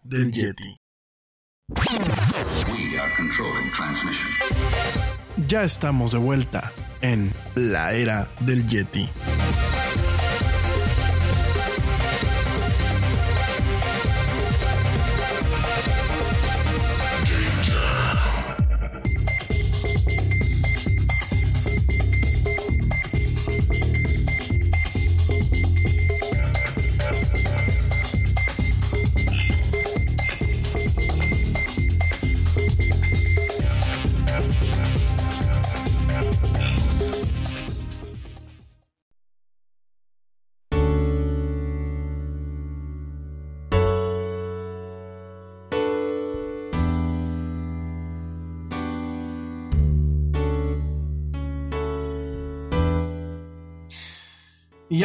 [0.09, 0.75] Del Yeti.
[1.69, 4.27] We are controlling transmission.
[5.47, 6.71] Ya estamos de vuelta
[7.01, 9.07] en la era del Yeti.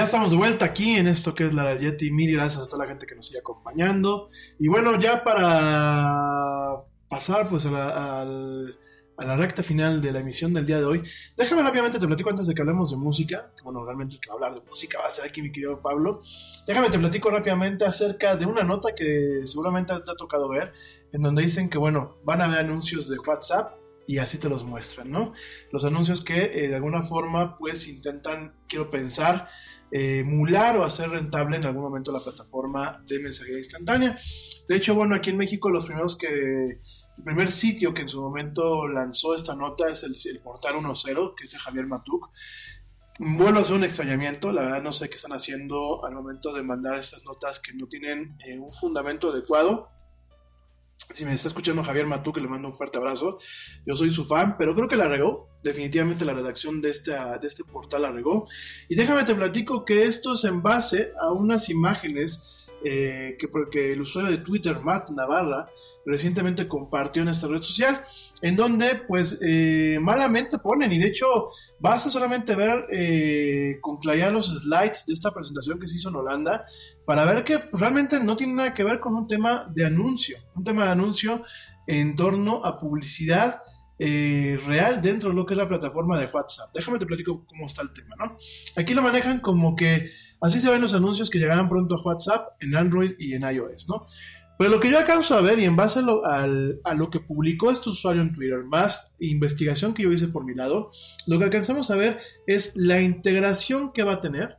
[0.05, 2.11] Estamos de vuelta aquí en esto que es la Yeti.
[2.11, 4.29] Mil gracias a toda la gente que nos sigue acompañando.
[4.59, 8.21] Y bueno, ya para pasar pues a la,
[9.17, 11.03] a la recta final de la emisión del día de hoy,
[11.37, 13.51] déjame rápidamente te platico antes de que hablemos de música.
[13.63, 15.81] Bueno, realmente el que va a hablar de música va a ser aquí mi querido
[15.81, 16.21] Pablo.
[16.67, 20.73] Déjame te platico rápidamente acerca de una nota que seguramente te ha tocado ver,
[21.13, 23.73] en donde dicen que bueno, van a haber anuncios de WhatsApp
[24.07, 25.33] y así te los muestran, ¿no?
[25.73, 29.49] Los anuncios que eh, de alguna forma pues intentan, quiero pensar,
[29.91, 34.19] emular o hacer rentable en algún momento la plataforma de mensajería instantánea.
[34.69, 36.81] De hecho, bueno, aquí en México los primeros que,
[37.17, 41.35] el primer sitio que en su momento lanzó esta nota es el, el portal 1.0,
[41.37, 42.31] que es de Javier Matuk.
[43.19, 46.63] vuelvo a hacer un extrañamiento, la verdad no sé qué están haciendo al momento de
[46.63, 49.91] mandar estas notas que no tienen eh, un fundamento adecuado.
[51.13, 53.39] Si me está escuchando Javier Matú, que le mando un fuerte abrazo,
[53.87, 57.47] yo soy su fan, pero creo que la regó, definitivamente la redacción de, esta, de
[57.47, 58.49] este portal la regó.
[58.89, 63.93] Y déjame te platico que esto es en base a unas imágenes eh, que porque
[63.93, 65.69] el usuario de Twitter, Matt Navarra,
[66.05, 68.03] recientemente compartió en esta red social,
[68.43, 71.49] en donde pues eh, malamente ponen, y de hecho
[71.81, 76.11] vas a solamente ver eh, con claridad los slides de esta presentación que se hizo
[76.11, 76.65] en Holanda,
[77.07, 80.65] para ver que realmente no tiene nada que ver con un tema de anuncio, un
[80.65, 81.43] tema de anuncio
[81.87, 83.61] en torno a publicidad
[83.97, 86.71] eh, real dentro de lo que es la plataforma de WhatsApp.
[86.75, 88.37] Déjame te platico cómo está el tema, ¿no?
[88.77, 90.11] Aquí lo manejan como que
[90.45, 93.89] así se ven los anuncios que llegarán pronto a WhatsApp en Android y en iOS,
[93.89, 94.07] ¿no?
[94.59, 97.91] Pero lo que yo alcanzo a ver y en base a lo, que publicó este
[97.91, 100.91] usuario en Twitter, más investigación que yo hice por mi lado,
[101.27, 104.59] lo que alcanzamos a ver es la integración que va a tener,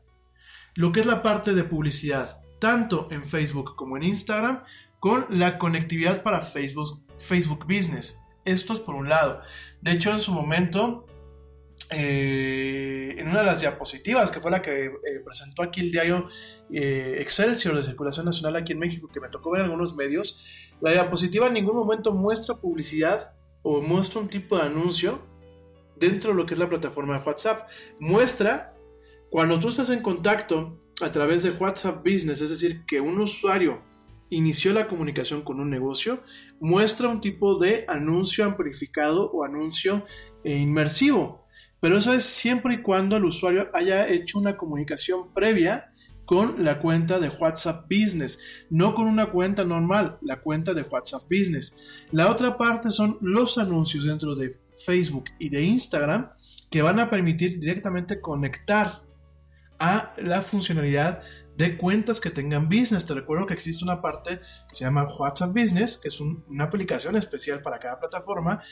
[0.74, 4.64] lo que es la parte de publicidad, tanto en Facebook como en Instagram,
[4.99, 8.20] con la conectividad para Facebook, Facebook Business.
[8.44, 9.41] Esto es por un lado.
[9.82, 11.06] De hecho, en su momento,
[11.91, 14.91] eh, en una de las diapositivas, que fue la que eh,
[15.23, 16.27] presentó aquí el diario
[16.72, 20.43] eh, Excelsior de Circulación Nacional aquí en México, que me tocó ver en algunos medios,
[20.81, 25.22] la diapositiva en ningún momento muestra publicidad o muestra un tipo de anuncio
[25.97, 27.69] dentro de lo que es la plataforma de WhatsApp.
[27.99, 28.76] Muestra
[29.30, 33.84] cuando tú estás en contacto a través de WhatsApp Business, es decir, que un usuario
[34.30, 36.22] inició la comunicación con un negocio,
[36.60, 40.03] muestra un tipo de anuncio amplificado o anuncio
[40.43, 41.44] inmersivo.
[41.86, 45.94] Pero eso es siempre y cuando el usuario haya hecho una comunicación previa
[46.26, 48.40] con la cuenta de WhatsApp Business,
[48.72, 51.78] no con una cuenta normal, la cuenta de WhatsApp Business.
[52.12, 56.32] La otra parte son los anuncios dentro de Facebook y de Instagram
[56.72, 59.03] que van a permitir directamente conectar
[59.78, 61.22] a la funcionalidad
[61.56, 63.06] de cuentas que tengan business.
[63.06, 67.16] Te recuerdo que existe una parte que se llama WhatsApp Business, que es una aplicación
[67.16, 68.64] especial para cada plataforma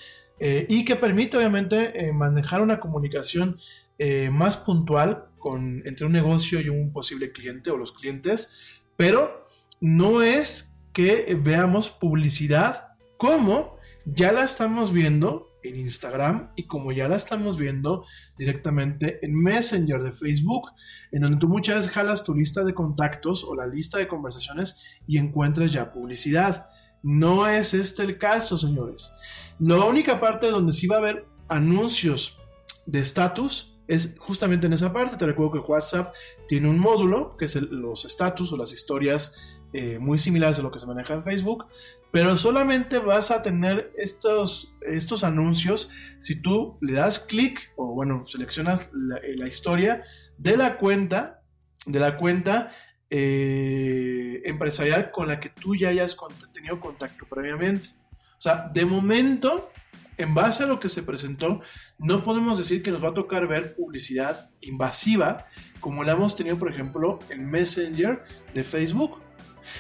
[0.45, 3.55] eh, y que permite obviamente eh, manejar una comunicación
[3.97, 8.59] eh, más puntual con, entre un negocio y un posible cliente o los clientes,
[8.97, 9.47] pero
[9.79, 17.07] no es que veamos publicidad como ya la estamos viendo en Instagram y como ya
[17.07, 18.05] la estamos viendo
[18.37, 20.71] directamente en Messenger de Facebook,
[21.13, 24.83] en donde tú muchas veces jalas tu lista de contactos o la lista de conversaciones
[25.07, 26.67] y encuentras ya publicidad.
[27.03, 29.11] No es este el caso, señores.
[29.59, 32.39] La única parte donde sí va a haber anuncios
[32.85, 35.17] de estatus es justamente en esa parte.
[35.17, 36.13] Te recuerdo que WhatsApp
[36.47, 40.71] tiene un módulo que es los estatus o las historias eh, muy similares a lo
[40.71, 41.65] que se maneja en Facebook,
[42.11, 45.89] pero solamente vas a tener estos, estos anuncios
[46.19, 50.03] si tú le das clic o bueno, seleccionas la, eh, historia
[50.37, 51.41] de la cuenta,
[51.85, 52.71] de la cuenta
[53.15, 56.17] eh, empresarial con la que tú ya hayas
[56.51, 57.89] tenido contacto previamente.
[58.11, 59.71] O sea, de momento,
[60.17, 61.61] en base a lo que se presentó,
[61.99, 65.45] no podemos decir que nos va a tocar ver publicidad invasiva
[65.79, 68.23] como la hemos tenido, por ejemplo, en Messenger
[68.55, 69.21] de Facebook.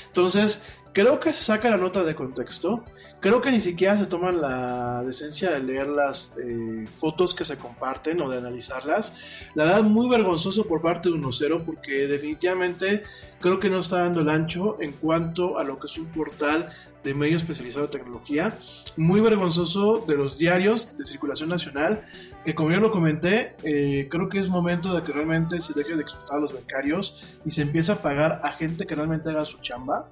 [0.05, 2.85] Entonces, creo que se saca la nota de contexto.
[3.23, 7.57] Creo que ni siquiera se toman la decencia de leer las eh, fotos que se
[7.57, 9.17] comparten o de analizarlas.
[9.55, 13.03] La verdad, muy vergonzoso por parte de un cero porque definitivamente
[13.39, 16.69] creo que no está dando el ancho en cuanto a lo que es un portal
[17.01, 18.57] de medio especializado de tecnología.
[18.97, 22.05] Muy vergonzoso de los diarios de circulación nacional,
[22.43, 25.95] que como ya lo comenté, eh, creo que es momento de que realmente se deje
[25.95, 29.45] de explotar a los becarios y se empiece a pagar a gente que realmente haga
[29.45, 30.09] su chamba.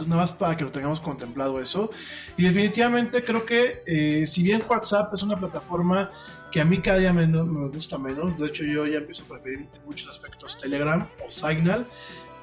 [0.00, 1.90] Entonces, nada más para que lo tengamos contemplado eso.
[2.38, 6.10] Y definitivamente creo que, eh, si bien WhatsApp es una plataforma
[6.50, 9.26] que a mí cada día me, me, gusta menos, de hecho yo ya empiezo a
[9.26, 11.86] preferir en muchos aspectos Telegram o Signal,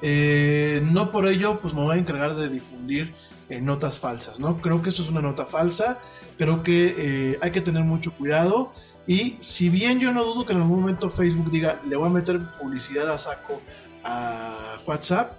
[0.02, 3.12] eh, no por ello pues me voy a encargar de difundir
[3.48, 4.62] eh, notas falsas, ¿no?
[4.62, 5.98] Creo que eso es una nota falsa,
[6.38, 8.72] creo que hay que tener mucho cuidado
[9.08, 12.12] y si bien yo no dudo que en algún momento Facebook diga le voy a
[12.12, 13.60] meter publicidad a saco
[14.04, 15.32] a WhatsApp,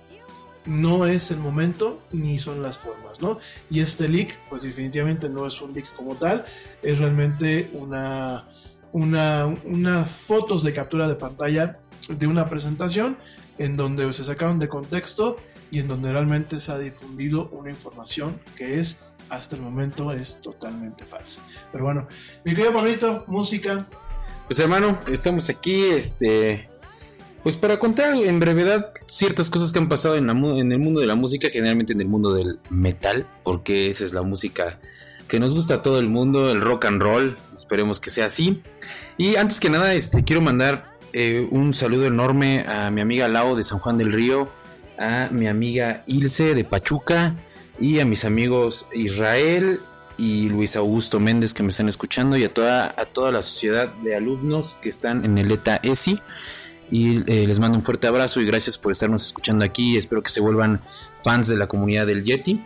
[0.65, 3.39] no es el momento ni son las formas, ¿no?
[3.69, 6.45] Y este leak, pues definitivamente no es un leak como tal,
[6.81, 8.47] es realmente una,
[8.91, 13.17] una, una fotos de captura de pantalla de una presentación
[13.57, 15.37] en donde se sacaron de contexto
[15.71, 20.41] y en donde realmente se ha difundido una información que es hasta el momento es
[20.41, 21.41] totalmente falsa.
[21.71, 22.07] Pero bueno,
[22.43, 23.85] mi querido Pablito, música.
[24.47, 26.68] Pues hermano, estamos aquí, este,
[27.43, 31.07] pues para contar en brevedad ciertas cosas que han pasado en, en, el mundo de
[31.07, 34.79] la música, generalmente en el mundo del metal, porque esa es la música
[35.27, 38.61] que nos gusta a todo el mundo, el rock and roll, esperemos que sea así.
[39.17, 43.55] Y antes que nada, este, quiero mandar eh, un saludo enorme a mi amiga Lau
[43.55, 44.49] de San Juan del Río,
[44.97, 47.35] a mi amiga Ilse de Pachuca
[47.79, 49.79] y a mis amigos Israel
[50.17, 53.87] y Luis Augusto Méndez que me están escuchando y a toda, a toda la sociedad
[54.03, 56.19] de alumnos que están en el ETA ESI.
[56.91, 59.97] Y eh, les mando un fuerte abrazo y gracias por estarnos escuchando aquí.
[59.97, 60.81] Espero que se vuelvan
[61.23, 62.61] fans de la comunidad del Yeti.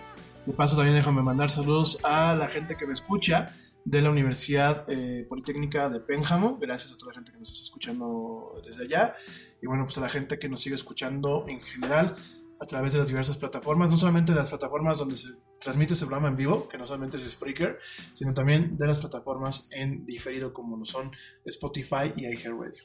[0.46, 3.54] De paso también déjame mandar saludos a la gente que me escucha
[3.86, 6.58] de la Universidad eh, Politécnica de Pénjamo.
[6.60, 9.16] Gracias a toda la gente que nos está escuchando desde allá.
[9.62, 12.16] Y bueno, pues a la gente que nos sigue escuchando en general
[12.60, 15.30] a través de las diversas plataformas, no solamente de las plataformas donde se
[15.60, 17.78] transmite este programa en vivo, que no solamente es Spreaker,
[18.14, 21.12] sino también de las plataformas en diferido como lo son
[21.46, 22.82] Spotify y iHeartRadio.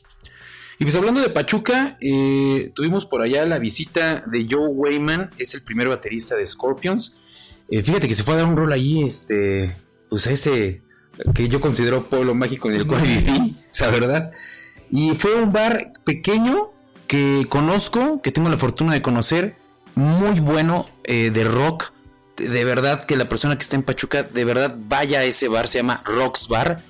[0.79, 5.55] Y pues hablando de Pachuca, eh, tuvimos por allá la visita de Joe Wayman, es
[5.55, 7.17] el primer baterista de Scorpions.
[7.69, 9.75] Eh, fíjate que se fue a dar un rol ahí, este,
[10.09, 10.83] pues a ese
[11.35, 14.31] que yo considero pueblo mágico en el cual viví, la verdad.
[14.91, 16.71] Y fue un bar pequeño
[17.09, 19.57] que conozco, que tengo la fortuna de conocer,
[19.95, 21.93] muy bueno eh, de rock.
[22.37, 25.67] De verdad que la persona que está en Pachuca, de verdad vaya a ese bar,
[25.67, 26.83] se llama Rocks Bar.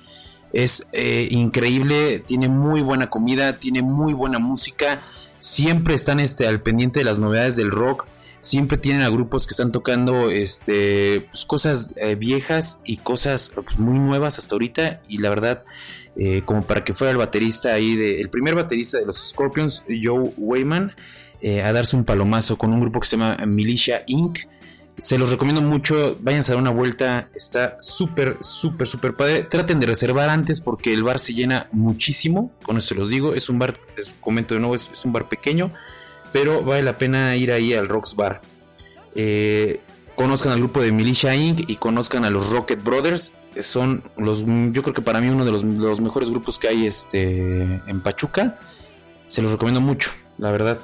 [0.53, 5.01] Es eh, increíble, tiene muy buena comida, tiene muy buena música.
[5.39, 8.07] Siempre están este, al pendiente de las novedades del rock.
[8.41, 13.77] Siempre tienen a grupos que están tocando este, pues, cosas eh, viejas y cosas pues,
[13.77, 15.01] muy nuevas hasta ahorita.
[15.07, 15.63] Y la verdad,
[16.45, 20.93] como para que fuera el baterista ahí, el primer baterista de los Scorpions, Joe Wayman
[21.41, 24.39] eh, a darse un palomazo con un grupo que se llama Militia Inc.
[24.99, 29.43] Se los recomiendo mucho, vayan a dar una vuelta, está súper, súper, súper padre.
[29.43, 33.33] Traten de reservar antes porque el bar se llena muchísimo, con eso se los digo.
[33.33, 35.71] Es un bar, les comento de nuevo, es, un bar pequeño,
[36.33, 38.41] pero vale la pena ir ahí al Rocks Bar.
[39.15, 39.79] Eh,
[40.15, 41.69] conozcan al grupo de Militia Inc.
[41.69, 43.33] y conozcan a los Rocket Brothers.
[43.61, 46.85] Son los, yo creo que para mí uno de los, los mejores grupos que hay
[46.85, 48.59] este, en Pachuca.
[49.27, 50.79] Se los recomiendo mucho, la verdad.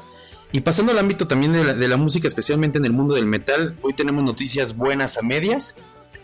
[0.52, 3.94] Y pasando al ámbito también de la, música, especialmente en el mundo del metal, hoy
[3.94, 5.76] tenemos noticias buenas a medias.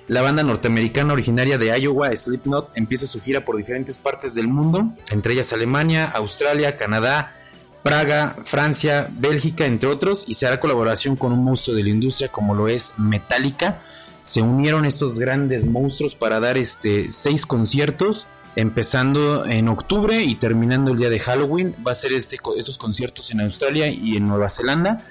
[0.08, 4.92] La banda norteamericana originaria de Iowa, Slipknot, empieza su gira por diferentes partes del mundo,
[5.10, 7.36] entre ellas Alemania, Australia, Canadá,
[7.84, 12.30] Praga, Francia, Bélgica, entre otros, y se hará colaboración con un monstruo de la industria
[12.30, 13.82] como lo es Metallica.
[14.22, 20.92] Se unieron estos grandes monstruos para dar este seis conciertos empezando en octubre y terminando
[20.92, 21.76] el día de Halloween.
[21.86, 25.06] Va a ser este, estos conciertos en Australia y en Nueva Zelanda.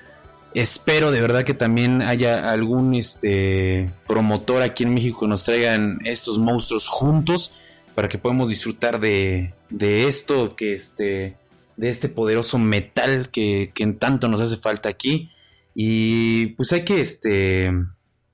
[0.54, 5.98] Espero de verdad que también haya algún este, promotor aquí en México que nos traigan
[6.04, 7.52] estos monstruos juntos
[7.94, 11.36] para que podamos disfrutar de, esto, este,
[11.76, 15.30] de este poderoso metal que, que en tanto nos hace falta aquí.
[15.74, 16.96] Y pues hay que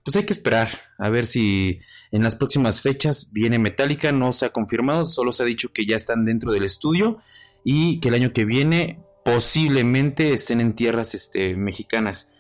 [0.02, 4.12] pues hay que esperar a ver si en las próximas fechas viene Metallica.
[4.12, 7.18] No se ha confirmado, solo se ha dicho que ya están dentro del estudio
[7.64, 12.32] y que el año que viene posiblemente estén en tierras este, mexicanas.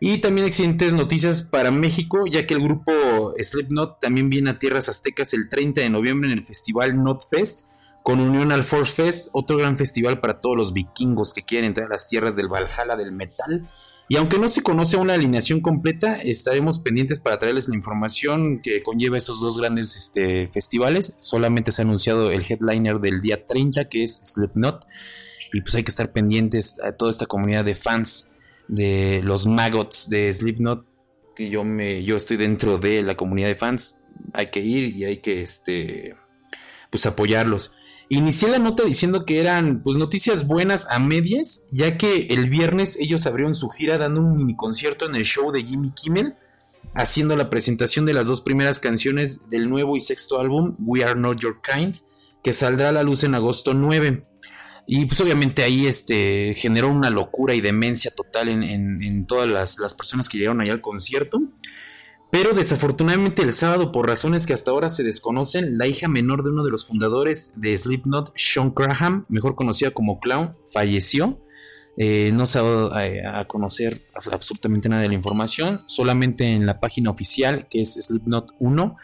[0.00, 4.88] Y también excelentes noticias para México, ya que el grupo Slipknot también viene a tierras
[4.88, 7.66] aztecas el 30 de noviembre en el festival Notfest,
[8.02, 11.88] con unión al Force Fest, otro gran festival para todos los vikingos que quieren entrar
[11.88, 13.68] a las tierras del Valhalla del metal.
[14.10, 18.82] Y aunque no se conoce una alineación completa, estaremos pendientes para traerles la información que
[18.82, 21.14] conlleva esos dos grandes este, festivales.
[21.18, 24.84] Solamente se ha anunciado el headliner del día 30, que es Slipknot.
[25.52, 28.32] Y pues hay que estar pendientes a toda esta comunidad de fans
[28.66, 30.84] de los maggots de Slipknot.
[31.36, 34.00] Que yo me, yo estoy dentro de la comunidad de fans.
[34.32, 36.16] Hay que ir y hay que este,
[36.90, 37.70] pues apoyarlos.
[38.12, 42.96] Inicié la nota diciendo que eran pues noticias buenas a medias, ya que el viernes
[42.98, 46.34] ellos abrieron su gira dando un mini concierto en el show de Jimmy Kimmel,
[46.92, 51.14] haciendo la presentación de las dos primeras canciones del nuevo y sexto álbum We Are
[51.14, 51.98] Not Your Kind,
[52.42, 54.26] que saldrá a la luz en agosto 9.
[54.88, 59.94] Y pues obviamente ahí este, generó una locura y demencia total en, todas las, las,
[59.94, 61.40] personas que llegaron allá al concierto.
[62.30, 66.50] Pero desafortunadamente el sábado, por razones que hasta ahora se desconocen, la hija menor de
[66.50, 71.40] uno de los fundadores de Slipknot, Sean Graham, mejor conocida como Clown, falleció.
[71.96, 76.78] Eh, no se ha dado a, conocer absolutamente nada de la información, solamente en la
[76.78, 78.96] página oficial que es Slipknot 1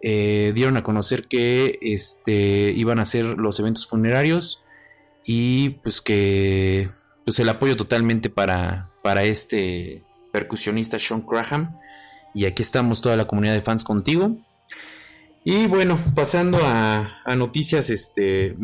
[0.00, 4.62] eh, dieron a conocer que este, iban a hacer los eventos funerarios
[5.24, 6.88] y pues que
[7.24, 11.76] pues el apoyo totalmente para, para este percusionista Sean Graham
[12.34, 14.36] y aquí estamos toda la comunidad de fans contigo.
[15.44, 18.56] Y bueno, pasando a, noticias este,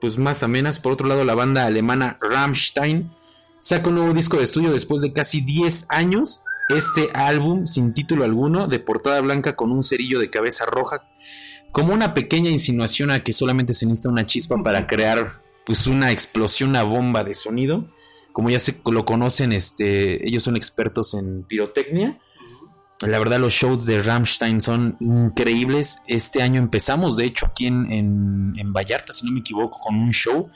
[0.00, 0.78] pues más amenas.
[0.78, 3.10] Por otro lado, la banda alemana Rammstein
[3.58, 6.42] saca un nuevo disco de estudio después de casi 10 años.
[6.70, 11.04] Este álbum, sin título alguno, de portada blanca con un cerillo de cabeza roja,
[11.70, 16.12] como una pequeña insinuación a que solamente se necesita una chispa para crear pues una
[16.12, 17.90] explosión, una bomba de sonido.
[18.32, 22.18] Como ya se lo conocen, este, ellos son expertos en pirotecnia.
[23.06, 26.00] La verdad, los shows de Rammstein son increíbles.
[26.06, 30.10] Este año empezamos, de hecho, aquí en, en, Vallarta, si no me equivoco, con un
[30.12, 30.50] show.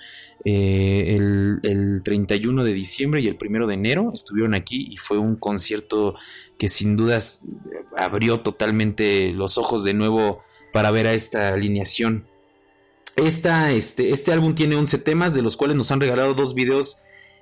[0.45, 5.19] Eh, el, el 31 de diciembre y el 1 de enero estuvieron aquí y fue
[5.19, 6.15] un concierto
[6.59, 7.43] que sin dudas
[7.97, 10.43] abrió totalmente los ojos de nuevo
[10.73, 12.27] para ver a esta alineación.
[13.17, 16.99] Esta, este, este álbum tiene 11 temas, de los cuales nos han regalado dos videos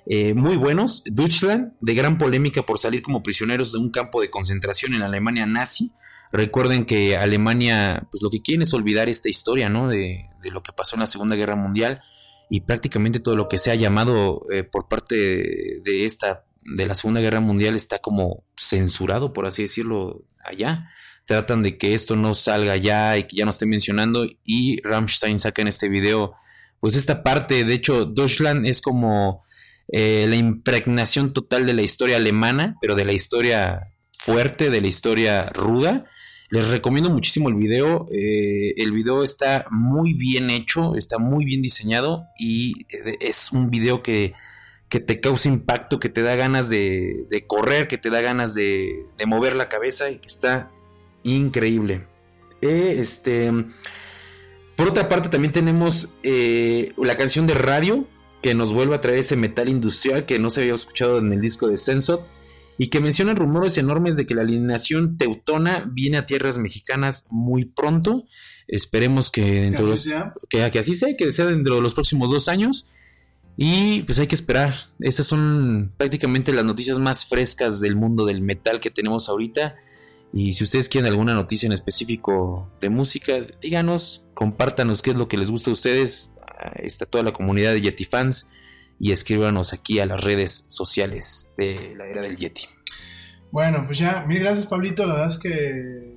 [0.06, 1.02] eh, muy buenos.
[1.04, 5.46] Deutschland, de gran polémica por salir como prisioneros de un campo de concentración en Alemania
[5.46, 5.92] nazi.
[6.32, 9.88] Recuerden que Alemania, pues lo que quieren es olvidar esta historia, ¿no?
[9.88, 12.02] De, de lo que pasó en la Segunda Guerra Mundial
[12.48, 16.94] y prácticamente todo lo que se ha llamado eh, por parte de, esta, de la
[16.94, 20.90] Segunda Guerra Mundial está como censurado, por así decirlo, allá
[21.24, 25.38] tratan de que esto no salga ya y que ya no esté mencionando y Rammstein
[25.38, 26.34] saca en este video
[26.80, 29.42] pues esta parte, de hecho Deutschland es como
[29.92, 34.86] eh, la impregnación total de la historia alemana, pero de la historia fuerte, de la
[34.86, 36.04] historia ruda.
[36.50, 38.06] Les recomiendo muchísimo el video.
[38.12, 43.70] eh, el video está muy bien hecho, está muy bien diseñado y eh, es un
[43.70, 44.32] video que,
[44.88, 49.06] que te causa impacto, que te da ganas de, correr, que te da ganas de,
[49.26, 50.70] mover la cabeza y que está
[51.24, 52.06] increíble.
[52.62, 53.52] Este,
[54.76, 58.08] por otra parte, también tenemos la canción de radio
[58.44, 61.40] que nos vuelve a traer ese metal industrial que no se había escuchado en el
[61.40, 62.28] disco de Sensot
[62.76, 67.64] y que menciona rumores enormes de que la alineación teutona viene a tierras mexicanas muy
[67.64, 68.24] pronto.
[68.68, 70.34] Esperemos que dentro Que de así los, sea.
[70.50, 72.84] que, que así sea, que sea dentro de los próximos dos años.
[73.56, 74.74] Y pues hay que esperar.
[75.00, 79.76] Estas son prácticamente las noticias más frescas del mundo del metal que tenemos ahorita.
[80.34, 85.28] Y si ustedes quieren alguna noticia en específico de música, díganos, compártanos qué es lo
[85.28, 86.30] que les gusta a ustedes.
[86.58, 88.48] Ahí Está toda la comunidad de Yeti fans.
[89.00, 92.68] Y escríbanos aquí a las redes sociales de la era del Yeti.
[93.50, 95.04] Bueno, pues ya, mil gracias, Pablito.
[95.06, 96.14] La verdad es que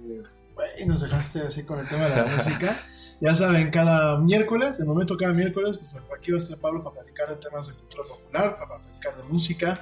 [0.85, 2.79] nos dejaste así con el tema de la música.
[3.19, 6.97] Ya saben, cada miércoles, de momento cada miércoles, pues aquí va a estar Pablo para
[6.97, 9.81] platicar de temas de cultura popular, para platicar de música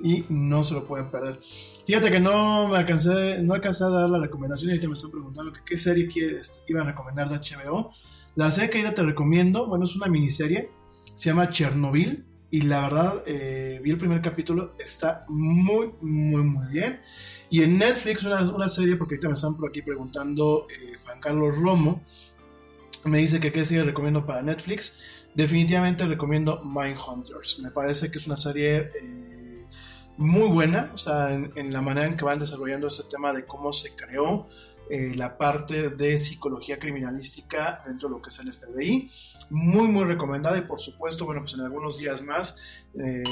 [0.00, 1.40] y no se lo pueden perder.
[1.84, 5.10] Fíjate que no me alcancé, no alcancé a dar la recomendación y ahorita me están
[5.10, 7.92] preguntando que qué serie quieres, iba a recomendar de HBO.
[8.36, 10.68] La serie que te recomiendo, bueno, es una miniserie,
[11.14, 16.66] se llama Chernobyl y la verdad eh, vi el primer capítulo, está muy, muy, muy
[16.66, 17.00] bien.
[17.48, 21.18] Y en Netflix, una, una serie, porque ahorita me están por aquí preguntando eh, Juan
[21.18, 22.02] Carlos Romo,
[23.04, 24.98] me dice que qué serie recomiendo para Netflix.
[25.34, 27.60] Definitivamente recomiendo Mindhunters.
[27.60, 29.64] Me parece que es una serie eh,
[30.18, 33.46] muy buena, o sea, en, en, la manera en que van desarrollando ese tema de
[33.46, 34.46] cómo se creó
[34.88, 39.10] eh, la parte de psicología criminalística dentro de lo que es el FBI.
[39.50, 42.58] Muy, muy recomendada y por supuesto, bueno, pues en algunos días más
[42.94, 43.24] eh,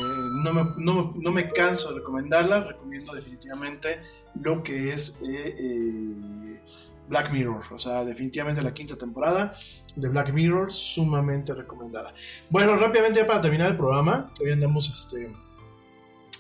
[0.43, 2.64] no, me, no, no, me, canso de recomendarla.
[2.64, 4.01] Recomiendo definitivamente
[4.40, 5.20] lo que es...
[5.26, 6.60] Eh,
[7.09, 9.52] Black Mirror, o sea, definitivamente la quinta temporada
[9.94, 12.14] de Black Mirror, sumamente recomendada.
[12.51, 15.31] Bueno, rápidamente para terminar el programa, hoy andamos, este,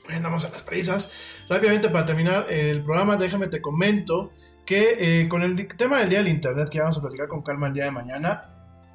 [0.08, 1.12] andamos a las prisas,
[1.48, 4.32] rápidamente para terminar el programa, déjame te comento
[4.64, 7.68] que eh, con el tema del día del Internet, que vamos a platicar con calma
[7.68, 8.44] el día de mañana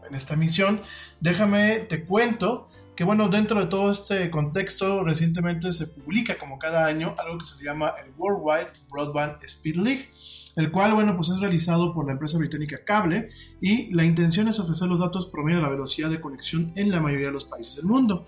[0.08, 0.82] en esta misión,
[1.20, 6.86] déjame te cuento que bueno, dentro de todo este contexto, recientemente se publica como cada
[6.86, 10.10] año algo que se llama el Worldwide Broadband Speed League
[10.60, 13.30] el cual, bueno, pues es realizado por la empresa británica Cable
[13.62, 17.00] y la intención es ofrecer los datos promedio de la velocidad de conexión en la
[17.00, 18.26] mayoría de los países del mundo.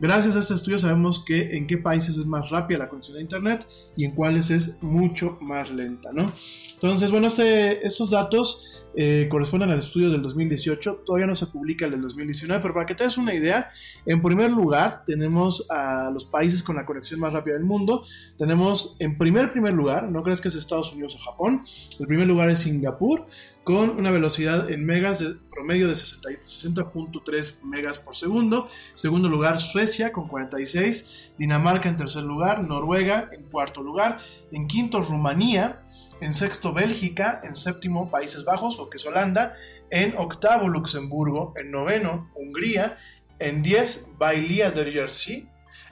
[0.00, 3.22] Gracias a este estudio sabemos que en qué países es más rápida la conexión de
[3.22, 3.66] Internet
[3.96, 6.24] y en cuáles es mucho más lenta, ¿no?
[6.72, 11.84] Entonces, bueno, este, estos datos eh, corresponden al estudio del 2018, todavía no se publica
[11.84, 13.68] el del 2019, pero para que te des una idea,
[14.06, 18.02] en primer lugar tenemos a los países con la conexión más rápida del mundo,
[18.38, 21.62] tenemos en primer primer lugar, no crees que es Estados Unidos o Japón,
[22.00, 23.26] el primer lugar es Singapur,
[23.64, 28.68] con una velocidad en megas de promedio de 60.3 megas por segundo.
[28.94, 31.34] Segundo lugar, Suecia con 46.
[31.36, 32.62] Dinamarca en tercer lugar.
[32.62, 34.18] Noruega en cuarto lugar.
[34.50, 35.82] En quinto, Rumanía.
[36.20, 37.40] En sexto, Bélgica.
[37.44, 39.54] En séptimo, Países Bajos, o que es Holanda.
[39.90, 41.52] En octavo, Luxemburgo.
[41.56, 42.98] En noveno, Hungría.
[43.38, 45.48] En 10, Bailía del Jersey.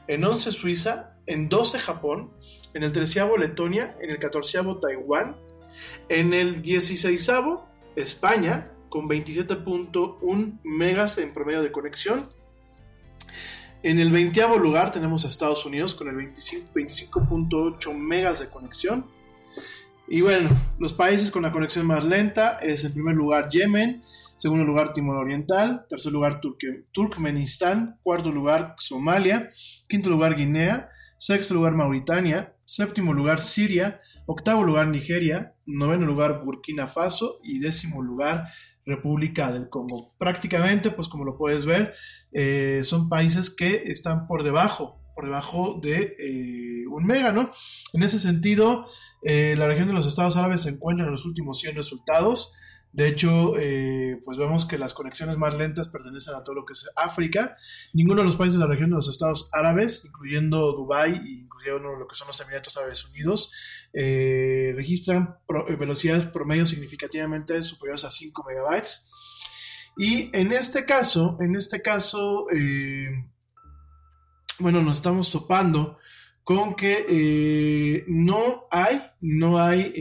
[0.06, 1.16] En 11, Suiza.
[1.26, 2.32] En 12, Japón.
[2.72, 3.94] En el treceavo, Letonia.
[4.00, 5.36] En el catorceavo, Taiwán.
[6.08, 7.30] En el 16
[7.96, 12.28] España, con 27.1 megas en promedio de conexión.
[13.82, 19.06] En el 20 lugar tenemos a Estados Unidos con el 25.8 megas de conexión.
[20.08, 24.02] Y bueno, los países con la conexión más lenta es en primer lugar Yemen,
[24.38, 25.84] Segundo lugar, Timor Oriental.
[25.88, 26.40] Tercer lugar,
[26.92, 27.98] Turkmenistán.
[28.04, 29.50] Cuarto lugar, Somalia.
[29.88, 30.88] Quinto lugar, Guinea.
[31.18, 32.54] Sexto lugar, Mauritania.
[32.64, 34.00] Séptimo lugar, Siria.
[34.30, 35.54] Octavo lugar, Nigeria.
[35.64, 37.40] Noveno lugar, Burkina Faso.
[37.42, 38.44] Y décimo lugar,
[38.84, 40.12] República del Congo.
[40.18, 41.94] Prácticamente, pues como lo puedes ver,
[42.32, 47.50] eh, son países que están por debajo, por debajo de eh, un mega, ¿no?
[47.94, 48.84] En ese sentido,
[49.22, 52.52] eh, la región de los Estados Árabes se encuentra en los últimos 100 resultados.
[52.92, 56.72] De hecho, eh, pues vemos que las conexiones más lentas pertenecen a todo lo que
[56.72, 57.56] es África.
[57.94, 61.30] Ninguno de los países de la región de los Estados Árabes, incluyendo Dubái e
[61.68, 63.52] incluyendo lo que son los Emiratos Árabes Unidos,
[63.92, 65.36] eh, registran
[65.68, 69.10] eh, velocidades promedio significativamente superiores a 5 megabytes.
[69.96, 73.10] Y en este caso, en este caso, eh,
[74.58, 75.98] bueno, nos estamos topando
[76.44, 79.92] con que no hay, no hay,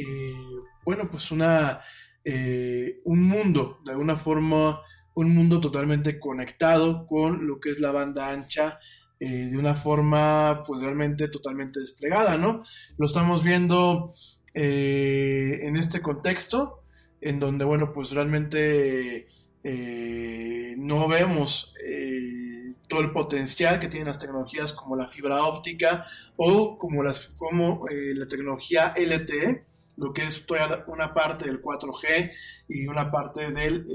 [0.85, 1.81] bueno, pues una,
[2.23, 4.81] un mundo, de alguna forma,
[5.15, 8.79] un mundo totalmente conectado con lo que es la banda ancha
[9.19, 12.61] eh, de una forma, pues realmente totalmente desplegada, ¿no?
[12.97, 14.11] Lo estamos viendo
[14.59, 16.81] eh, en este contexto,
[17.21, 19.27] en donde, bueno, pues realmente
[19.63, 26.07] eh, no vemos eh, todo el potencial que tienen las tecnologías como la fibra óptica
[26.37, 29.63] o como, las, como la tecnología LTE,
[29.97, 30.43] lo que es
[30.87, 32.31] una parte del 4G
[32.67, 33.85] y una parte del,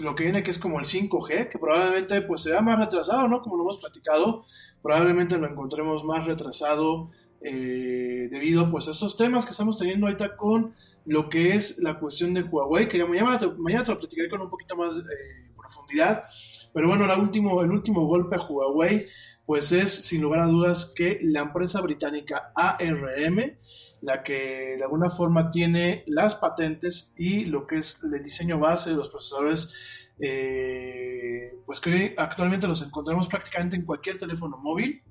[0.00, 3.42] lo que viene que es como el 5G, que probablemente pues sea más retrasado, ¿no?
[3.42, 4.42] Como lo hemos platicado,
[4.82, 7.10] probablemente lo encontremos más retrasado
[7.40, 10.72] eh, debido pues a estos temas que estamos teniendo ahorita con
[11.04, 14.28] lo que es la cuestión de Huawei, que ya mañana, te- mañana te lo platicaré
[14.30, 16.24] con un poquito más eh, profundidad,
[16.72, 19.06] pero bueno, la último, el último golpe a Huawei
[19.46, 23.58] pues es sin lugar a dudas que la empresa británica ARM,
[24.04, 28.90] la que de alguna forma tiene las patentes y lo que es el diseño base
[28.90, 35.02] de los procesadores, eh, pues que actualmente los encontramos prácticamente en cualquier teléfono móvil.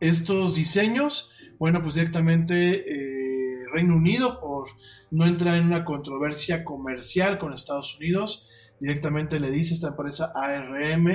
[0.00, 4.70] Estos diseños, bueno, pues directamente eh, Reino Unido, por
[5.10, 8.48] no entrar en una controversia comercial con Estados Unidos,
[8.80, 11.06] directamente le dice esta empresa ARM,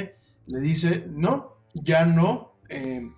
[0.45, 3.10] le dice, no, ya no, eh,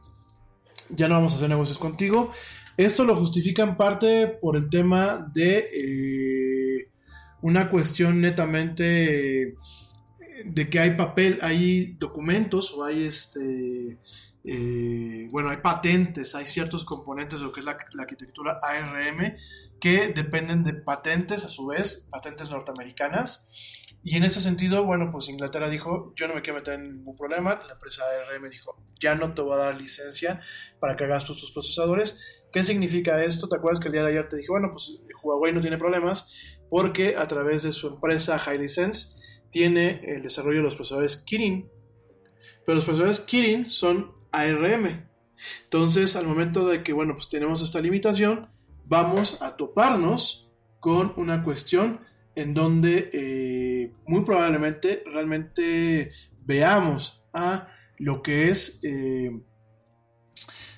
[0.91, 2.31] ya no vamos a hacer negocios contigo.
[2.77, 6.89] Esto lo justifica en parte por el tema de eh,
[7.41, 9.55] una cuestión netamente eh,
[10.45, 13.97] de que hay papel, hay documentos o hay este,
[14.43, 19.35] eh, bueno, hay patentes, hay ciertos componentes de lo que es la, la arquitectura ARM
[19.79, 23.84] que dependen de patentes, a su vez, patentes norteamericanas.
[24.07, 27.15] Y en ese sentido, bueno, pues Inglaterra dijo, yo no me quiero meter en ningún
[27.15, 27.59] problema.
[27.65, 30.41] La empresa ARM dijo, ya no te voy a dar licencia
[30.79, 32.45] para que hagas tus, procesadores.
[32.53, 33.49] ¿Qué significa esto?
[33.49, 36.61] ¿Te acuerdas que el día de ayer te dije, bueno, pues Huawei no tiene problemas
[36.69, 39.19] porque a través de su empresa HighLicense
[39.49, 41.67] tiene el desarrollo de los procesadores Kirin.
[42.63, 45.09] Pero los procesadores Kirin son ARM.
[45.63, 48.41] Entonces, al momento de que, bueno, pues tenemos esta limitación,
[48.85, 51.99] vamos a toparnos con una cuestión
[52.35, 56.11] en donde eh, muy probablemente realmente
[56.45, 59.31] veamos a lo que es eh,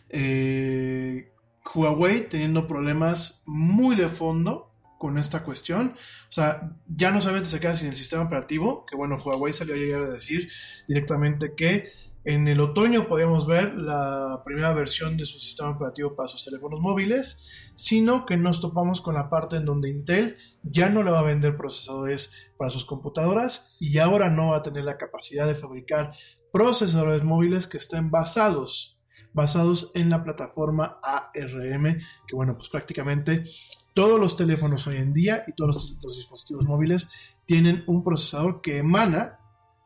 [0.09, 1.31] eh,
[1.73, 5.95] Huawei teniendo problemas muy de fondo con esta cuestión.
[6.29, 9.75] O sea, ya no solamente se queda sin el sistema operativo, que bueno, Huawei salió
[9.75, 10.49] a llegar a decir
[10.87, 11.89] directamente que
[12.27, 16.81] en el otoño podíamos ver la primera versión de su sistema operativo para sus teléfonos
[16.81, 21.19] móviles, sino que nos topamos con la parte en donde Intel ya no le va
[21.19, 25.55] a vender procesadores para sus computadoras y ahora no va a tener la capacidad de
[25.55, 26.11] fabricar
[26.51, 28.99] procesadores móviles que estén basados,
[29.31, 33.45] basados en la plataforma ARM, que bueno, pues prácticamente
[33.93, 37.09] todos los teléfonos hoy en día y todos los, los dispositivos móviles
[37.45, 39.39] tienen un procesador que emana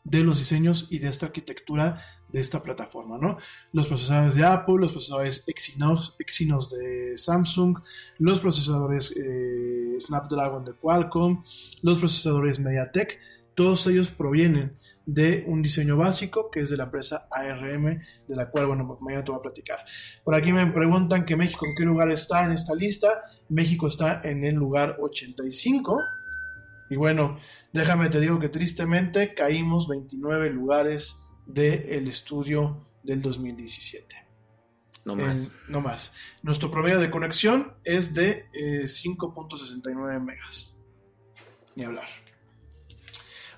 [0.04, 2.02] de los diseños y de esta arquitectura
[2.32, 3.38] de esta plataforma, ¿no?
[3.74, 7.80] Los procesadores de Apple, los procesadores Exynos, Exynos de Samsung,
[8.20, 11.42] los procesadores eh, Snapdragon de Qualcomm,
[11.82, 13.20] los procesadores MediaTek,
[13.56, 18.50] todos ellos provienen de un diseño básico que es de la empresa ARM, de la
[18.50, 19.80] cual, bueno, mañana te voy a platicar.
[20.24, 23.24] Por aquí me preguntan que México en qué lugar está en esta lista.
[23.50, 26.00] México está en el lugar 85.
[26.90, 27.38] Y bueno,
[27.74, 34.16] déjame te digo que tristemente caímos 29 lugares del estudio del 2017.
[35.06, 35.56] No más.
[35.68, 36.14] En- no más.
[36.44, 40.76] Nuestro promedio de conexión es de eh, 5.69 megas.
[41.76, 42.08] Ni hablar.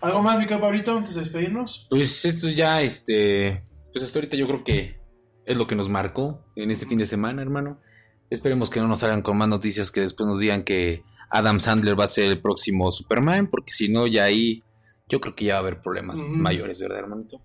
[0.01, 1.87] ¿Algo más, mi Pablito, antes de despedirnos?
[1.89, 4.99] Pues esto es ya, este, pues hasta ahorita yo creo que
[5.45, 7.79] es lo que nos marcó en este fin de semana, hermano.
[8.29, 11.97] Esperemos que no nos salgan con más noticias que después nos digan que Adam Sandler
[11.97, 14.61] va a ser el próximo Superman, porque si no, ya ahí
[15.07, 17.41] yo creo que ya va a haber problemas mayores, ¿verdad, hermanito?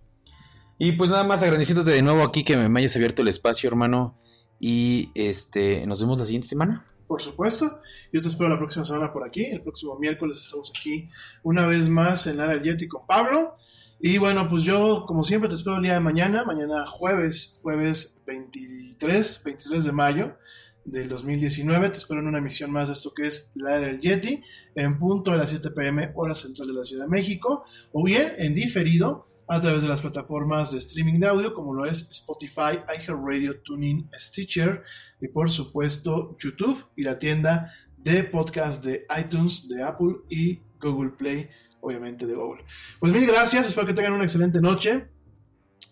[0.78, 4.16] Y pues nada más agradeciéndote de nuevo aquí que me hayas abierto el espacio, hermano.
[4.60, 6.86] Y este, nos vemos la siguiente semana.
[7.09, 7.80] Por supuesto.
[8.12, 9.44] Yo te espero la próxima semana por aquí.
[9.44, 11.09] El próximo miércoles estamos aquí
[11.42, 13.56] una vez más en Lara del Yeti con Pablo.
[13.98, 16.44] Y bueno, pues yo, como siempre, te espero el día de mañana.
[16.44, 20.36] Mañana jueves, jueves 23, 23 de mayo
[20.84, 21.90] del 2019.
[21.90, 24.42] Te espero en una emisión más de esto que es La Era del Yeti,
[24.76, 28.32] en punto de las 7 pm, hora central de la Ciudad de México, o bien
[28.38, 32.81] en diferido a través de las plataformas de streaming de audio, como lo es Spotify,
[32.87, 34.83] iHeartRadio, TuneIn, Stitcher
[35.20, 41.12] y por supuesto YouTube y la tienda de podcast de iTunes, de Apple y Google
[41.12, 41.49] Play,
[41.81, 42.65] obviamente de Google.
[43.01, 45.09] Pues mil gracias, espero que tengan una excelente noche.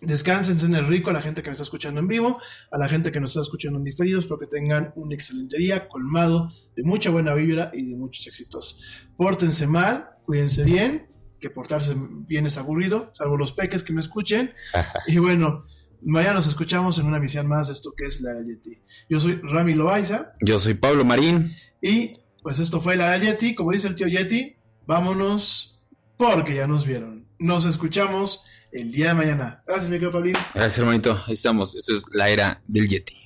[0.02, 2.38] Descansen en el rico a la gente que me está escuchando en vivo,
[2.70, 4.18] a la gente que nos está escuchando en diferido.
[4.18, 9.06] Espero que tengan un excelente día colmado de mucha buena vibra y de muchos éxitos.
[9.16, 11.06] Pórtense mal, cuídense bien,
[11.40, 14.52] que portarse bien es aburrido, salvo los peques que me escuchen.
[15.06, 15.62] y bueno,
[16.02, 18.78] mañana nos escuchamos en una emisión más de esto que es La Yeti.
[19.08, 21.54] Yo soy Rami Loaiza Yo soy Pablo Marín.
[21.82, 23.54] y pues esto fue La Yeti.
[23.54, 24.56] Como dice el tío Yeti,
[24.86, 25.80] vámonos
[26.16, 27.26] porque ya nos vieron.
[27.38, 29.62] Nos escuchamos el día de mañana.
[29.66, 30.34] Gracias, mi querido Pablín.
[30.54, 31.20] Gracias, hermanito.
[31.26, 31.74] Ahí estamos.
[31.74, 33.25] Esto es la era del Yeti.